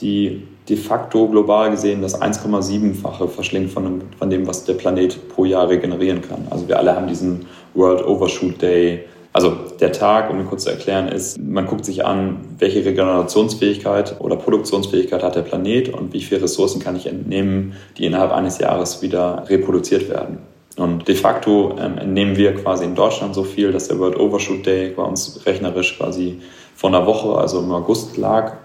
die 0.00 0.48
de 0.70 0.76
facto 0.78 1.28
global 1.28 1.70
gesehen 1.70 2.00
das 2.00 2.18
1,7-fache 2.18 3.28
verschlingt 3.28 3.70
von, 3.70 4.02
von 4.18 4.30
dem, 4.30 4.46
was 4.46 4.64
der 4.64 4.74
Planet 4.74 5.28
pro 5.28 5.44
Jahr 5.44 5.68
regenerieren 5.68 6.22
kann. 6.22 6.46
Also 6.48 6.66
wir 6.66 6.78
alle 6.78 6.96
haben 6.96 7.06
diesen 7.06 7.44
World 7.74 8.06
Overshoot 8.06 8.62
Day. 8.62 9.04
Also 9.34 9.50
der 9.80 9.90
Tag, 9.90 10.30
um 10.30 10.38
ihn 10.38 10.46
kurz 10.46 10.62
zu 10.62 10.70
erklären, 10.70 11.08
ist, 11.08 11.40
man 11.40 11.66
guckt 11.66 11.84
sich 11.84 12.06
an, 12.06 12.36
welche 12.60 12.84
Regenerationsfähigkeit 12.84 14.20
oder 14.20 14.36
Produktionsfähigkeit 14.36 15.24
hat 15.24 15.34
der 15.34 15.42
Planet 15.42 15.88
und 15.88 16.12
wie 16.12 16.22
viele 16.22 16.42
Ressourcen 16.42 16.80
kann 16.80 16.94
ich 16.94 17.06
entnehmen, 17.06 17.72
die 17.98 18.06
innerhalb 18.06 18.30
eines 18.30 18.58
Jahres 18.58 19.02
wieder 19.02 19.42
reproduziert 19.48 20.08
werden. 20.08 20.38
Und 20.76 21.08
de 21.08 21.16
facto 21.16 21.74
ähm, 21.80 21.98
entnehmen 21.98 22.36
wir 22.36 22.54
quasi 22.54 22.84
in 22.84 22.94
Deutschland 22.94 23.34
so 23.34 23.42
viel, 23.42 23.72
dass 23.72 23.88
der 23.88 23.98
World 23.98 24.16
Overshoot 24.20 24.64
Day 24.64 24.90
bei 24.90 25.02
uns 25.02 25.40
rechnerisch 25.44 25.98
quasi 25.98 26.40
vor 26.76 26.90
einer 26.90 27.04
Woche, 27.04 27.36
also 27.36 27.58
im 27.58 27.72
August 27.72 28.16
lag. 28.16 28.58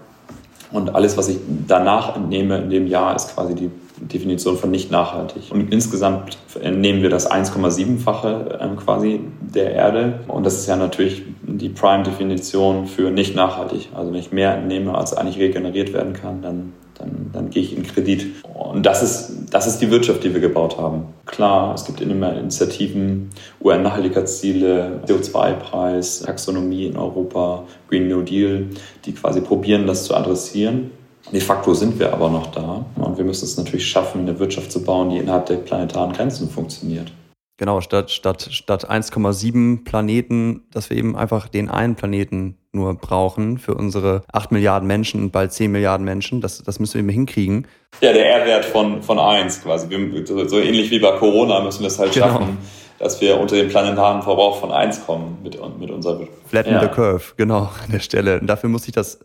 Und 0.70 0.94
alles, 0.94 1.16
was 1.16 1.28
ich 1.28 1.38
danach 1.66 2.14
entnehme 2.14 2.58
in 2.58 2.70
dem 2.70 2.86
Jahr, 2.86 3.16
ist 3.16 3.34
quasi 3.34 3.56
die 3.56 3.70
Definition 4.00 4.56
von 4.56 4.70
nicht 4.70 4.90
nachhaltig. 4.90 5.50
Und 5.50 5.72
insgesamt 5.72 6.38
entnehmen 6.60 7.02
wir 7.02 7.10
das 7.10 7.30
1,7-fache 7.30 8.58
ähm, 8.60 8.76
quasi 8.76 9.20
der 9.40 9.72
Erde. 9.72 10.20
Und 10.28 10.44
das 10.44 10.58
ist 10.58 10.66
ja 10.66 10.76
natürlich 10.76 11.22
die 11.42 11.68
Prime-Definition 11.68 12.86
für 12.86 13.10
nicht 13.10 13.34
nachhaltig. 13.34 13.88
Also 13.94 14.12
wenn 14.12 14.20
ich 14.20 14.32
mehr 14.32 14.54
entnehme, 14.54 14.96
als 14.96 15.14
eigentlich 15.14 15.38
regeneriert 15.38 15.92
werden 15.92 16.12
kann, 16.12 16.42
dann 16.42 16.72
dann, 17.00 17.30
dann 17.32 17.50
gehe 17.50 17.62
ich 17.62 17.76
in 17.76 17.82
Kredit. 17.82 18.26
Und 18.54 18.84
das 18.84 19.02
ist, 19.02 19.46
das 19.50 19.66
ist 19.66 19.78
die 19.78 19.90
Wirtschaft, 19.90 20.22
die 20.22 20.32
wir 20.32 20.40
gebaut 20.40 20.78
haben. 20.78 21.06
Klar, 21.26 21.74
es 21.74 21.84
gibt 21.84 22.00
immer 22.00 22.36
Initiativen, 22.36 23.30
UN-Nachhaltigkeitsziele, 23.62 25.00
CO2-Preis, 25.06 26.20
Taxonomie 26.20 26.86
in 26.86 26.96
Europa, 26.96 27.64
Green 27.88 28.08
New 28.08 28.22
Deal, 28.22 28.66
die 29.04 29.12
quasi 29.12 29.40
probieren, 29.40 29.86
das 29.86 30.04
zu 30.04 30.14
adressieren. 30.14 30.90
De 31.32 31.40
facto 31.40 31.74
sind 31.74 31.98
wir 31.98 32.12
aber 32.12 32.28
noch 32.28 32.48
da 32.48 32.84
und 32.96 33.16
wir 33.16 33.24
müssen 33.24 33.44
es 33.44 33.56
natürlich 33.56 33.88
schaffen, 33.88 34.22
eine 34.22 34.38
Wirtschaft 34.38 34.72
zu 34.72 34.82
bauen, 34.82 35.10
die 35.10 35.18
innerhalb 35.18 35.46
der 35.46 35.56
planetaren 35.56 36.12
Grenzen 36.12 36.50
funktioniert. 36.50 37.12
Genau, 37.56 37.82
statt, 37.82 38.10
statt, 38.10 38.48
statt 38.50 38.90
1,7 38.90 39.84
Planeten, 39.84 40.62
dass 40.72 40.88
wir 40.88 40.96
eben 40.96 41.14
einfach 41.14 41.46
den 41.46 41.68
einen 41.68 41.94
Planeten 41.94 42.56
nur 42.72 42.94
brauchen 42.94 43.58
für 43.58 43.74
unsere 43.74 44.22
8 44.32 44.50
Milliarden 44.50 44.86
Menschen 44.86 45.22
und 45.22 45.30
bald 45.30 45.52
10 45.52 45.70
Milliarden 45.70 46.04
Menschen. 46.04 46.40
Das, 46.40 46.62
das 46.62 46.80
müssen 46.80 46.94
wir 46.94 47.00
eben 47.00 47.10
hinkriegen. 47.10 47.66
Ja, 48.00 48.14
der 48.14 48.26
R-Wert 48.38 48.64
von, 48.64 49.02
von 49.02 49.18
1 49.18 49.62
quasi. 49.62 49.90
Wir, 49.90 50.26
so 50.48 50.58
ähnlich 50.58 50.90
wie 50.90 51.00
bei 51.00 51.12
Corona 51.18 51.60
müssen 51.60 51.80
wir 51.80 51.88
es 51.88 51.98
halt 51.98 52.12
genau. 52.12 52.28
schaffen, 52.28 52.58
dass 52.98 53.20
wir 53.20 53.38
unter 53.38 53.56
den 53.56 53.68
planetaren 53.68 54.22
Verbrauch 54.22 54.58
von 54.58 54.72
1 54.72 55.04
kommen 55.04 55.38
mit, 55.42 55.58
mit 55.78 55.90
unserer... 55.90 56.28
Flatten 56.46 56.72
ja. 56.72 56.80
the 56.80 56.88
curve, 56.88 57.34
genau, 57.36 57.70
an 57.84 57.92
der 57.92 58.00
Stelle. 58.00 58.40
Und 58.40 58.46
dafür 58.46 58.70
muss 58.70 58.84
sich 58.84 58.92
das 58.92 59.20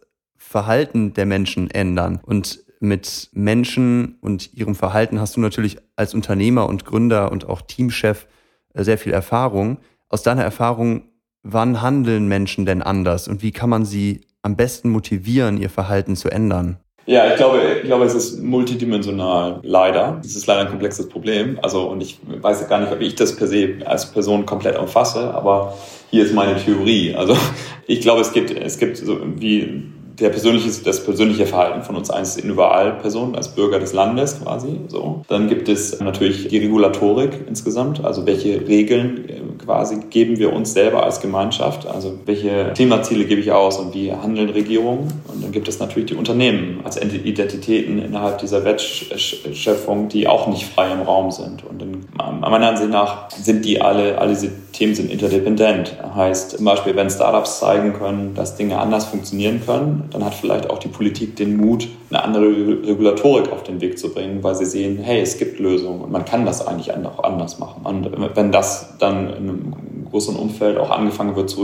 Verhalten 0.55 1.13
der 1.13 1.25
Menschen 1.25 1.69
ändern. 1.69 2.21
Und 2.23 2.63
mit 2.79 3.29
Menschen 3.33 4.15
und 4.21 4.53
ihrem 4.53 4.73
Verhalten 4.73 5.19
hast 5.19 5.35
du 5.35 5.41
natürlich 5.41 5.75
als 5.97 6.13
Unternehmer 6.13 6.69
und 6.69 6.85
Gründer 6.85 7.29
und 7.33 7.49
auch 7.49 7.61
Teamchef 7.61 8.25
äh, 8.73 8.85
sehr 8.85 8.97
viel 8.97 9.11
Erfahrung. 9.11 9.79
Aus 10.07 10.23
deiner 10.23 10.43
Erfahrung, 10.43 11.09
wann 11.43 11.81
handeln 11.81 12.29
Menschen 12.29 12.65
denn 12.65 12.81
anders 12.81 13.27
und 13.27 13.41
wie 13.41 13.51
kann 13.51 13.69
man 13.69 13.83
sie 13.83 14.21
am 14.43 14.55
besten 14.55 14.91
motivieren, 14.91 15.57
ihr 15.57 15.69
Verhalten 15.69 16.15
zu 16.15 16.29
ändern? 16.29 16.77
Ja, 17.05 17.27
ich 17.29 17.35
glaube, 17.35 17.59
ich 17.81 17.87
glaube, 17.87 18.05
es 18.05 18.15
ist 18.15 18.41
multidimensional, 18.41 19.59
leider. 19.61 20.21
Es 20.23 20.37
ist 20.37 20.47
leider 20.47 20.61
ein 20.61 20.69
komplexes 20.69 21.09
Problem. 21.09 21.59
Also, 21.61 21.89
und 21.89 22.01
ich 22.01 22.17
weiß 22.25 22.67
gar 22.69 22.79
nicht, 22.79 22.93
ob 22.93 23.01
ich 23.01 23.13
das 23.13 23.35
per 23.35 23.47
se 23.47 23.75
als 23.83 24.09
Person 24.09 24.45
komplett 24.45 24.79
umfasse, 24.79 25.33
aber 25.33 25.77
hier 26.09 26.23
ist 26.23 26.33
meine 26.33 26.55
Theorie. 26.55 27.13
Also, 27.13 27.37
ich 27.87 27.99
glaube, 27.99 28.21
es 28.21 28.31
gibt, 28.31 28.51
es 28.51 28.79
gibt 28.79 28.95
so 28.95 29.19
wie 29.35 29.83
der 30.19 30.29
persönliche, 30.29 30.69
das 30.83 31.03
persönliche 31.03 31.45
Verhalten 31.45 31.83
von 31.83 31.95
uns 31.95 32.09
eins 32.09 32.37
Individualpersonen 32.37 33.35
als 33.35 33.49
Bürger 33.49 33.79
des 33.79 33.93
Landes 33.93 34.41
quasi. 34.41 34.79
So. 34.87 35.23
Dann 35.27 35.49
gibt 35.49 35.67
es 35.67 35.99
natürlich 35.99 36.47
die 36.47 36.57
Regulatorik 36.57 37.31
insgesamt, 37.47 38.03
also 38.03 38.25
welche 38.25 38.67
Regeln 38.67 39.29
äh, 39.29 39.63
quasi 39.63 39.99
geben 40.09 40.37
wir 40.37 40.53
uns 40.53 40.73
selber 40.73 41.03
als 41.03 41.19
Gemeinschaft, 41.21 41.85
also 41.87 42.19
welche 42.25 42.71
Klimaziele 42.75 43.25
gebe 43.25 43.41
ich 43.41 43.51
aus 43.51 43.77
und 43.77 43.93
wie 43.93 44.11
handeln 44.11 44.49
Regierungen. 44.49 45.11
Und 45.27 45.43
dann 45.43 45.51
gibt 45.51 45.67
es 45.67 45.79
natürlich 45.79 46.09
die 46.09 46.15
Unternehmen 46.15 46.81
als 46.83 47.01
Identitäten 47.01 47.99
innerhalb 47.99 48.39
dieser 48.39 48.63
Wertschöpfung, 48.63 50.09
die 50.09 50.27
auch 50.27 50.47
nicht 50.47 50.65
frei 50.65 50.91
im 50.91 51.01
Raum 51.01 51.31
sind. 51.31 51.63
Und 51.65 51.81
dann, 51.81 52.05
meiner 52.39 52.69
Ansicht 52.69 52.89
nach 52.89 53.29
sind 53.31 53.65
die 53.65 53.81
alle, 53.81 54.17
alle 54.17 54.31
diese 54.31 54.51
Themen 54.71 54.93
sind 54.93 55.09
interdependent. 55.09 55.95
Heißt 56.15 56.51
zum 56.51 56.65
Beispiel, 56.65 56.95
wenn 56.95 57.09
Startups 57.09 57.59
zeigen 57.59 57.93
können, 57.93 58.33
dass 58.35 58.55
Dinge 58.55 58.77
anders 58.77 59.05
funktionieren 59.05 59.61
können, 59.65 60.04
dann 60.11 60.23
hat 60.23 60.33
vielleicht 60.33 60.69
auch 60.69 60.79
die 60.79 60.87
Politik 60.87 61.35
den 61.35 61.57
Mut, 61.57 61.87
eine 62.09 62.23
andere 62.23 62.45
Regulatorik 62.45 63.51
auf 63.51 63.63
den 63.63 63.81
Weg 63.81 63.97
zu 63.97 64.13
bringen, 64.13 64.43
weil 64.43 64.55
sie 64.55 64.65
sehen, 64.65 64.97
hey, 64.97 65.21
es 65.21 65.37
gibt 65.37 65.59
Lösungen 65.59 66.01
und 66.01 66.11
man 66.11 66.25
kann 66.25 66.45
das 66.45 66.65
eigentlich 66.65 66.93
auch 66.93 67.23
anders 67.23 67.59
machen. 67.59 67.85
Und 67.85 68.35
wenn 68.35 68.51
das 68.51 68.97
dann 68.99 69.29
in 69.29 69.35
einem 69.35 69.73
größeren 70.11 70.37
Umfeld 70.37 70.77
auch 70.77 70.91
angefangen 70.91 71.35
wird 71.35 71.49
zu, 71.49 71.63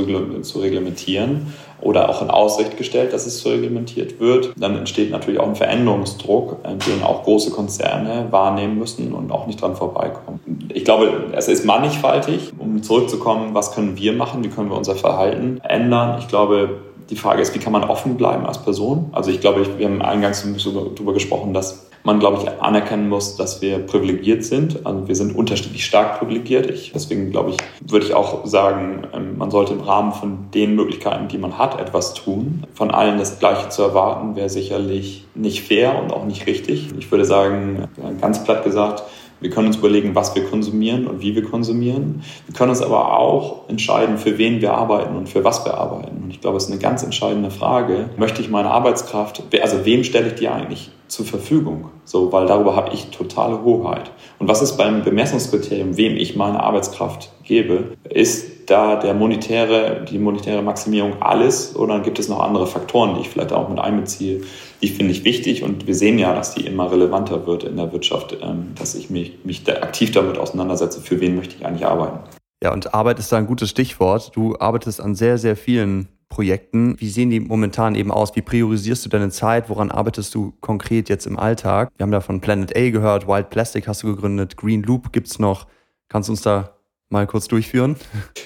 reglementieren 0.60 1.54
oder 1.80 2.10
auch 2.10 2.22
in 2.22 2.30
Aussicht 2.30 2.78
gestellt, 2.78 3.14
dass 3.14 3.26
es 3.26 3.40
so 3.40 3.50
reglementiert 3.50 4.20
wird, 4.20 4.54
dann 4.58 4.78
entsteht 4.78 5.10
natürlich 5.10 5.40
auch 5.40 5.48
ein 5.48 5.56
Veränderungsdruck, 5.56 6.58
den 6.64 7.04
auch 7.04 7.24
große 7.24 7.52
Konzerne 7.52 8.28
wahrnehmen 8.30 8.78
müssen 8.78 9.14
und 9.14 9.32
auch 9.32 9.48
nicht 9.48 9.62
dran 9.62 9.76
vorbeikommen. 9.76 10.40
Ich 10.74 10.84
glaube, 10.84 11.28
es 11.32 11.48
ist 11.48 11.66
mannigfaltig. 11.66 12.52
Um 12.58 12.84
zurückzukommen, 12.84 13.54
was 13.54 13.74
können 13.74 13.98
wir 13.98 14.14
machen? 14.14 14.44
Wie 14.44 14.50
können 14.50 14.70
wir 14.70 14.78
unser 14.78 14.96
Verhalten 14.96 15.62
ändern? 15.64 16.18
Ich 16.20 16.28
glaube, 16.28 16.82
die 17.12 17.18
Frage 17.18 17.42
ist, 17.42 17.54
wie 17.54 17.60
kann 17.60 17.74
man 17.74 17.84
offen 17.84 18.16
bleiben 18.16 18.46
als 18.46 18.64
Person? 18.64 19.10
Also 19.12 19.30
ich 19.30 19.42
glaube, 19.42 19.78
wir 19.78 19.86
haben 19.86 20.02
eingangs 20.02 20.44
darüber 20.64 21.14
gesprochen, 21.14 21.54
dass 21.54 21.92
man, 22.04 22.20
glaube 22.20 22.42
ich, 22.42 22.50
anerkennen 22.62 23.10
muss, 23.10 23.36
dass 23.36 23.62
wir 23.62 23.80
privilegiert 23.80 24.44
sind. 24.44 24.86
Also 24.86 25.08
wir 25.08 25.16
sind 25.16 25.36
unterschiedlich 25.36 25.86
stark 25.86 26.20
privilegiert. 26.20 26.70
Ich, 26.70 26.94
deswegen, 26.94 27.30
glaube 27.30 27.52
ich, 27.52 27.58
würde 27.92 28.06
ich 28.06 28.14
auch 28.14 28.46
sagen, 28.46 29.08
ähm, 29.14 29.38
man 29.38 29.52
sollte 29.52 29.74
im 29.74 29.82
Rahmen 29.82 30.14
von 30.14 30.50
den 30.54 30.76
Möglichkeiten, 30.76 31.28
die 31.28 31.38
man 31.38 31.58
hat, 31.58 31.80
etwas 31.80 32.14
tun. 32.14 32.64
Von 32.74 32.92
allen 32.92 33.20
das 33.20 33.40
Gleiche 33.40 33.70
zu 33.70 33.84
erwarten, 33.84 34.36
wäre 34.36 34.50
sicherlich 34.50 35.26
nicht 35.36 35.62
fair 35.64 36.02
und 36.02 36.12
auch 36.12 36.26
nicht 36.26 36.48
richtig. 36.48 36.90
Ich 36.98 37.12
würde 37.12 37.26
sagen, 37.26 37.88
ganz 38.20 38.44
platt 38.44 38.64
gesagt, 38.64 39.04
wir 39.42 39.50
können 39.50 39.68
uns 39.68 39.78
überlegen, 39.78 40.16
was 40.16 40.34
wir 40.36 40.46
konsumieren 40.46 41.08
und 41.08 41.22
wie 41.22 41.36
wir 41.36 41.44
konsumieren. 41.44 42.24
Wir 42.46 42.56
können 42.56 42.70
uns 42.70 42.82
aber 42.82 43.18
auch 43.18 43.68
entscheiden, 43.70 44.18
für 44.18 44.38
wen 44.38 44.62
wir 44.62 44.74
arbeiten 44.74 45.16
und 45.16 45.28
für 45.28 45.44
was 45.44 45.66
wir 45.66 45.74
arbeiten. 45.74 46.24
Und 46.24 46.30
ich 46.30 46.42
glaube, 46.42 46.58
es 46.58 46.66
ist 46.66 46.72
eine 46.72 46.80
ganz 46.80 47.04
entscheidende 47.04 47.52
Frage. 47.52 48.10
Möchte 48.18 48.42
ich 48.42 48.50
meine 48.50 48.70
Arbeitskraft, 48.70 49.44
also 49.62 49.84
wem 49.86 50.04
stelle 50.04 50.28
ich 50.28 50.36
die 50.36 50.48
eigentlich 50.48 50.92
zur 51.08 51.26
Verfügung? 51.26 51.90
So, 52.06 52.32
weil 52.32 52.46
darüber 52.46 52.76
habe 52.76 52.94
ich 52.94 53.08
totale 53.08 53.64
Hoheit. 53.64 54.12
Und 54.38 54.48
was 54.48 54.62
ist 54.62 54.78
beim 54.78 55.04
Bemessungskriterium, 55.04 55.98
wem 55.98 56.16
ich 56.16 56.36
meine 56.36 56.62
Arbeitskraft 56.62 57.32
gebe? 57.44 57.98
Ist 58.10 58.61
da 58.72 58.96
der 58.96 59.14
monetäre, 59.14 60.06
die 60.10 60.18
monetäre 60.18 60.62
Maximierung 60.62 61.22
alles 61.22 61.76
oder 61.76 62.00
gibt 62.00 62.20
es 62.20 62.30
noch 62.30 62.40
andere 62.40 62.66
Faktoren, 62.66 63.16
die 63.16 63.22
ich 63.22 63.30
vielleicht 63.30 63.52
auch 63.52 63.68
mit 63.68 63.80
einbeziehe? 63.80 64.42
Die 64.82 64.88
finde 64.88 65.12
ich 65.12 65.26
wichtig 65.26 65.64
und 65.64 65.88
wir 65.88 65.94
sehen 65.94 66.18
ja, 66.18 66.34
dass 66.34 66.56
die 66.56 66.66
immer 66.66 66.90
relevanter 66.90 67.46
wird 67.46 67.66
in 67.66 67.76
der 67.76 67.92
Wirtschaft, 67.92 68.38
ähm, 68.42 68.74
dass 68.76 68.96
ich 68.96 69.10
mich, 69.10 69.40
mich 69.44 69.64
da 69.64 69.74
aktiv 69.74 70.12
damit 70.12 70.38
auseinandersetze, 70.38 71.02
für 71.02 71.20
wen 71.20 71.36
möchte 71.36 71.56
ich 71.56 71.66
eigentlich 71.66 71.86
arbeiten. 71.86 72.20
Ja, 72.64 72.72
und 72.72 72.94
Arbeit 72.94 73.20
ist 73.20 73.32
da 73.32 73.38
ein 73.38 73.48
gutes 73.48 73.70
Stichwort. 73.70 74.32
Du 74.36 74.56
arbeitest 74.60 75.02
an 75.02 75.16
sehr, 75.16 75.38
sehr 75.38 75.56
vielen 75.56 76.08
Projekten. 76.30 76.96
Wie 77.00 77.10
sehen 77.10 77.30
die 77.30 77.40
momentan 77.40 77.96
eben 77.96 78.12
aus? 78.12 78.36
Wie 78.36 78.42
priorisierst 78.42 79.04
du 79.04 79.10
deine 79.10 79.32
Zeit? 79.32 79.70
Woran 79.70 79.92
arbeitest 79.92 80.34
du 80.34 80.54
konkret 80.62 81.10
jetzt 81.10 81.28
im 81.28 81.38
Alltag? 81.38 81.90
Wir 81.98 82.04
haben 82.04 82.12
da 82.12 82.22
von 82.22 82.40
Planet 82.40 82.76
A 82.78 82.90
gehört, 82.90 83.28
Wild 83.28 83.50
Plastic 83.50 83.88
hast 83.88 84.04
du 84.04 84.08
gegründet, 84.08 84.56
Green 84.56 84.84
Loop 84.84 85.12
gibt's 85.12 85.40
noch. 85.40 85.68
Kannst 86.08 86.30
du 86.30 86.34
uns 86.34 86.42
da 86.42 86.76
mal 87.12 87.28
kurz 87.28 87.48
durchführen? 87.48 87.96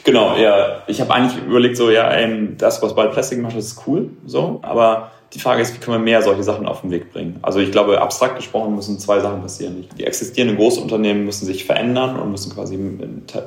Genau, 0.03 0.35
ja. 0.35 0.83
Ich 0.87 1.01
habe 1.01 1.13
eigentlich 1.13 1.43
überlegt, 1.43 1.77
so, 1.77 1.89
ja, 1.89 2.11
das, 2.57 2.81
was 2.81 2.95
Wild 2.95 3.11
Plastic 3.11 3.41
macht, 3.41 3.55
ist 3.55 3.83
cool, 3.87 4.09
so. 4.25 4.59
Aber 4.63 5.11
die 5.33 5.39
Frage 5.39 5.61
ist, 5.61 5.75
wie 5.75 5.79
können 5.79 5.97
wir 5.97 6.03
mehr 6.03 6.21
solche 6.21 6.43
Sachen 6.43 6.65
auf 6.65 6.81
den 6.81 6.91
Weg 6.91 7.11
bringen? 7.11 7.39
Also 7.41 7.59
ich 7.59 7.71
glaube, 7.71 8.01
abstrakt 8.01 8.37
gesprochen 8.37 8.75
müssen 8.75 8.99
zwei 8.99 9.19
Sachen 9.19 9.41
passieren. 9.41 9.85
Die 9.97 10.05
existierenden 10.05 10.57
Großunternehmen 10.57 11.25
müssen 11.25 11.45
sich 11.45 11.65
verändern 11.65 12.17
und 12.17 12.31
müssen 12.31 12.53
quasi 12.53 12.77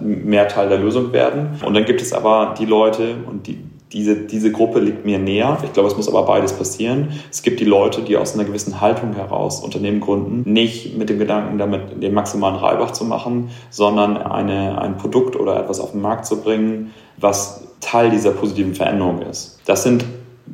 mehr 0.01 0.49
Teil 0.49 0.69
der 0.69 0.79
Lösung 0.79 1.12
werden. 1.12 1.61
Und 1.64 1.75
dann 1.75 1.85
gibt 1.85 2.03
es 2.03 2.12
aber 2.12 2.55
die 2.59 2.66
Leute 2.66 3.16
und 3.27 3.47
die, 3.47 3.59
diese, 3.93 4.16
diese 4.16 4.53
Gruppe 4.53 4.80
liegt 4.80 5.05
mir 5.05 5.18
näher. 5.18 5.59
Ich 5.64 5.72
glaube, 5.72 5.89
es 5.89 5.97
muss 5.97 6.09
aber 6.09 6.24
beides 6.24 6.53
passieren. 6.53 7.09
Es 7.30 7.43
gibt 7.43 7.61
die 7.61 7.64
Leute, 7.64 8.03
die 8.03 8.16
aus 8.16 8.34
einer 8.34 8.45
gewissen 8.45 8.80
Haltung 8.80 9.14
heraus 9.14 9.61
Unternehmen 9.61 10.01
gründen, 10.01 10.51
nicht 10.51 10.97
mit 10.97 11.09
dem 11.09 11.18
Gedanken, 11.18 11.59
damit 11.59 12.03
den 12.03 12.12
maximalen 12.12 12.57
Reibach 12.57 12.93
zu 12.93 13.05
machen, 13.05 13.51
sondern 13.70 14.16
eine, 14.16 14.80
ein 14.80 14.99
Produkt 14.99 15.36
oder 15.36 15.59
etwas 15.59 15.80
auf 15.80 15.93
den 15.93 16.03
Markt 16.03 16.26
zu 16.26 16.41
bringen, 16.41 16.93
was 17.16 17.64
Teil 17.80 18.11
dieser 18.11 18.32
positiven 18.32 18.74
Veränderung 18.74 19.22
ist. 19.22 19.61
Das 19.64 19.82
sind 19.84 20.05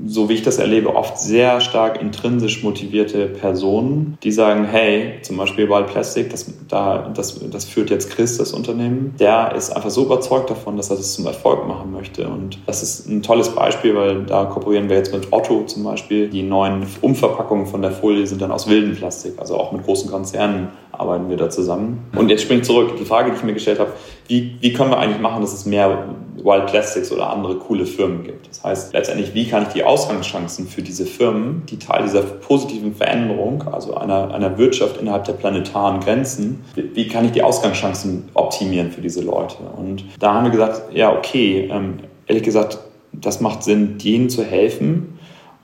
so 0.07 0.29
wie 0.29 0.35
ich 0.35 0.43
das 0.43 0.59
erlebe, 0.59 0.95
oft 0.95 1.19
sehr 1.19 1.61
stark 1.61 2.01
intrinsisch 2.01 2.63
motivierte 2.63 3.27
Personen, 3.27 4.19
die 4.23 4.33
sagen, 4.33 4.65
hey, 4.65 5.21
zum 5.23 5.37
Beispiel 5.37 5.69
Wild 5.69 5.87
Plastic, 5.87 6.31
das, 6.31 6.53
da, 6.69 7.11
das, 7.15 7.41
das 7.51 7.65
führt 7.65 7.91
jetzt 7.91 8.11
Chris, 8.11 8.39
das 8.39 8.53
Unternehmen, 8.53 9.15
der 9.19 9.55
ist 9.55 9.71
einfach 9.71 9.91
so 9.91 10.05
überzeugt 10.05 10.51
davon, 10.51 10.77
dass 10.77 10.91
er 10.91 10.97
das 10.97 11.15
zum 11.15 11.27
Erfolg 11.27 11.67
machen 11.67 11.93
möchte. 11.93 12.29
Und 12.29 12.59
das 12.67 12.83
ist 12.83 13.09
ein 13.09 13.23
tolles 13.23 13.51
Beispiel, 13.51 13.95
weil 13.95 14.25
da 14.25 14.45
kooperieren 14.45 14.89
wir 14.89 14.97
jetzt 14.97 15.13
mit 15.13 15.33
Otto 15.33 15.65
zum 15.65 15.85
Beispiel. 15.85 16.29
Die 16.29 16.43
neuen 16.43 16.87
Umverpackungen 17.01 17.67
von 17.67 17.83
der 17.83 17.93
Folie 17.93 18.27
sind 18.27 18.43
dann 18.43 18.51
aus 18.51 18.69
wildem 18.69 18.97
Plastik, 18.97 19.35
also 19.39 19.57
auch 19.57 19.73
mit 19.73 19.85
großen 19.85 20.11
Konzernen 20.11 20.69
arbeiten 20.99 21.29
wir 21.29 21.37
da 21.37 21.51
zusammen. 21.51 22.07
Und 22.17 22.29
jetzt 22.31 22.43
springe 22.43 22.61
ich 22.61 22.67
zurück. 22.67 22.97
Die 22.99 23.05
Frage, 23.05 23.31
die 23.31 23.37
ich 23.37 23.43
mir 23.43 23.53
gestellt 23.53 23.81
habe, 23.81 23.93
wie, 24.29 24.57
wie 24.61 24.73
können 24.73 24.91
wir 24.91 24.99
eigentlich 24.99 25.21
machen, 25.21 25.43
dass 25.43 25.53
es 25.53 25.67
mehr 25.67 26.09
Wild 26.37 26.67
Plastics 26.67 27.13
oder 27.13 27.31
andere 27.31 27.57
coole 27.57 27.87
Firmen 27.87 28.25
gibt? 28.25 28.49
Das 28.49 28.65
heißt, 28.65 28.93
letztendlich, 28.93 29.35
wie 29.35 29.47
kann 29.47 29.65
ich 29.65 29.69
die 29.69 29.85
Ausgangschancen 29.85 30.67
für 30.67 30.83
diese 30.83 31.07
Firmen, 31.07 31.63
die 31.69 31.79
Teil 31.79 32.05
dieser 32.05 32.23
positiven 32.23 32.95
Veränderung, 32.95 33.63
also 33.69 33.95
einer, 33.95 34.33
einer 34.33 34.57
Wirtschaft 34.59 34.99
innerhalb 35.01 35.25
der 35.25 35.35
planetaren 35.35 36.01
Grenzen, 36.01 36.65
wie, 36.75 36.95
wie 36.95 37.09
kann 37.09 37.25
ich 37.27 37.33
die 37.33 37.43
Ausgangschancen 37.43 38.29
optimieren 38.35 38.91
für 38.91 39.01
diese 39.01 39.23
Leute? 39.23 39.57
Und 39.77 40.05
da 40.19 40.35
haben 40.35 40.45
wir 40.45 40.51
gesagt, 40.51 40.95
ja, 40.95 41.17
okay, 41.17 41.69
ähm, 41.71 41.99
ehrlich 42.27 42.45
gesagt, 42.45 42.79
das 43.13 43.41
macht 43.41 43.63
Sinn, 43.63 43.99
denen 43.99 44.29
zu 44.29 44.43
helfen, 44.43 45.14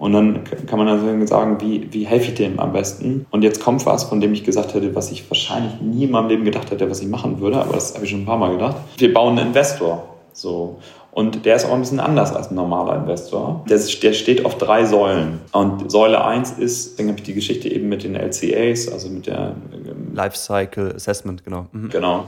und 0.00 0.14
dann 0.14 0.44
kann 0.66 0.78
man 0.78 0.86
dann 0.86 1.26
sagen, 1.26 1.60
wie, 1.60 1.92
wie 1.92 2.06
helfe 2.06 2.28
ich 2.28 2.34
dem 2.34 2.58
am 2.58 2.72
besten? 2.72 3.26
Und 3.30 3.42
jetzt 3.42 3.62
kommt 3.62 3.84
was, 3.84 4.04
von 4.04 4.22
dem 4.22 4.32
ich 4.32 4.44
gesagt 4.44 4.72
hätte, 4.72 4.94
was 4.94 5.12
ich 5.12 5.30
wahrscheinlich 5.30 5.78
nie 5.82 6.04
in 6.04 6.10
meinem 6.10 6.28
Leben 6.28 6.44
gedacht 6.44 6.70
hätte, 6.70 6.88
was 6.88 7.02
ich 7.02 7.08
machen 7.08 7.38
würde, 7.38 7.60
aber 7.60 7.74
das 7.74 7.94
habe 7.94 8.06
ich 8.06 8.10
schon 8.10 8.22
ein 8.22 8.26
paar 8.26 8.38
Mal 8.38 8.52
gedacht. 8.52 8.76
Wir 8.96 9.12
bauen 9.12 9.38
einen 9.38 9.48
Investor. 9.48 10.08
So. 10.32 10.78
Und 11.12 11.44
der 11.44 11.56
ist 11.56 11.64
auch 11.64 11.72
ein 11.72 11.80
bisschen 11.80 11.98
anders 11.98 12.32
als 12.34 12.50
ein 12.50 12.54
normaler 12.54 12.96
Investor. 12.96 13.64
Der, 13.68 13.78
der 13.78 14.12
steht 14.12 14.44
auf 14.44 14.58
drei 14.58 14.84
Säulen. 14.84 15.40
Und 15.50 15.90
Säule 15.90 16.24
1 16.24 16.52
ist, 16.52 16.98
dann 16.98 17.08
habe 17.08 17.18
ich 17.18 17.24
die 17.24 17.34
Geschichte 17.34 17.68
eben 17.68 17.88
mit 17.88 18.04
den 18.04 18.14
LCAs, 18.14 18.88
also 18.92 19.08
mit 19.08 19.26
der 19.26 19.56
ähm, 19.72 20.14
Lifecycle 20.14 20.94
Assessment, 20.94 21.44
genau. 21.44 21.66
Mhm. 21.72 21.88
Genau, 21.88 22.26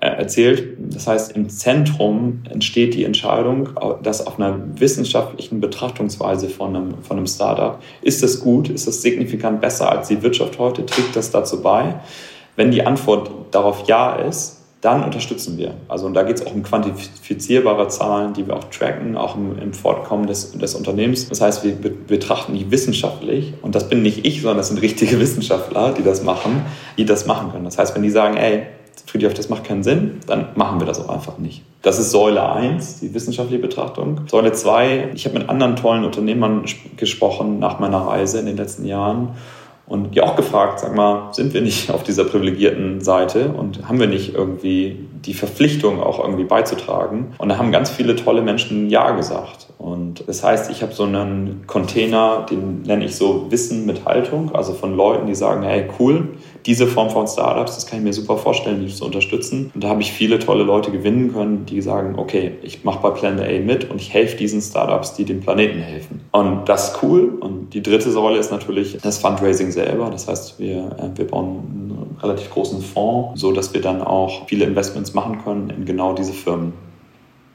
äh, 0.00 0.06
erzählt. 0.06 0.76
Das 0.78 1.06
heißt, 1.06 1.32
im 1.32 1.50
Zentrum 1.50 2.42
entsteht 2.48 2.94
die 2.94 3.04
Entscheidung, 3.04 3.68
dass 4.02 4.26
auf 4.26 4.38
einer 4.38 4.58
wissenschaftlichen 4.76 5.60
Betrachtungsweise 5.60 6.48
von 6.48 6.74
einem, 6.74 7.02
von 7.02 7.18
einem 7.18 7.26
Startup, 7.26 7.80
ist 8.00 8.22
das 8.22 8.40
gut, 8.40 8.70
ist 8.70 8.86
das 8.86 9.02
signifikant 9.02 9.60
besser 9.60 9.92
als 9.92 10.08
die 10.08 10.22
Wirtschaft 10.22 10.58
heute, 10.58 10.86
trägt 10.86 11.16
das 11.16 11.30
dazu 11.30 11.60
bei? 11.60 12.00
Wenn 12.56 12.70
die 12.70 12.84
Antwort 12.86 13.30
darauf 13.50 13.86
ja 13.88 14.14
ist, 14.16 14.61
dann 14.82 15.04
unterstützen 15.04 15.56
wir. 15.56 15.74
Also 15.88 16.06
und 16.06 16.14
da 16.14 16.24
geht 16.24 16.40
es 16.40 16.46
auch 16.46 16.54
um 16.54 16.64
quantifizierbare 16.64 17.86
Zahlen, 17.88 18.34
die 18.34 18.48
wir 18.48 18.56
auch 18.56 18.64
tracken, 18.64 19.16
auch 19.16 19.36
im, 19.36 19.56
im 19.58 19.72
Fortkommen 19.72 20.26
des, 20.26 20.52
des 20.52 20.74
Unternehmens. 20.74 21.28
Das 21.28 21.40
heißt, 21.40 21.64
wir 21.64 21.74
betrachten 21.74 22.52
die 22.52 22.70
wissenschaftlich 22.70 23.54
und 23.62 23.76
das 23.76 23.88
bin 23.88 24.02
nicht 24.02 24.26
ich, 24.26 24.42
sondern 24.42 24.58
das 24.58 24.68
sind 24.68 24.82
richtige 24.82 25.18
Wissenschaftler, 25.20 25.92
die 25.92 26.02
das 26.02 26.24
machen, 26.24 26.66
die 26.98 27.04
das 27.04 27.26
machen 27.26 27.52
können. 27.52 27.64
Das 27.64 27.78
heißt, 27.78 27.94
wenn 27.94 28.02
die 28.02 28.10
sagen, 28.10 28.36
ey, 28.36 28.66
Friedhof, 29.06 29.34
das 29.34 29.48
macht 29.48 29.64
keinen 29.64 29.84
Sinn, 29.84 30.20
dann 30.26 30.48
machen 30.56 30.80
wir 30.80 30.86
das 30.86 30.98
auch 31.00 31.10
einfach 31.10 31.38
nicht. 31.38 31.62
Das 31.82 31.98
ist 31.98 32.10
Säule 32.10 32.50
1, 32.50 33.00
die 33.00 33.14
wissenschaftliche 33.14 33.60
Betrachtung. 33.60 34.22
Säule 34.26 34.52
2, 34.52 35.10
ich 35.14 35.26
habe 35.26 35.38
mit 35.38 35.48
anderen 35.48 35.76
tollen 35.76 36.04
Unternehmern 36.04 36.64
gesprochen 36.96 37.58
nach 37.58 37.78
meiner 37.78 37.98
Reise 37.98 38.40
in 38.40 38.46
den 38.46 38.56
letzten 38.56 38.84
Jahren 38.84 39.36
und 39.92 40.14
die 40.14 40.22
auch 40.22 40.36
gefragt, 40.36 40.80
sag 40.80 40.96
mal, 40.96 41.34
sind 41.34 41.52
wir 41.52 41.60
nicht 41.60 41.90
auf 41.90 42.02
dieser 42.02 42.24
privilegierten 42.24 43.02
Seite 43.02 43.48
und 43.48 43.86
haben 43.86 44.00
wir 44.00 44.06
nicht 44.06 44.34
irgendwie 44.34 44.96
die 45.26 45.34
Verpflichtung 45.34 46.02
auch 46.02 46.18
irgendwie 46.18 46.44
beizutragen? 46.44 47.34
Und 47.36 47.50
da 47.50 47.58
haben 47.58 47.70
ganz 47.72 47.90
viele 47.90 48.16
tolle 48.16 48.40
Menschen 48.40 48.88
Ja 48.88 49.10
gesagt. 49.10 49.66
Und 49.76 50.26
das 50.26 50.42
heißt, 50.42 50.70
ich 50.70 50.80
habe 50.82 50.94
so 50.94 51.04
einen 51.04 51.64
Container, 51.66 52.46
den 52.48 52.82
nenne 52.82 53.04
ich 53.04 53.16
so 53.16 53.50
Wissen 53.50 53.84
mit 53.84 54.06
Haltung, 54.06 54.54
also 54.54 54.72
von 54.72 54.96
Leuten, 54.96 55.26
die 55.26 55.34
sagen, 55.34 55.62
hey, 55.62 55.86
cool, 56.00 56.28
diese 56.66 56.86
Form 56.86 57.10
von 57.10 57.26
Startups, 57.26 57.74
das 57.74 57.86
kann 57.86 57.98
ich 57.98 58.04
mir 58.04 58.12
super 58.12 58.36
vorstellen, 58.36 58.84
die 58.84 58.92
zu 58.92 59.04
unterstützen. 59.04 59.70
Und 59.74 59.82
da 59.82 59.88
habe 59.88 60.02
ich 60.02 60.12
viele 60.12 60.38
tolle 60.38 60.64
Leute 60.64 60.90
gewinnen 60.90 61.32
können, 61.32 61.66
die 61.66 61.80
sagen, 61.80 62.18
okay, 62.18 62.52
ich 62.62 62.84
mache 62.84 63.00
bei 63.00 63.10
Plan 63.10 63.38
A 63.40 63.58
mit 63.60 63.90
und 63.90 64.00
ich 64.00 64.12
helfe 64.12 64.36
diesen 64.36 64.60
Startups, 64.60 65.14
die 65.14 65.24
dem 65.24 65.40
Planeten 65.40 65.80
helfen. 65.80 66.20
Und 66.32 66.68
das 66.68 66.88
ist 66.88 67.02
cool. 67.02 67.30
Und 67.40 67.74
die 67.74 67.82
dritte 67.82 68.10
Säule 68.10 68.38
ist 68.38 68.50
natürlich 68.50 68.98
das 69.02 69.18
Fundraising 69.18 69.70
selber. 69.70 70.10
Das 70.10 70.28
heißt, 70.28 70.58
wir, 70.58 70.96
äh, 70.98 71.18
wir 71.18 71.26
bauen 71.26 71.48
einen 71.48 72.16
relativ 72.22 72.50
großen 72.50 72.80
Fonds, 72.82 73.40
so 73.40 73.52
dass 73.52 73.72
wir 73.74 73.80
dann 73.80 74.02
auch 74.02 74.46
viele 74.48 74.64
Investments 74.64 75.14
machen 75.14 75.42
können 75.44 75.70
in 75.70 75.84
genau 75.84 76.14
diese 76.14 76.32
Firmen. 76.32 76.72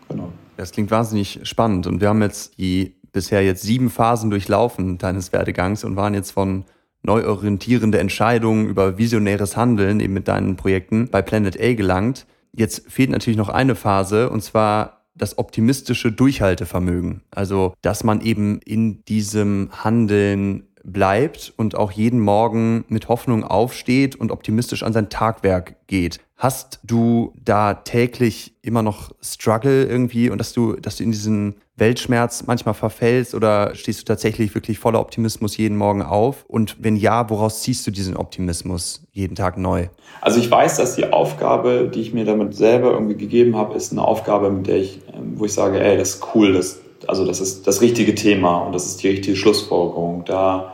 Genau. 0.10 0.30
Das 0.58 0.72
klingt 0.72 0.92
wahnsinnig 0.92 1.42
spannend. 1.44 1.88
Und 1.88 2.02
wir 2.02 2.10
haben 2.10 2.22
jetzt 2.22 2.58
die 2.58 2.96
bisher 3.12 3.44
jetzt 3.44 3.64
sieben 3.64 3.90
Phasen 3.90 4.30
durchlaufen 4.30 4.98
deines 4.98 5.32
Werdegangs 5.32 5.84
und 5.84 5.96
waren 5.96 6.14
jetzt 6.14 6.32
von 6.32 6.66
neuorientierende 7.08 8.00
Entscheidungen 8.00 8.68
über 8.68 8.98
visionäres 8.98 9.58
Handeln 9.58 10.00
eben 10.00 10.14
mit 10.14 10.28
deinen 10.28 10.56
Projekten 10.56 11.08
bei 11.10 11.22
Planet 11.22 11.60
A 11.60 11.74
gelangt. 11.74 12.28
Jetzt 12.54 12.92
fehlt 12.92 13.10
natürlich 13.10 13.38
noch 13.38 13.50
eine 13.50 13.76
Phase 13.76 14.30
und 14.30 14.44
zwar 14.44 15.06
das 15.16 15.40
optimistische 15.40 16.12
Durchhaltevermögen. 16.12 17.22
Also, 17.32 17.74
dass 17.82 18.04
man 18.04 18.22
eben 18.22 18.60
in 18.60 19.04
diesem 19.06 19.70
Handeln 19.72 20.68
bleibt 20.84 21.54
und 21.58 21.76
auch 21.76 21.92
jeden 21.92 22.20
Morgen 22.20 22.86
mit 22.88 23.10
Hoffnung 23.10 23.44
aufsteht 23.44 24.16
und 24.16 24.32
optimistisch 24.32 24.84
an 24.84 24.94
sein 24.94 25.10
Tagwerk 25.10 25.76
geht. 25.88 26.20
Hast 26.38 26.80
du 26.84 27.34
da 27.44 27.74
täglich 27.74 28.56
immer 28.62 28.84
noch 28.84 29.12
Struggle 29.22 29.86
irgendwie 29.86 30.30
und 30.30 30.38
dass 30.38 30.54
du, 30.54 30.74
dass 30.74 30.98
du 30.98 31.04
in 31.04 31.12
diesen 31.12 31.56
Weltschmerz 31.78 32.44
manchmal 32.48 32.74
verfällst 32.74 33.36
oder 33.36 33.76
stehst 33.76 34.02
du 34.02 34.06
tatsächlich 34.06 34.54
wirklich 34.56 34.80
voller 34.80 35.00
Optimismus 35.00 35.58
jeden 35.58 35.78
Morgen 35.78 36.02
auf? 36.02 36.44
Und 36.48 36.78
wenn 36.80 36.96
ja, 36.96 37.30
woraus 37.30 37.62
ziehst 37.62 37.86
du 37.88 37.92
diesen 37.92 38.18
Optimismus 38.18 39.04
jeden 39.14 39.36
Tag 39.36 39.58
neu? 39.58 39.88
Also 40.22 40.40
ich 40.40 40.50
weiß, 40.50 40.78
dass 40.78 40.96
die 40.96 41.12
Aufgabe, 41.12 41.90
die 41.94 42.02
ich 42.02 42.14
mir 42.14 42.26
damit 42.26 42.56
selber 42.56 42.92
irgendwie 42.92 43.16
gegeben 43.16 43.56
habe, 43.56 43.76
ist 43.76 43.92
eine 43.92 44.04
Aufgabe, 44.04 44.50
mit 44.50 44.68
der 44.68 44.78
ich, 44.78 45.02
ähm, 45.14 45.34
wo 45.36 45.46
ich 45.46 45.54
sage, 45.54 45.80
ey, 45.80 45.98
das 45.98 46.16
ist 46.16 46.28
cool, 46.34 46.54
das, 46.54 46.80
also 47.08 47.26
das 47.26 47.40
ist 47.40 47.68
das 47.68 47.82
richtige 47.82 48.16
Thema 48.16 48.58
und 48.58 48.74
das 48.74 48.86
ist 48.86 49.04
die 49.04 49.10
richtige 49.10 49.36
Schlussfolgerung. 49.36 50.26
Da 50.26 50.74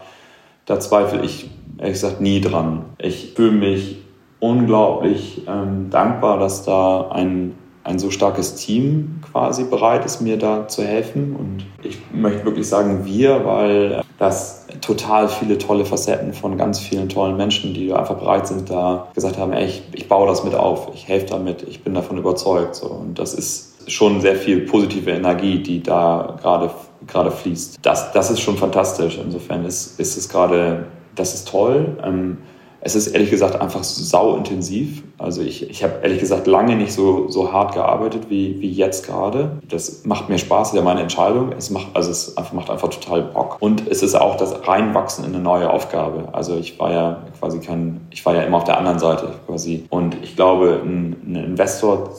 da 0.66 0.80
zweifle 0.80 1.24
ich 1.24 1.50
ehrlich 1.78 1.94
gesagt 1.94 2.22
nie 2.22 2.42
dran. 2.42 2.86
Ich 2.98 3.34
fühle 3.36 3.52
mich 3.52 3.98
unglaublich 4.40 5.44
ähm, 5.48 5.90
dankbar, 5.90 6.40
dass 6.40 6.64
da 6.64 7.10
ein, 7.10 7.56
ein 7.84 8.00
so 8.00 8.12
starkes 8.12 8.56
Team 8.56 9.22
quasi 9.34 9.66
bereit 9.66 10.06
ist, 10.06 10.22
mir 10.22 10.38
da 10.38 10.68
zu 10.68 10.84
helfen. 10.84 11.36
Und 11.36 11.66
ich 11.86 11.98
möchte 12.14 12.46
wirklich 12.46 12.70
sagen 12.70 13.04
wir, 13.04 13.44
weil 13.44 14.02
das 14.20 14.68
total 14.80 15.28
viele 15.28 15.58
tolle 15.58 15.86
Facetten 15.86 16.34
von 16.34 16.58
ganz 16.58 16.80
vielen 16.80 17.10
tollen 17.10 17.36
Menschen, 17.36 17.74
die 17.74 17.92
einfach 17.92 18.16
bereit 18.16 18.48
sind, 18.48 18.70
da 18.70 19.08
gesagt 19.16 19.38
haben, 19.38 19.52
ey, 19.52 19.66
ich, 19.66 19.84
ich 19.94 20.08
baue 20.08 20.28
das 20.28 20.44
mit 20.44 20.56
auf, 20.56 20.90
ich 20.94 21.08
helfe 21.08 21.26
damit, 21.32 21.64
ich 21.64 21.84
bin 21.84 21.94
davon 21.94 22.18
überzeugt. 22.18 22.76
So. 22.76 22.88
Und 22.88 23.18
das 23.20 23.34
ist 23.34 23.92
schon 23.92 24.22
sehr 24.22 24.36
viel 24.36 24.62
positive 24.62 25.12
Energie, 25.12 25.62
die 25.62 25.84
da 25.84 26.38
gerade 26.42 26.70
gerade 27.08 27.32
fließt. 27.32 27.80
Das, 27.82 28.14
das 28.14 28.32
ist 28.32 28.40
schon 28.40 28.56
fantastisch. 28.56 29.20
Insofern 29.22 29.66
ist, 29.66 30.00
ist 30.00 30.16
es 30.16 30.30
gerade, 30.30 30.86
das 31.16 31.34
ist 31.34 31.50
toll. 31.50 31.98
Ähm, 32.02 32.38
es 32.86 32.96
ist 32.96 33.08
ehrlich 33.08 33.30
gesagt 33.30 33.62
einfach 33.62 33.82
sau 33.82 34.36
intensiv. 34.36 35.04
Also 35.18 35.42
ich, 35.42 35.70
ich 35.70 35.86
habe 35.86 36.00
ehrlich 36.04 36.20
gesagt 36.20 36.48
lange 36.48 36.76
nicht 36.76 36.92
so, 36.92 37.30
so 37.30 37.54
hart 37.54 37.74
gearbeitet 37.74 38.24
wie, 38.30 38.60
wie 38.60 38.70
jetzt 38.70 39.06
gerade. 39.06 39.58
Das 39.70 40.04
macht 40.04 40.28
mir 40.28 40.38
Spaß, 40.38 40.70
ist 40.70 40.76
ja 40.76 40.82
meine 40.82 41.00
Entscheidung. 41.00 41.54
Es 41.58 41.70
macht, 41.70 41.88
also 41.94 42.12
es 42.12 42.36
einfach, 42.36 42.52
macht 42.52 42.70
einfach 42.70 42.90
total 42.90 43.22
Bock. 43.22 43.56
Und 43.62 43.88
es 43.88 44.04
ist 44.04 44.16
auch 44.16 44.36
das 44.36 44.68
Reinwachsen 44.68 45.24
in 45.24 45.34
eine 45.34 45.42
neue 45.42 45.70
Aufgabe. 45.70 46.28
Also 46.34 46.58
ich 46.58 46.78
war 46.78 46.92
ja 46.92 47.24
quasi 47.40 47.60
kein, 47.62 48.02
ich 48.12 48.26
war 48.26 48.36
ja 48.36 48.42
immer 48.42 48.58
auf 48.58 48.66
der 48.66 48.78
anderen 48.78 49.00
Seite 49.00 49.30
quasi. 49.48 49.86
Und 49.90 50.18
ich 50.22 50.36
glaube, 50.36 50.82
ein, 50.84 51.16
ein 51.26 51.36
Investor 51.36 52.10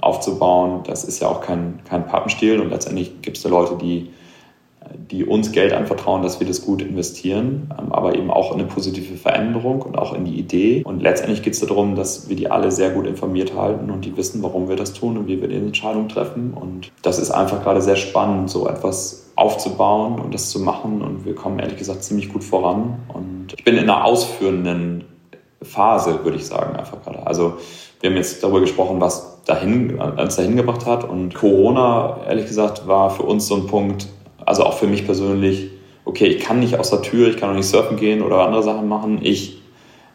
aufzubauen, 0.00 0.80
das 0.84 1.04
ist 1.04 1.20
ja 1.20 1.28
auch 1.28 1.42
kein, 1.42 1.78
kein 1.88 2.08
Pappenstiel. 2.08 2.60
Und 2.60 2.70
letztendlich 2.70 3.22
gibt 3.22 3.36
es 3.36 3.44
da 3.44 3.50
Leute, 3.50 3.76
die 3.76 4.10
die 5.10 5.24
uns 5.24 5.52
Geld 5.52 5.72
anvertrauen, 5.72 6.22
dass 6.22 6.40
wir 6.40 6.46
das 6.46 6.64
gut 6.64 6.82
investieren, 6.82 7.70
ähm, 7.78 7.92
aber 7.92 8.14
eben 8.14 8.30
auch 8.30 8.52
in 8.52 8.60
eine 8.60 8.68
positive 8.68 9.16
Veränderung 9.16 9.82
und 9.82 9.96
auch 9.96 10.14
in 10.14 10.24
die 10.24 10.38
Idee. 10.38 10.82
Und 10.84 11.00
letztendlich 11.00 11.42
geht 11.42 11.54
es 11.54 11.60
darum, 11.60 11.94
dass 11.94 12.28
wir 12.28 12.36
die 12.36 12.50
alle 12.50 12.70
sehr 12.70 12.90
gut 12.90 13.06
informiert 13.06 13.54
halten 13.54 13.90
und 13.90 14.04
die 14.04 14.16
wissen, 14.16 14.42
warum 14.42 14.68
wir 14.68 14.76
das 14.76 14.92
tun 14.92 15.16
und 15.16 15.26
wie 15.26 15.40
wir 15.40 15.48
die 15.48 15.56
Entscheidung 15.56 16.08
treffen. 16.08 16.52
Und 16.54 16.90
das 17.02 17.18
ist 17.18 17.30
einfach 17.30 17.62
gerade 17.62 17.82
sehr 17.82 17.96
spannend, 17.96 18.50
so 18.50 18.68
etwas 18.68 19.30
aufzubauen 19.36 20.18
und 20.20 20.34
das 20.34 20.50
zu 20.50 20.60
machen. 20.60 21.02
Und 21.02 21.24
wir 21.24 21.34
kommen 21.34 21.58
ehrlich 21.58 21.78
gesagt 21.78 22.02
ziemlich 22.02 22.28
gut 22.32 22.44
voran. 22.44 22.98
Und 23.08 23.54
ich 23.56 23.64
bin 23.64 23.76
in 23.76 23.84
einer 23.84 24.04
ausführenden 24.04 25.04
Phase, 25.62 26.24
würde 26.24 26.36
ich 26.36 26.46
sagen, 26.46 26.76
einfach 26.76 27.02
gerade. 27.02 27.26
Also 27.26 27.54
wir 28.00 28.10
haben 28.10 28.16
jetzt 28.16 28.42
darüber 28.42 28.60
gesprochen, 28.60 29.00
was 29.00 29.42
dahin, 29.44 29.98
uns 29.98 30.36
dahin 30.36 30.56
gebracht 30.56 30.86
hat. 30.86 31.04
Und 31.04 31.34
Corona, 31.34 32.18
ehrlich 32.28 32.46
gesagt, 32.46 32.86
war 32.86 33.10
für 33.10 33.24
uns 33.24 33.48
so 33.48 33.56
ein 33.56 33.66
Punkt, 33.66 34.08
also 34.48 34.64
auch 34.64 34.78
für 34.78 34.86
mich 34.86 35.04
persönlich, 35.04 35.70
okay, 36.06 36.26
ich 36.26 36.42
kann 36.42 36.58
nicht 36.58 36.78
aus 36.78 36.88
der 36.88 37.02
Tür, 37.02 37.28
ich 37.28 37.36
kann 37.36 37.50
auch 37.50 37.54
nicht 37.54 37.68
surfen 37.68 37.98
gehen 37.98 38.22
oder 38.22 38.40
andere 38.40 38.62
Sachen 38.62 38.88
machen. 38.88 39.20
Ich, 39.22 39.60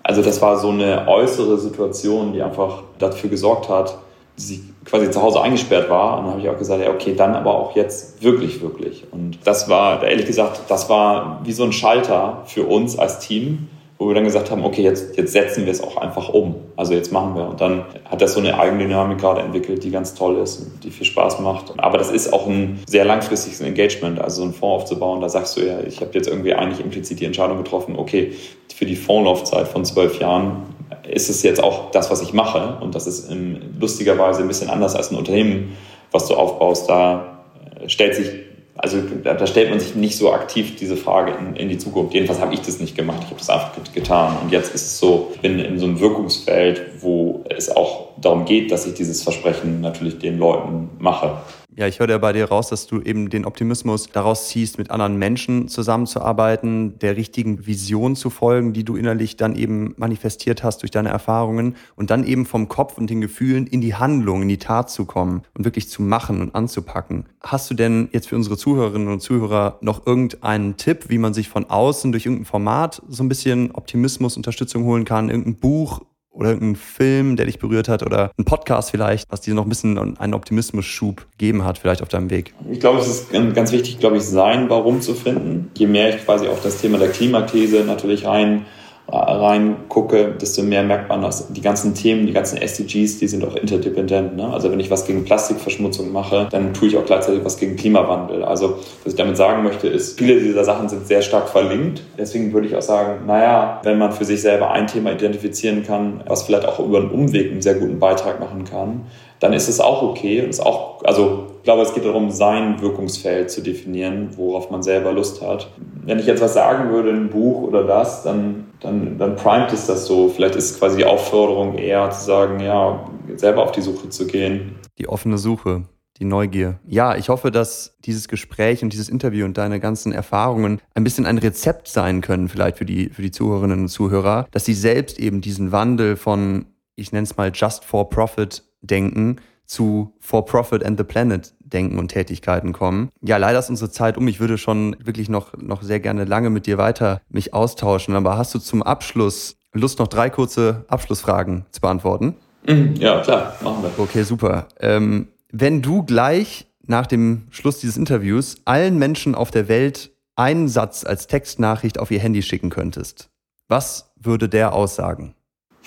also 0.02 0.24
das 0.24 0.42
war 0.42 0.58
so 0.58 0.70
eine 0.70 1.08
äußere 1.08 1.60
Situation, 1.60 2.34
die 2.34 2.42
einfach 2.42 2.82
dafür 2.98 3.30
gesorgt 3.30 3.70
hat, 3.70 4.00
dass 4.36 4.50
ich 4.50 4.62
quasi 4.86 5.12
zu 5.12 5.22
Hause 5.22 5.40
eingesperrt 5.40 5.88
war. 5.88 6.18
Und 6.18 6.24
dann 6.24 6.32
habe 6.32 6.42
ich 6.42 6.50
auch 6.50 6.58
gesagt, 6.58 6.82
ja, 6.82 6.90
okay, 6.90 7.14
dann 7.16 7.36
aber 7.36 7.54
auch 7.54 7.76
jetzt 7.76 8.24
wirklich, 8.24 8.60
wirklich. 8.64 9.04
Und 9.12 9.38
das 9.44 9.70
war, 9.70 10.04
ehrlich 10.04 10.26
gesagt, 10.26 10.62
das 10.68 10.90
war 10.90 11.42
wie 11.44 11.52
so 11.52 11.64
ein 11.64 11.72
Schalter 11.72 12.42
für 12.48 12.64
uns 12.64 12.98
als 12.98 13.20
Team, 13.20 13.70
wo 14.04 14.10
wir 14.10 14.16
dann 14.16 14.26
gesagt 14.26 14.52
haben, 14.52 14.66
okay, 14.66 14.82
jetzt, 14.82 15.16
jetzt 15.16 15.32
setzen 15.32 15.66
wir 15.66 15.72
es 15.72 15.82
auch 15.82 15.96
einfach 15.96 16.28
um. 16.28 16.56
Also 16.76 16.94
jetzt 16.94 17.14
machen 17.14 17.36
wir. 17.36 17.48
Und 17.48 17.62
dann 17.62 17.86
hat 18.04 18.22
das 18.22 18.34
so 18.34 18.42
eine 18.42 18.60
Eigendynamik 18.60 19.18
gerade 19.18 19.40
entwickelt, 19.40 19.82
die 19.82 19.92
ganz 19.92 20.14
toll 20.14 20.38
ist 20.40 20.58
und 20.60 20.84
die 20.84 20.92
viel 20.92 21.06
Spaß 21.06 21.40
macht. 21.40 21.74
Aber 21.78 21.98
das 21.98 22.12
ist 22.12 22.34
auch 22.34 22.46
ein 22.46 22.82
sehr 22.86 23.06
langfristiges 23.06 23.62
Engagement, 23.62 24.20
also 24.20 24.38
so 24.38 24.44
einen 24.44 24.54
Fonds 24.54 24.84
aufzubauen. 24.84 25.22
Da 25.22 25.30
sagst 25.30 25.56
du 25.56 25.62
ja, 25.62 25.80
ich 25.88 26.02
habe 26.02 26.12
jetzt 26.16 26.28
irgendwie 26.28 26.54
eigentlich 26.54 26.82
implizit 26.82 27.22
die 27.22 27.26
Entscheidung 27.26 27.58
getroffen, 27.58 27.96
okay, 27.98 28.34
für 28.76 28.86
die 28.86 28.98
Fondslaufzeit 28.98 29.70
von 29.70 29.86
zwölf 29.86 30.20
Jahren 30.20 30.64
ist 31.10 31.30
es 31.30 31.42
jetzt 31.44 31.64
auch 31.64 31.92
das, 31.92 32.12
was 32.12 32.22
ich 32.22 32.34
mache. 32.34 32.78
Und 32.82 32.96
das 32.96 33.08
ist 33.08 33.32
in, 33.32 33.78
lustigerweise 33.80 34.42
ein 34.42 34.50
bisschen 34.50 34.70
anders 34.70 34.96
als 34.96 35.12
ein 35.12 35.16
Unternehmen, 35.16 35.78
was 36.12 36.28
du 36.28 36.36
aufbaust. 36.36 36.90
Da 36.90 37.40
äh, 37.80 37.88
stellt 37.88 38.16
sich 38.16 38.32
also 38.76 39.02
da, 39.24 39.36
da, 39.36 39.46
stellt 39.46 39.70
man 39.70 39.80
sich 39.80 39.96
nicht 39.96 40.18
so 40.18 40.34
aktiv 40.34 40.76
diese 40.76 40.98
Frage 40.98 41.34
in, 41.34 41.56
in 41.56 41.70
die 41.70 41.78
Zukunft. 41.78 42.14
Jedenfalls 42.14 42.40
habe 42.40 42.54
ich 42.54 42.62
das 42.62 42.80
nicht 42.80 42.98
gemacht. 42.98 43.20
Ich 43.22 43.28
habe 43.28 43.38
das 43.38 43.50
einfach 43.50 43.72
getan. 43.94 44.36
Und 44.42 44.52
jetzt 44.52 44.74
ist 44.74 44.82
es 44.82 45.00
so, 45.00 45.32
ich 45.36 45.42
bin 45.42 45.60
in 45.60 45.78
so 45.78 45.86
einem 45.86 46.00
Wirkungsfeld, 46.00 46.82
wo 47.00 47.44
es 47.50 47.70
auch 47.70 48.10
darum 48.20 48.46
geht, 48.46 48.72
dass 48.72 48.88
ich 48.88 48.96
dieses 48.96 49.22
Versprechen 49.22 49.82
natürlich 49.82 50.18
den 50.18 50.40
Leuten 50.40 50.90
mache. 50.98 51.38
Ja, 51.76 51.88
ich 51.88 52.00
höre 52.00 52.10
ja 52.10 52.20
bei 52.20 52.34
dir 52.34 52.46
raus, 52.46 52.70
dass 52.70 52.86
du 52.86 53.02
eben 53.02 53.30
den 53.30 53.46
Optimismus 53.46 54.08
daraus 54.12 54.48
ziehst, 54.48 54.78
mit 54.78 54.92
anderen 54.92 55.18
Menschen 55.18 55.68
zusammenzuarbeiten, 55.68 57.00
der 57.00 57.18
richtigen 57.18 57.66
Vision 57.66 58.16
zu 58.16 58.30
folgen, 58.30 58.74
die 58.74 58.84
du 58.84 58.96
innerlich 58.96 59.38
dann 59.38 59.56
eben 59.56 59.96
manifestiert 59.98 60.64
hast 60.64 60.84
durch 60.84 60.92
deine 60.92 61.10
Erfahrungen 61.10 61.76
und 61.96 62.12
dann 62.12 62.26
eben 62.26 62.46
vom 62.46 62.68
Kopf 62.68 63.00
und 63.00 63.10
den 63.10 63.22
Gefühlen 63.22 63.66
in 63.66 63.82
die 63.82 63.96
Handlung, 63.96 64.44
in 64.44 64.50
die 64.50 64.60
Tat 64.60 64.92
zu 64.92 65.06
kommen 65.06 65.42
und 65.58 65.66
wirklich 65.66 65.90
zu 65.90 66.04
machen 66.04 66.42
und 66.42 66.54
anzupacken. 66.54 67.26
Hast 67.42 67.72
du 67.72 67.74
denn 67.74 68.08
jetzt 68.12 68.28
für 68.28 68.36
unsere 68.36 68.56
Zuhörerinnen 68.56 69.08
und 69.08 69.22
Zuhörer 69.22 69.80
noch 69.82 70.06
irgendeinen 70.06 70.78
Tipp, 70.78 71.06
wie 71.10 71.18
man 71.18 71.34
sich 71.34 71.50
von 71.50 71.66
außen 71.66 72.12
durch 72.12 72.28
irgendein 72.28 72.46
Format 72.46 73.02
so 73.10 73.24
ein 73.24 73.30
bisschen 73.30 73.72
Optimismus, 73.72 74.38
Unterstützung 74.38 74.84
holen 74.84 75.06
kann, 75.06 75.30
irgendein 75.30 75.56
Buch, 75.56 76.02
oder 76.34 76.50
ein 76.50 76.76
Film, 76.76 77.36
der 77.36 77.46
dich 77.46 77.60
berührt 77.60 77.88
hat 77.88 78.04
oder 78.04 78.32
ein 78.38 78.46
Podcast 78.46 78.92
vielleicht, 78.92 79.32
was 79.32 79.42
dir 79.42 79.54
noch 79.54 79.64
ein 79.64 79.70
bisschen 79.70 80.18
einen 80.18 80.34
Optimismus-Schub 80.34 81.28
gegeben 81.32 81.64
hat, 81.64 81.78
vielleicht 81.78 82.02
auf 82.02 82.10
deinem 82.10 82.30
Weg? 82.30 82.54
Ich 82.70 82.80
glaube, 82.80 83.00
es 83.00 83.08
ist 83.08 83.32
ganz 83.32 83.72
wichtig, 83.72 84.00
glaube 84.00 84.18
ich, 84.18 84.24
sein 84.24 84.70
Warum 84.70 85.02
zu 85.02 85.14
finden. 85.14 85.72
Je 85.76 85.88
mehr 85.88 86.10
ich 86.10 86.26
quasi 86.26 86.48
auf 86.48 86.62
das 86.62 86.82
Thema 86.82 86.98
der 86.98 87.10
Klimakrise 87.10 87.84
natürlich 87.86 88.26
rein 88.26 88.66
reingucke, 89.12 90.34
desto 90.40 90.64
mehr 90.64 90.84
merkt 90.84 91.10
man, 91.10 91.22
dass 91.22 91.52
die 91.52 91.62
ganzen 91.62 91.94
Themen, 91.94 92.26
die 92.26 92.34
ganzen 92.34 92.58
SDGs, 92.58 93.20
die 93.20 93.28
sind 93.28 93.46
auch 93.46 93.56
interdependent. 93.56 94.36
Ne? 94.36 94.48
Also 94.52 94.72
wenn 94.72 94.80
ich 94.80 94.90
was 94.90 95.06
gegen 95.06 95.26
Plastikverschmutzung 95.26 96.12
mache, 96.12 96.48
dann 96.50 96.74
tue 96.74 96.88
ich 96.88 96.98
auch 96.98 97.06
gleichzeitig 97.06 97.44
was 97.44 97.58
gegen 97.58 97.76
Klimawandel. 97.76 98.44
Also 98.44 98.78
was 99.04 99.14
ich 99.14 99.16
damit 99.16 99.38
sagen 99.38 99.64
möchte, 99.64 99.88
ist, 99.88 100.18
viele 100.18 100.40
dieser 100.40 100.64
Sachen 100.64 100.88
sind 100.90 101.06
sehr 101.06 101.22
stark 101.22 101.50
verlinkt. 101.50 102.02
Deswegen 102.18 102.54
würde 102.54 102.68
ich 102.68 102.76
auch 102.76 102.82
sagen, 102.82 103.26
naja, 103.28 103.82
wenn 103.84 103.98
man 103.98 104.14
für 104.14 104.26
sich 104.26 104.42
selber 104.42 104.72
ein 104.72 104.88
Thema 104.88 105.12
identifizieren 105.12 105.84
kann, 105.84 106.22
was 106.26 106.44
vielleicht 106.44 106.66
auch 106.66 106.80
über 106.80 107.00
einen 107.00 107.12
Umweg 107.12 107.52
einen 107.52 107.62
sehr 107.62 107.76
guten 107.76 108.00
Beitrag 108.00 108.40
machen 108.40 108.64
kann, 108.64 109.02
dann 109.44 109.52
ist 109.52 109.68
es 109.68 109.82
auch 109.82 110.02
okay 110.02 110.40
ist 110.40 110.66
auch, 110.66 111.04
also 111.04 111.48
ich 111.58 111.64
glaube, 111.64 111.82
es 111.82 111.94
geht 111.94 112.06
darum, 112.06 112.32
sein 112.32 112.82
Wirkungsfeld 112.82 113.52
zu 113.52 113.62
definieren, 113.62 114.30
worauf 114.38 114.70
man 114.70 114.84
selber 114.84 115.12
Lust 115.12 115.42
hat. 115.42 115.70
Wenn 116.06 116.20
ich 116.20 116.26
jetzt 116.26 116.42
was 116.42 116.54
sagen 116.54 116.92
würde, 116.92 117.10
ein 117.10 117.30
Buch 117.30 117.62
oder 117.64 117.84
das, 117.84 118.24
dann, 118.24 118.66
dann, 118.84 119.18
dann 119.18 119.36
primet 119.36 119.72
es 119.74 119.88
das 119.88 120.06
so. 120.06 120.30
Vielleicht 120.30 120.56
ist 120.56 120.78
quasi 120.78 120.98
die 120.98 121.06
Aufforderung 121.06 121.78
eher 121.78 122.10
zu 122.12 122.26
sagen, 122.26 122.60
ja, 122.60 123.10
selber 123.36 123.64
auf 123.64 123.72
die 123.72 123.82
Suche 123.82 124.10
zu 124.10 124.28
gehen. 124.28 124.76
Die 124.98 125.08
offene 125.08 125.38
Suche. 125.38 125.84
Die 126.20 126.26
Neugier. 126.26 126.80
Ja, 126.86 127.16
ich 127.16 127.30
hoffe, 127.30 127.50
dass 127.50 127.98
dieses 128.06 128.28
Gespräch 128.28 128.84
und 128.84 128.94
dieses 128.94 129.10
Interview 129.10 129.46
und 129.46 129.58
deine 129.58 129.80
ganzen 129.80 130.12
Erfahrungen 130.12 130.80
ein 130.94 131.04
bisschen 131.04 131.26
ein 131.26 131.40
Rezept 131.40 131.88
sein 131.88 132.22
können, 132.22 132.50
vielleicht 132.50 132.78
für 132.78 132.86
die, 132.86 133.10
für 133.10 133.24
die 133.24 133.32
Zuhörerinnen 133.32 133.82
und 133.82 133.88
Zuhörer, 133.88 134.46
dass 134.52 134.64
sie 134.64 134.76
selbst 134.76 135.20
eben 135.20 135.42
diesen 135.42 135.72
Wandel 135.72 136.16
von, 136.16 136.68
ich 136.96 137.12
nenne 137.14 137.24
es 137.24 137.36
mal 137.36 137.52
Just 137.52 137.84
for 137.84 138.12
Profit 138.12 138.64
denken 138.82 139.38
zu 139.66 140.14
For 140.20 140.46
Profit 140.46 140.86
and 140.86 141.00
the 141.00 141.04
Planet 141.04 141.52
denken 141.74 142.00
und 142.00 142.10
Tätigkeiten 142.10 142.74
kommen. 142.74 143.10
Ja, 143.22 143.38
leider 143.38 143.60
ist 143.60 143.70
unsere 143.70 143.92
Zeit 143.92 144.18
um. 144.18 144.28
Ich 144.28 144.40
würde 144.40 144.58
schon 144.58 144.96
wirklich 145.04 145.30
noch, 145.30 145.58
noch 145.58 145.82
sehr 145.82 146.00
gerne 146.00 146.26
lange 146.26 146.50
mit 146.50 146.68
dir 146.68 146.78
weiter 146.78 147.22
mich 147.30 147.54
austauschen. 147.54 148.16
Aber 148.16 148.38
hast 148.38 148.54
du 148.54 148.60
zum 148.60 148.84
Abschluss 148.84 149.58
Lust, 149.74 149.98
noch 150.00 150.08
drei 150.08 150.30
kurze 150.30 150.86
Abschlussfragen 150.88 151.66
zu 151.72 151.82
beantworten? 151.82 152.36
Mhm, 152.68 152.96
ja, 152.96 153.22
klar, 153.22 153.56
machen 153.64 153.84
wir. 153.84 153.92
Okay, 153.98 154.24
super. 154.24 154.68
Ähm, 154.80 155.30
wenn 155.52 155.82
du 155.82 156.04
gleich 156.04 156.68
nach 156.86 157.08
dem 157.08 157.48
Schluss 157.50 157.80
dieses 157.80 157.98
Interviews 157.98 158.58
allen 158.66 158.98
Menschen 159.00 159.36
auf 159.36 159.52
der 159.52 159.68
Welt 159.68 160.12
einen 160.36 160.68
Satz 160.68 161.04
als 161.06 161.28
Textnachricht 161.28 162.00
auf 162.00 162.12
ihr 162.12 162.20
Handy 162.20 162.42
schicken 162.42 162.70
könntest, 162.70 163.30
was 163.68 164.14
würde 164.16 164.48
der 164.48 164.74
aussagen? 164.74 165.34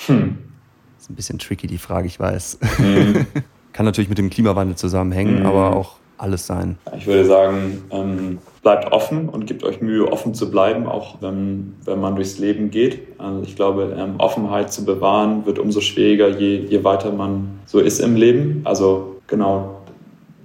Hm. 0.07 0.39
Ist 0.99 1.11
ein 1.11 1.15
bisschen 1.15 1.39
tricky, 1.39 1.67
die 1.67 1.79
Frage, 1.79 2.07
ich 2.09 2.19
weiß. 2.19 2.59
Mhm. 2.79 3.27
Kann 3.77 3.85
natürlich 3.85 4.09
mit 4.09 4.17
dem 4.17 4.31
Klimawandel 4.31 4.75
zusammenhängen, 4.75 5.41
mhm. 5.41 5.47
aber 5.47 5.77
auch 5.77 5.97
alles 6.17 6.47
sein. 6.47 6.79
Ich 6.97 7.07
würde 7.07 7.27
sagen, 7.27 7.85
ähm, 7.91 8.39
bleibt 8.63 8.91
offen 8.91 9.29
und 9.29 9.47
gebt 9.47 9.65
euch 9.65 9.83
Mühe, 9.83 10.11
offen 10.11 10.33
zu 10.33 10.51
bleiben, 10.51 10.87
auch 10.87 11.17
wenn, 11.21 11.75
wenn 11.85 12.01
man 12.01 12.17
durchs 12.17 12.39
Leben 12.39 12.71
geht. 12.71 13.03
Also 13.19 13.43
ich 13.43 13.55
glaube, 13.55 13.95
ähm, 13.99 14.15
Offenheit 14.17 14.73
zu 14.73 14.87
bewahren 14.87 15.45
wird 15.45 15.59
umso 15.59 15.83
schwieriger, 15.83 16.29
je, 16.31 16.57
je 16.57 16.85
weiter 16.85 17.13
man 17.13 17.61
so 17.67 17.79
ist 17.79 18.01
im 18.01 18.17
Leben. 18.17 18.63
Also 18.65 19.17
genau, 19.27 19.83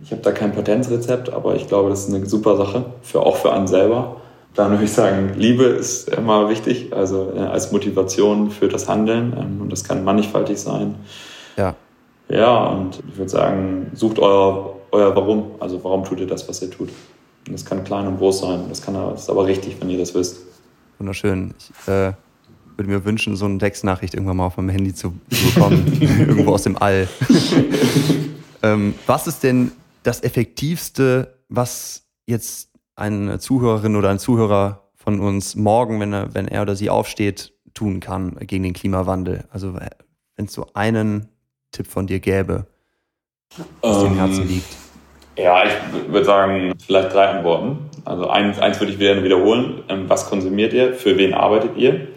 ich 0.03 0.11
habe 0.11 0.21
da 0.21 0.33
kein 0.33 0.51
Patentrezept, 0.51 1.31
aber 1.31 1.55
ich 1.55 1.69
glaube, 1.69 1.89
das 1.89 2.09
ist 2.09 2.13
eine 2.13 2.25
super 2.25 2.57
Sache, 2.57 2.83
für, 3.01 3.21
auch 3.21 3.37
für 3.37 3.53
einen 3.53 3.67
selber. 3.67 4.17
Dann 4.55 4.71
würde 4.71 4.83
ich 4.83 4.91
sagen, 4.91 5.35
Liebe 5.37 5.63
ist 5.63 6.09
immer 6.09 6.49
wichtig, 6.49 6.91
also 6.91 7.31
äh, 7.33 7.39
als 7.39 7.71
Motivation 7.71 8.51
für 8.51 8.67
das 8.67 8.89
Handeln. 8.89 9.33
Ähm, 9.39 9.61
und 9.61 9.71
das 9.71 9.85
kann 9.85 10.03
mannigfaltig 10.03 10.59
sein. 10.59 10.95
Ja. 11.55 11.75
Ja, 12.31 12.67
und 12.67 13.03
ich 13.09 13.17
würde 13.17 13.29
sagen, 13.29 13.91
sucht 13.93 14.17
euer, 14.17 14.79
euer 14.91 15.15
Warum. 15.15 15.51
Also 15.59 15.83
warum 15.83 16.05
tut 16.05 16.19
ihr 16.19 16.27
das, 16.27 16.47
was 16.47 16.61
ihr 16.61 16.71
tut? 16.71 16.89
Und 17.47 17.53
das 17.53 17.65
kann 17.65 17.83
klein 17.83 18.07
und 18.07 18.17
groß 18.17 18.39
sein. 18.39 18.61
Das, 18.69 18.81
kann, 18.81 18.93
das 18.93 19.23
ist 19.23 19.29
aber 19.29 19.45
richtig, 19.45 19.75
wenn 19.79 19.89
ihr 19.89 19.97
das 19.97 20.15
wisst. 20.15 20.41
Wunderschön. 20.97 21.53
Ich 21.59 21.87
äh, 21.89 22.13
würde 22.77 22.89
mir 22.89 23.03
wünschen, 23.03 23.35
so 23.35 23.45
eine 23.45 23.57
Textnachricht 23.57 24.13
irgendwann 24.13 24.37
mal 24.37 24.45
auf 24.45 24.55
meinem 24.55 24.69
Handy 24.69 24.93
zu, 24.93 25.13
zu 25.29 25.53
bekommen. 25.53 25.97
irgendwo 26.19 26.53
aus 26.53 26.63
dem 26.63 26.77
All. 26.77 27.09
ähm, 28.63 28.93
was 29.05 29.27
ist 29.27 29.43
denn 29.43 29.73
das 30.03 30.23
Effektivste, 30.23 31.35
was 31.49 32.03
jetzt 32.27 32.69
eine 32.95 33.39
Zuhörerin 33.39 33.97
oder 33.97 34.09
ein 34.09 34.19
Zuhörer 34.19 34.87
von 34.95 35.19
uns 35.19 35.55
morgen, 35.55 35.99
wenn 35.99 36.13
er, 36.13 36.33
wenn 36.33 36.47
er 36.47 36.61
oder 36.61 36.77
sie 36.77 36.89
aufsteht, 36.89 37.53
tun 37.73 37.99
kann 37.99 38.37
gegen 38.39 38.63
den 38.63 38.73
Klimawandel? 38.73 39.43
Also 39.49 39.73
wenn 39.73 40.45
es 40.45 40.53
so 40.53 40.67
einen 40.73 41.30
Tipp 41.71 41.87
von 41.87 42.07
dir 42.07 42.19
gäbe, 42.19 42.65
was 43.81 44.03
ähm, 44.03 44.09
dem 44.09 44.17
Herzen 44.17 44.47
liegt. 44.47 44.77
Ja, 45.37 45.63
ich 45.63 46.11
würde 46.11 46.25
sagen, 46.25 46.73
vielleicht 46.85 47.13
drei 47.13 47.27
Antworten. 47.27 47.89
Also 48.03 48.27
eins, 48.27 48.59
eins 48.59 48.79
würde 48.79 48.91
ich 48.93 48.99
wieder 48.99 49.23
wiederholen. 49.23 49.83
Ähm, 49.89 50.09
was 50.09 50.29
konsumiert 50.29 50.73
ihr? 50.73 50.93
Für 50.93 51.17
wen 51.17 51.33
arbeitet 51.33 51.77
ihr? 51.77 52.07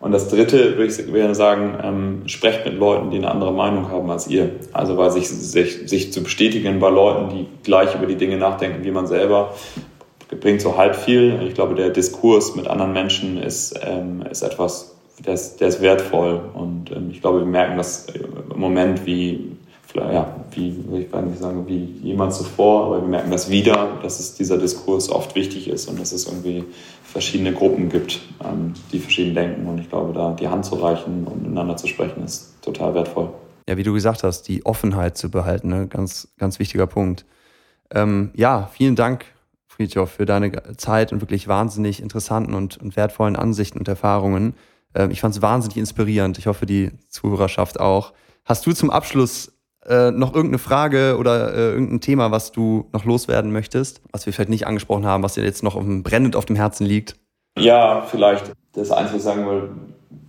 Und 0.00 0.12
das 0.12 0.28
dritte 0.28 0.76
würde 0.76 0.86
ich 0.86 1.12
gerne 1.12 1.34
sagen, 1.34 1.78
ähm, 1.82 2.22
sprecht 2.28 2.64
mit 2.64 2.74
Leuten, 2.74 3.10
die 3.10 3.18
eine 3.18 3.30
andere 3.30 3.52
Meinung 3.52 3.90
haben 3.90 4.08
als 4.10 4.28
ihr. 4.28 4.50
Also 4.72 4.96
weil 4.96 5.10
sich, 5.10 5.28
sich, 5.28 5.88
sich 5.88 6.12
zu 6.12 6.22
bestätigen 6.22 6.78
bei 6.78 6.88
Leuten, 6.88 7.30
die 7.30 7.46
gleich 7.64 7.94
über 7.94 8.06
die 8.06 8.14
Dinge 8.14 8.36
nachdenken 8.36 8.84
wie 8.84 8.92
man 8.92 9.06
selber, 9.06 9.54
bringt 10.40 10.60
so 10.60 10.76
halb 10.76 10.94
viel. 10.94 11.42
Ich 11.46 11.54
glaube, 11.54 11.74
der 11.74 11.90
Diskurs 11.90 12.54
mit 12.54 12.68
anderen 12.68 12.92
Menschen 12.92 13.42
ist, 13.42 13.78
ähm, 13.82 14.22
ist 14.30 14.42
etwas, 14.42 14.97
der 15.24 15.34
ist, 15.34 15.60
der 15.60 15.68
ist 15.68 15.80
wertvoll. 15.80 16.40
Und 16.54 16.90
ähm, 16.90 17.10
ich 17.10 17.20
glaube, 17.20 17.40
wir 17.40 17.46
merken 17.46 17.76
das 17.76 18.06
im 18.06 18.60
Moment 18.60 19.06
wie, 19.06 19.56
ja, 19.94 20.36
wie, 20.52 20.76
ich 20.98 21.10
kann 21.10 21.28
nicht 21.28 21.40
sagen, 21.40 21.66
wie 21.66 21.84
jemand 22.02 22.34
zuvor, 22.34 22.86
aber 22.86 23.02
wir 23.02 23.08
merken 23.08 23.30
das 23.30 23.50
wieder, 23.50 23.98
dass 24.02 24.20
es 24.20 24.34
dieser 24.34 24.58
Diskurs 24.58 25.10
oft 25.10 25.34
wichtig 25.34 25.68
ist 25.68 25.88
und 25.88 26.00
dass 26.00 26.12
es 26.12 26.26
irgendwie 26.26 26.64
verschiedene 27.02 27.52
Gruppen 27.52 27.88
gibt, 27.88 28.20
ähm, 28.44 28.74
die 28.92 28.98
verschieden 28.98 29.34
denken. 29.34 29.66
Und 29.66 29.78
ich 29.78 29.88
glaube, 29.88 30.12
da 30.12 30.32
die 30.32 30.48
Hand 30.48 30.64
zu 30.64 30.76
reichen 30.76 31.26
und 31.26 31.42
miteinander 31.42 31.76
zu 31.76 31.86
sprechen, 31.86 32.24
ist 32.24 32.62
total 32.62 32.94
wertvoll. 32.94 33.30
Ja, 33.68 33.76
wie 33.76 33.82
du 33.82 33.92
gesagt 33.92 34.22
hast, 34.22 34.42
die 34.42 34.64
Offenheit 34.64 35.16
zu 35.16 35.30
behalten, 35.30 35.68
ne? 35.68 35.86
ganz, 35.88 36.28
ganz 36.38 36.58
wichtiger 36.58 36.86
Punkt. 36.86 37.26
Ähm, 37.90 38.30
ja, 38.34 38.70
vielen 38.72 38.96
Dank 38.96 39.24
Friedhoff, 39.78 40.10
für 40.10 40.26
deine 40.26 40.76
Zeit 40.76 41.12
und 41.12 41.20
wirklich 41.20 41.46
wahnsinnig 41.46 42.02
interessanten 42.02 42.54
und, 42.54 42.78
und 42.78 42.96
wertvollen 42.96 43.36
Ansichten 43.36 43.78
und 43.78 43.86
Erfahrungen. 43.86 44.54
Ähm, 44.94 45.10
ich 45.10 45.20
fand 45.20 45.34
es 45.34 45.42
wahnsinnig 45.42 45.76
inspirierend. 45.76 46.38
Ich 46.38 46.46
hoffe, 46.46 46.66
die 46.66 46.92
Zuhörerschaft 47.08 47.80
auch. 47.80 48.12
Hast 48.44 48.66
du 48.66 48.72
zum 48.72 48.90
Abschluss 48.90 49.52
äh, 49.86 50.10
noch 50.10 50.34
irgendeine 50.34 50.58
Frage 50.58 51.16
oder 51.18 51.54
äh, 51.54 51.72
irgendein 51.72 52.00
Thema, 52.00 52.30
was 52.30 52.52
du 52.52 52.86
noch 52.92 53.04
loswerden 53.04 53.52
möchtest, 53.52 54.02
was 54.12 54.26
wir 54.26 54.32
vielleicht 54.32 54.50
nicht 54.50 54.66
angesprochen 54.66 55.06
haben, 55.06 55.22
was 55.22 55.34
dir 55.34 55.44
jetzt 55.44 55.62
noch 55.62 55.76
auf 55.76 55.82
dem, 55.82 56.02
brennend 56.02 56.36
auf 56.36 56.46
dem 56.46 56.56
Herzen 56.56 56.86
liegt? 56.86 57.16
Ja, 57.58 58.02
vielleicht. 58.02 58.52
Das 58.74 58.90
Einzige, 58.90 59.14
was 59.14 59.20
ich 59.20 59.22
sagen 59.22 59.46
will, 59.46 59.70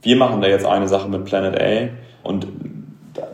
wir 0.02 0.16
machen 0.16 0.42
da 0.42 0.48
jetzt 0.48 0.66
eine 0.66 0.88
Sache 0.88 1.10
mit 1.10 1.26
Planet 1.26 1.60
A 1.62 2.28
und 2.28 2.48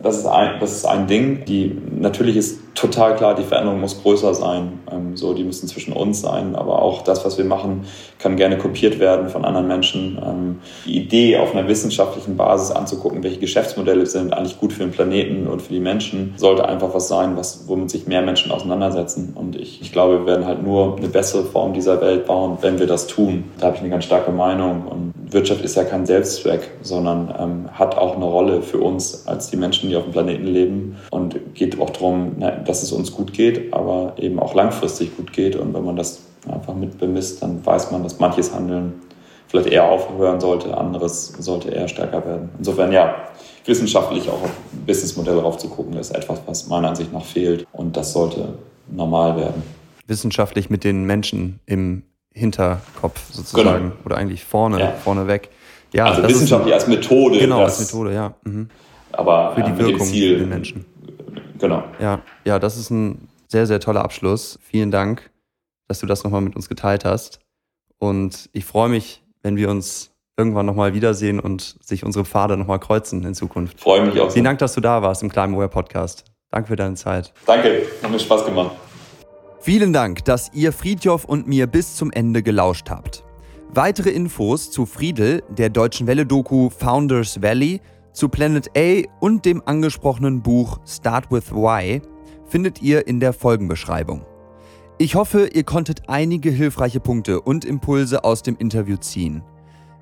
das 0.02 0.18
ist 0.18 0.26
ein, 0.26 0.60
das 0.60 0.72
ist 0.72 0.84
ein 0.84 1.06
Ding. 1.06 1.44
Die, 1.44 1.76
natürlich 1.98 2.36
ist 2.36 2.58
total 2.76 3.16
klar, 3.16 3.34
die 3.34 3.42
Veränderung 3.42 3.80
muss 3.80 4.02
größer 4.02 4.34
sein. 4.34 4.80
Ähm, 4.90 5.16
so, 5.16 5.34
die 5.34 5.44
müssen 5.44 5.66
zwischen 5.66 5.92
uns 5.92 6.20
sein, 6.20 6.54
aber 6.54 6.82
auch 6.82 7.02
das, 7.02 7.24
was 7.24 7.38
wir 7.38 7.44
machen, 7.44 7.86
kann 8.18 8.36
gerne 8.36 8.58
kopiert 8.58 8.98
werden 8.98 9.28
von 9.28 9.44
anderen 9.44 9.66
Menschen. 9.66 10.18
Ähm, 10.24 10.58
die 10.84 10.96
Idee, 10.96 11.38
auf 11.38 11.54
einer 11.54 11.66
wissenschaftlichen 11.68 12.36
Basis 12.36 12.70
anzugucken, 12.70 13.22
welche 13.22 13.40
Geschäftsmodelle 13.40 14.06
sind 14.06 14.32
eigentlich 14.32 14.58
gut 14.60 14.72
für 14.72 14.84
den 14.84 14.92
Planeten 14.92 15.46
und 15.46 15.62
für 15.62 15.72
die 15.72 15.80
Menschen, 15.80 16.34
sollte 16.36 16.68
einfach 16.68 16.94
was 16.94 17.08
sein, 17.08 17.36
was, 17.36 17.64
womit 17.66 17.90
sich 17.90 18.06
mehr 18.06 18.22
Menschen 18.22 18.52
auseinandersetzen. 18.52 19.32
Und 19.34 19.56
ich, 19.56 19.80
ich 19.80 19.92
glaube, 19.92 20.20
wir 20.20 20.26
werden 20.26 20.46
halt 20.46 20.62
nur 20.62 20.96
eine 20.96 21.08
bessere 21.08 21.44
Form 21.44 21.72
dieser 21.72 22.00
Welt 22.00 22.26
bauen, 22.26 22.58
wenn 22.60 22.78
wir 22.78 22.86
das 22.86 23.06
tun. 23.06 23.44
Da 23.58 23.66
habe 23.66 23.76
ich 23.76 23.82
eine 23.82 23.90
ganz 23.90 24.04
starke 24.04 24.30
Meinung. 24.30 24.86
Und 24.86 25.32
Wirtschaft 25.32 25.62
ist 25.62 25.76
ja 25.76 25.84
kein 25.84 26.06
Selbstzweck, 26.06 26.70
sondern 26.82 27.34
ähm, 27.38 27.68
hat 27.72 27.96
auch 27.96 28.16
eine 28.16 28.24
Rolle 28.24 28.62
für 28.62 28.78
uns 28.78 29.26
als 29.26 29.50
die 29.50 29.56
Menschen, 29.56 29.75
die 29.82 29.96
auf 29.96 30.04
dem 30.04 30.12
Planeten 30.12 30.46
leben. 30.46 30.96
Und 31.10 31.54
geht 31.54 31.78
auch 31.80 31.90
darum, 31.90 32.36
dass 32.64 32.82
es 32.82 32.92
uns 32.92 33.12
gut 33.12 33.32
geht, 33.32 33.72
aber 33.72 34.14
eben 34.18 34.38
auch 34.38 34.54
langfristig 34.54 35.16
gut 35.16 35.32
geht. 35.32 35.56
Und 35.56 35.74
wenn 35.74 35.84
man 35.84 35.96
das 35.96 36.22
einfach 36.48 36.74
mit 36.74 36.98
bemisst, 36.98 37.42
dann 37.42 37.64
weiß 37.64 37.90
man, 37.90 38.02
dass 38.02 38.18
manches 38.18 38.54
Handeln 38.54 38.94
vielleicht 39.48 39.68
eher 39.68 39.84
aufhören 39.84 40.40
sollte, 40.40 40.76
anderes 40.76 41.28
sollte 41.38 41.70
eher 41.70 41.88
stärker 41.88 42.24
werden. 42.24 42.50
Insofern 42.58 42.92
ja, 42.92 43.14
wissenschaftlich 43.64 44.28
auch 44.28 44.42
auf 44.42 44.50
Businessmodelle 44.86 45.40
raufzugucken, 45.40 45.94
ist 45.94 46.10
etwas, 46.10 46.40
was 46.46 46.66
meiner 46.68 46.88
Ansicht 46.88 47.12
nach 47.12 47.24
fehlt. 47.24 47.66
Und 47.72 47.96
das 47.96 48.12
sollte 48.12 48.54
normal 48.90 49.36
werden. 49.36 49.62
Wissenschaftlich 50.06 50.70
mit 50.70 50.84
den 50.84 51.04
Menschen 51.04 51.60
im 51.66 52.02
Hinterkopf 52.32 53.32
sozusagen 53.32 53.82
genau. 53.82 53.92
oder 54.04 54.16
eigentlich 54.16 54.44
vorne, 54.44 54.78
ja. 54.78 54.92
vorne 54.92 55.26
weg. 55.26 55.48
Ja, 55.92 56.06
also 56.06 56.28
wissenschaftlich 56.28 56.74
als 56.74 56.86
Methode. 56.86 57.38
Genau, 57.38 57.62
als 57.62 57.80
Methode, 57.80 58.12
ja. 58.12 58.34
Mhm. 58.44 58.68
Aber 59.16 59.54
für 59.54 59.62
die 59.62 59.70
ja, 59.70 59.78
Wirkung 59.78 60.06
Ziel, 60.06 60.34
für 60.34 60.40
den 60.40 60.48
Menschen. 60.48 60.84
Genau. 61.58 61.84
Ja, 61.98 62.20
ja, 62.44 62.58
das 62.58 62.76
ist 62.76 62.90
ein 62.90 63.28
sehr, 63.48 63.66
sehr 63.66 63.80
toller 63.80 64.04
Abschluss. 64.04 64.58
Vielen 64.62 64.90
Dank, 64.90 65.30
dass 65.88 66.00
du 66.00 66.06
das 66.06 66.24
nochmal 66.24 66.40
mit 66.40 66.56
uns 66.56 66.68
geteilt 66.68 67.04
hast. 67.04 67.40
Und 67.98 68.50
ich 68.52 68.64
freue 68.64 68.88
mich, 68.88 69.22
wenn 69.42 69.56
wir 69.56 69.70
uns 69.70 70.12
irgendwann 70.36 70.66
nochmal 70.66 70.92
wiedersehen 70.92 71.40
und 71.40 71.76
sich 71.82 72.04
unsere 72.04 72.24
Pfade 72.24 72.56
nochmal 72.56 72.78
kreuzen 72.78 73.24
in 73.24 73.34
Zukunft. 73.34 73.80
Freue 73.80 74.04
mich 74.04 74.20
auch. 74.20 74.30
Vielen 74.30 74.44
Dank, 74.44 74.58
dass 74.58 74.74
du 74.74 74.80
da 74.80 75.00
warst 75.00 75.22
im 75.22 75.30
Climaware 75.30 75.68
Podcast. 75.68 76.24
Danke 76.50 76.68
für 76.68 76.76
deine 76.76 76.94
Zeit. 76.94 77.32
Danke, 77.46 77.82
hat 78.02 78.10
mir 78.10 78.18
Spaß 78.18 78.44
gemacht. 78.44 78.72
Vielen 79.60 79.92
Dank, 79.92 80.24
dass 80.26 80.50
ihr 80.52 80.72
Friedjof 80.72 81.24
und 81.24 81.48
mir 81.48 81.66
bis 81.66 81.96
zum 81.96 82.12
Ende 82.12 82.42
gelauscht 82.42 82.90
habt. 82.90 83.24
Weitere 83.70 84.10
Infos 84.10 84.70
zu 84.70 84.86
Friedel, 84.86 85.42
der 85.48 85.70
deutschen 85.70 86.06
Welle-Doku 86.06 86.70
Founders 86.70 87.42
Valley 87.42 87.80
zu 88.16 88.30
Planet 88.30 88.70
A 88.76 89.02
und 89.20 89.44
dem 89.44 89.62
angesprochenen 89.66 90.42
Buch 90.42 90.80
Start 90.86 91.30
with 91.30 91.52
Why 91.52 92.00
findet 92.46 92.80
ihr 92.80 93.06
in 93.06 93.20
der 93.20 93.34
Folgenbeschreibung. 93.34 94.24
Ich 94.96 95.14
hoffe, 95.14 95.48
ihr 95.52 95.64
konntet 95.64 96.08
einige 96.08 96.50
hilfreiche 96.50 96.98
Punkte 96.98 97.42
und 97.42 97.66
Impulse 97.66 98.24
aus 98.24 98.42
dem 98.42 98.56
Interview 98.56 98.96
ziehen. 98.96 99.42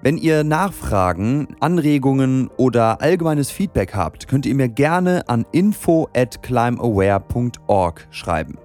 Wenn 0.00 0.16
ihr 0.16 0.44
Nachfragen, 0.44 1.56
Anregungen 1.58 2.50
oder 2.56 3.00
allgemeines 3.00 3.50
Feedback 3.50 3.94
habt, 3.96 4.28
könnt 4.28 4.46
ihr 4.46 4.54
mir 4.54 4.68
gerne 4.68 5.28
an 5.28 5.44
info 5.50 6.08
at 6.14 6.40
climbaware.org 6.42 8.06
schreiben. 8.10 8.58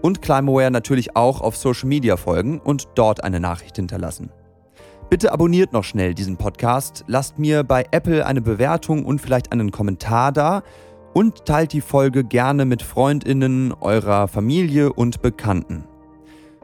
Und 0.00 0.22
Climbaware 0.22 0.70
natürlich 0.70 1.16
auch 1.16 1.40
auf 1.40 1.56
Social 1.56 1.88
Media 1.88 2.16
folgen 2.16 2.60
und 2.60 2.88
dort 2.94 3.24
eine 3.24 3.40
Nachricht 3.40 3.76
hinterlassen. 3.76 4.30
Bitte 5.12 5.30
abonniert 5.30 5.74
noch 5.74 5.84
schnell 5.84 6.14
diesen 6.14 6.38
Podcast, 6.38 7.04
lasst 7.06 7.38
mir 7.38 7.64
bei 7.64 7.84
Apple 7.90 8.24
eine 8.24 8.40
Bewertung 8.40 9.04
und 9.04 9.20
vielleicht 9.20 9.52
einen 9.52 9.70
Kommentar 9.70 10.32
da 10.32 10.62
und 11.12 11.44
teilt 11.44 11.74
die 11.74 11.82
Folge 11.82 12.24
gerne 12.24 12.64
mit 12.64 12.80
Freundinnen, 12.80 13.74
eurer 13.78 14.26
Familie 14.26 14.90
und 14.90 15.20
Bekannten. 15.20 15.84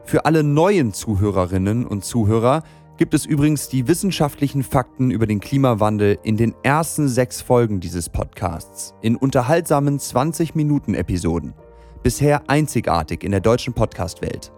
Für 0.03 0.25
alle 0.25 0.43
neuen 0.43 0.93
Zuhörerinnen 0.93 1.85
und 1.85 2.03
Zuhörer 2.03 2.63
gibt 2.97 3.13
es 3.13 3.27
übrigens 3.27 3.69
die 3.69 3.87
wissenschaftlichen 3.87 4.63
Fakten 4.63 5.11
über 5.11 5.27
den 5.27 5.41
Klimawandel 5.41 6.17
in 6.23 6.35
den 6.35 6.55
ersten 6.63 7.07
sechs 7.07 7.43
Folgen 7.43 7.79
dieses 7.79 8.09
Podcasts 8.09 8.95
in 9.03 9.15
unterhaltsamen 9.15 9.99
20-Minuten-Episoden. 9.99 11.53
Bisher 12.01 12.49
einzigartig 12.49 13.23
in 13.23 13.29
der 13.29 13.41
deutschen 13.41 13.75
Podcast-Welt. 13.75 14.51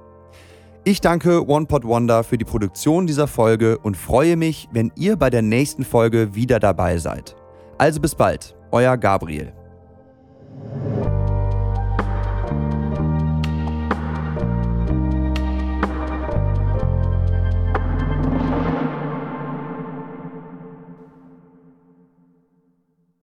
Ich 0.83 0.99
danke 0.99 1.47
OnePod 1.47 1.83
Wonder 1.83 2.23
für 2.23 2.39
die 2.39 2.45
Produktion 2.45 3.05
dieser 3.05 3.27
Folge 3.27 3.77
und 3.77 3.95
freue 3.95 4.35
mich, 4.35 4.67
wenn 4.71 4.91
ihr 4.95 5.15
bei 5.15 5.29
der 5.29 5.43
nächsten 5.43 5.85
Folge 5.85 6.33
wieder 6.33 6.59
dabei 6.59 6.97
seid. 6.97 7.35
Also 7.77 8.01
bis 8.01 8.15
bald, 8.15 8.55
euer 8.71 8.97
Gabriel. 8.97 9.53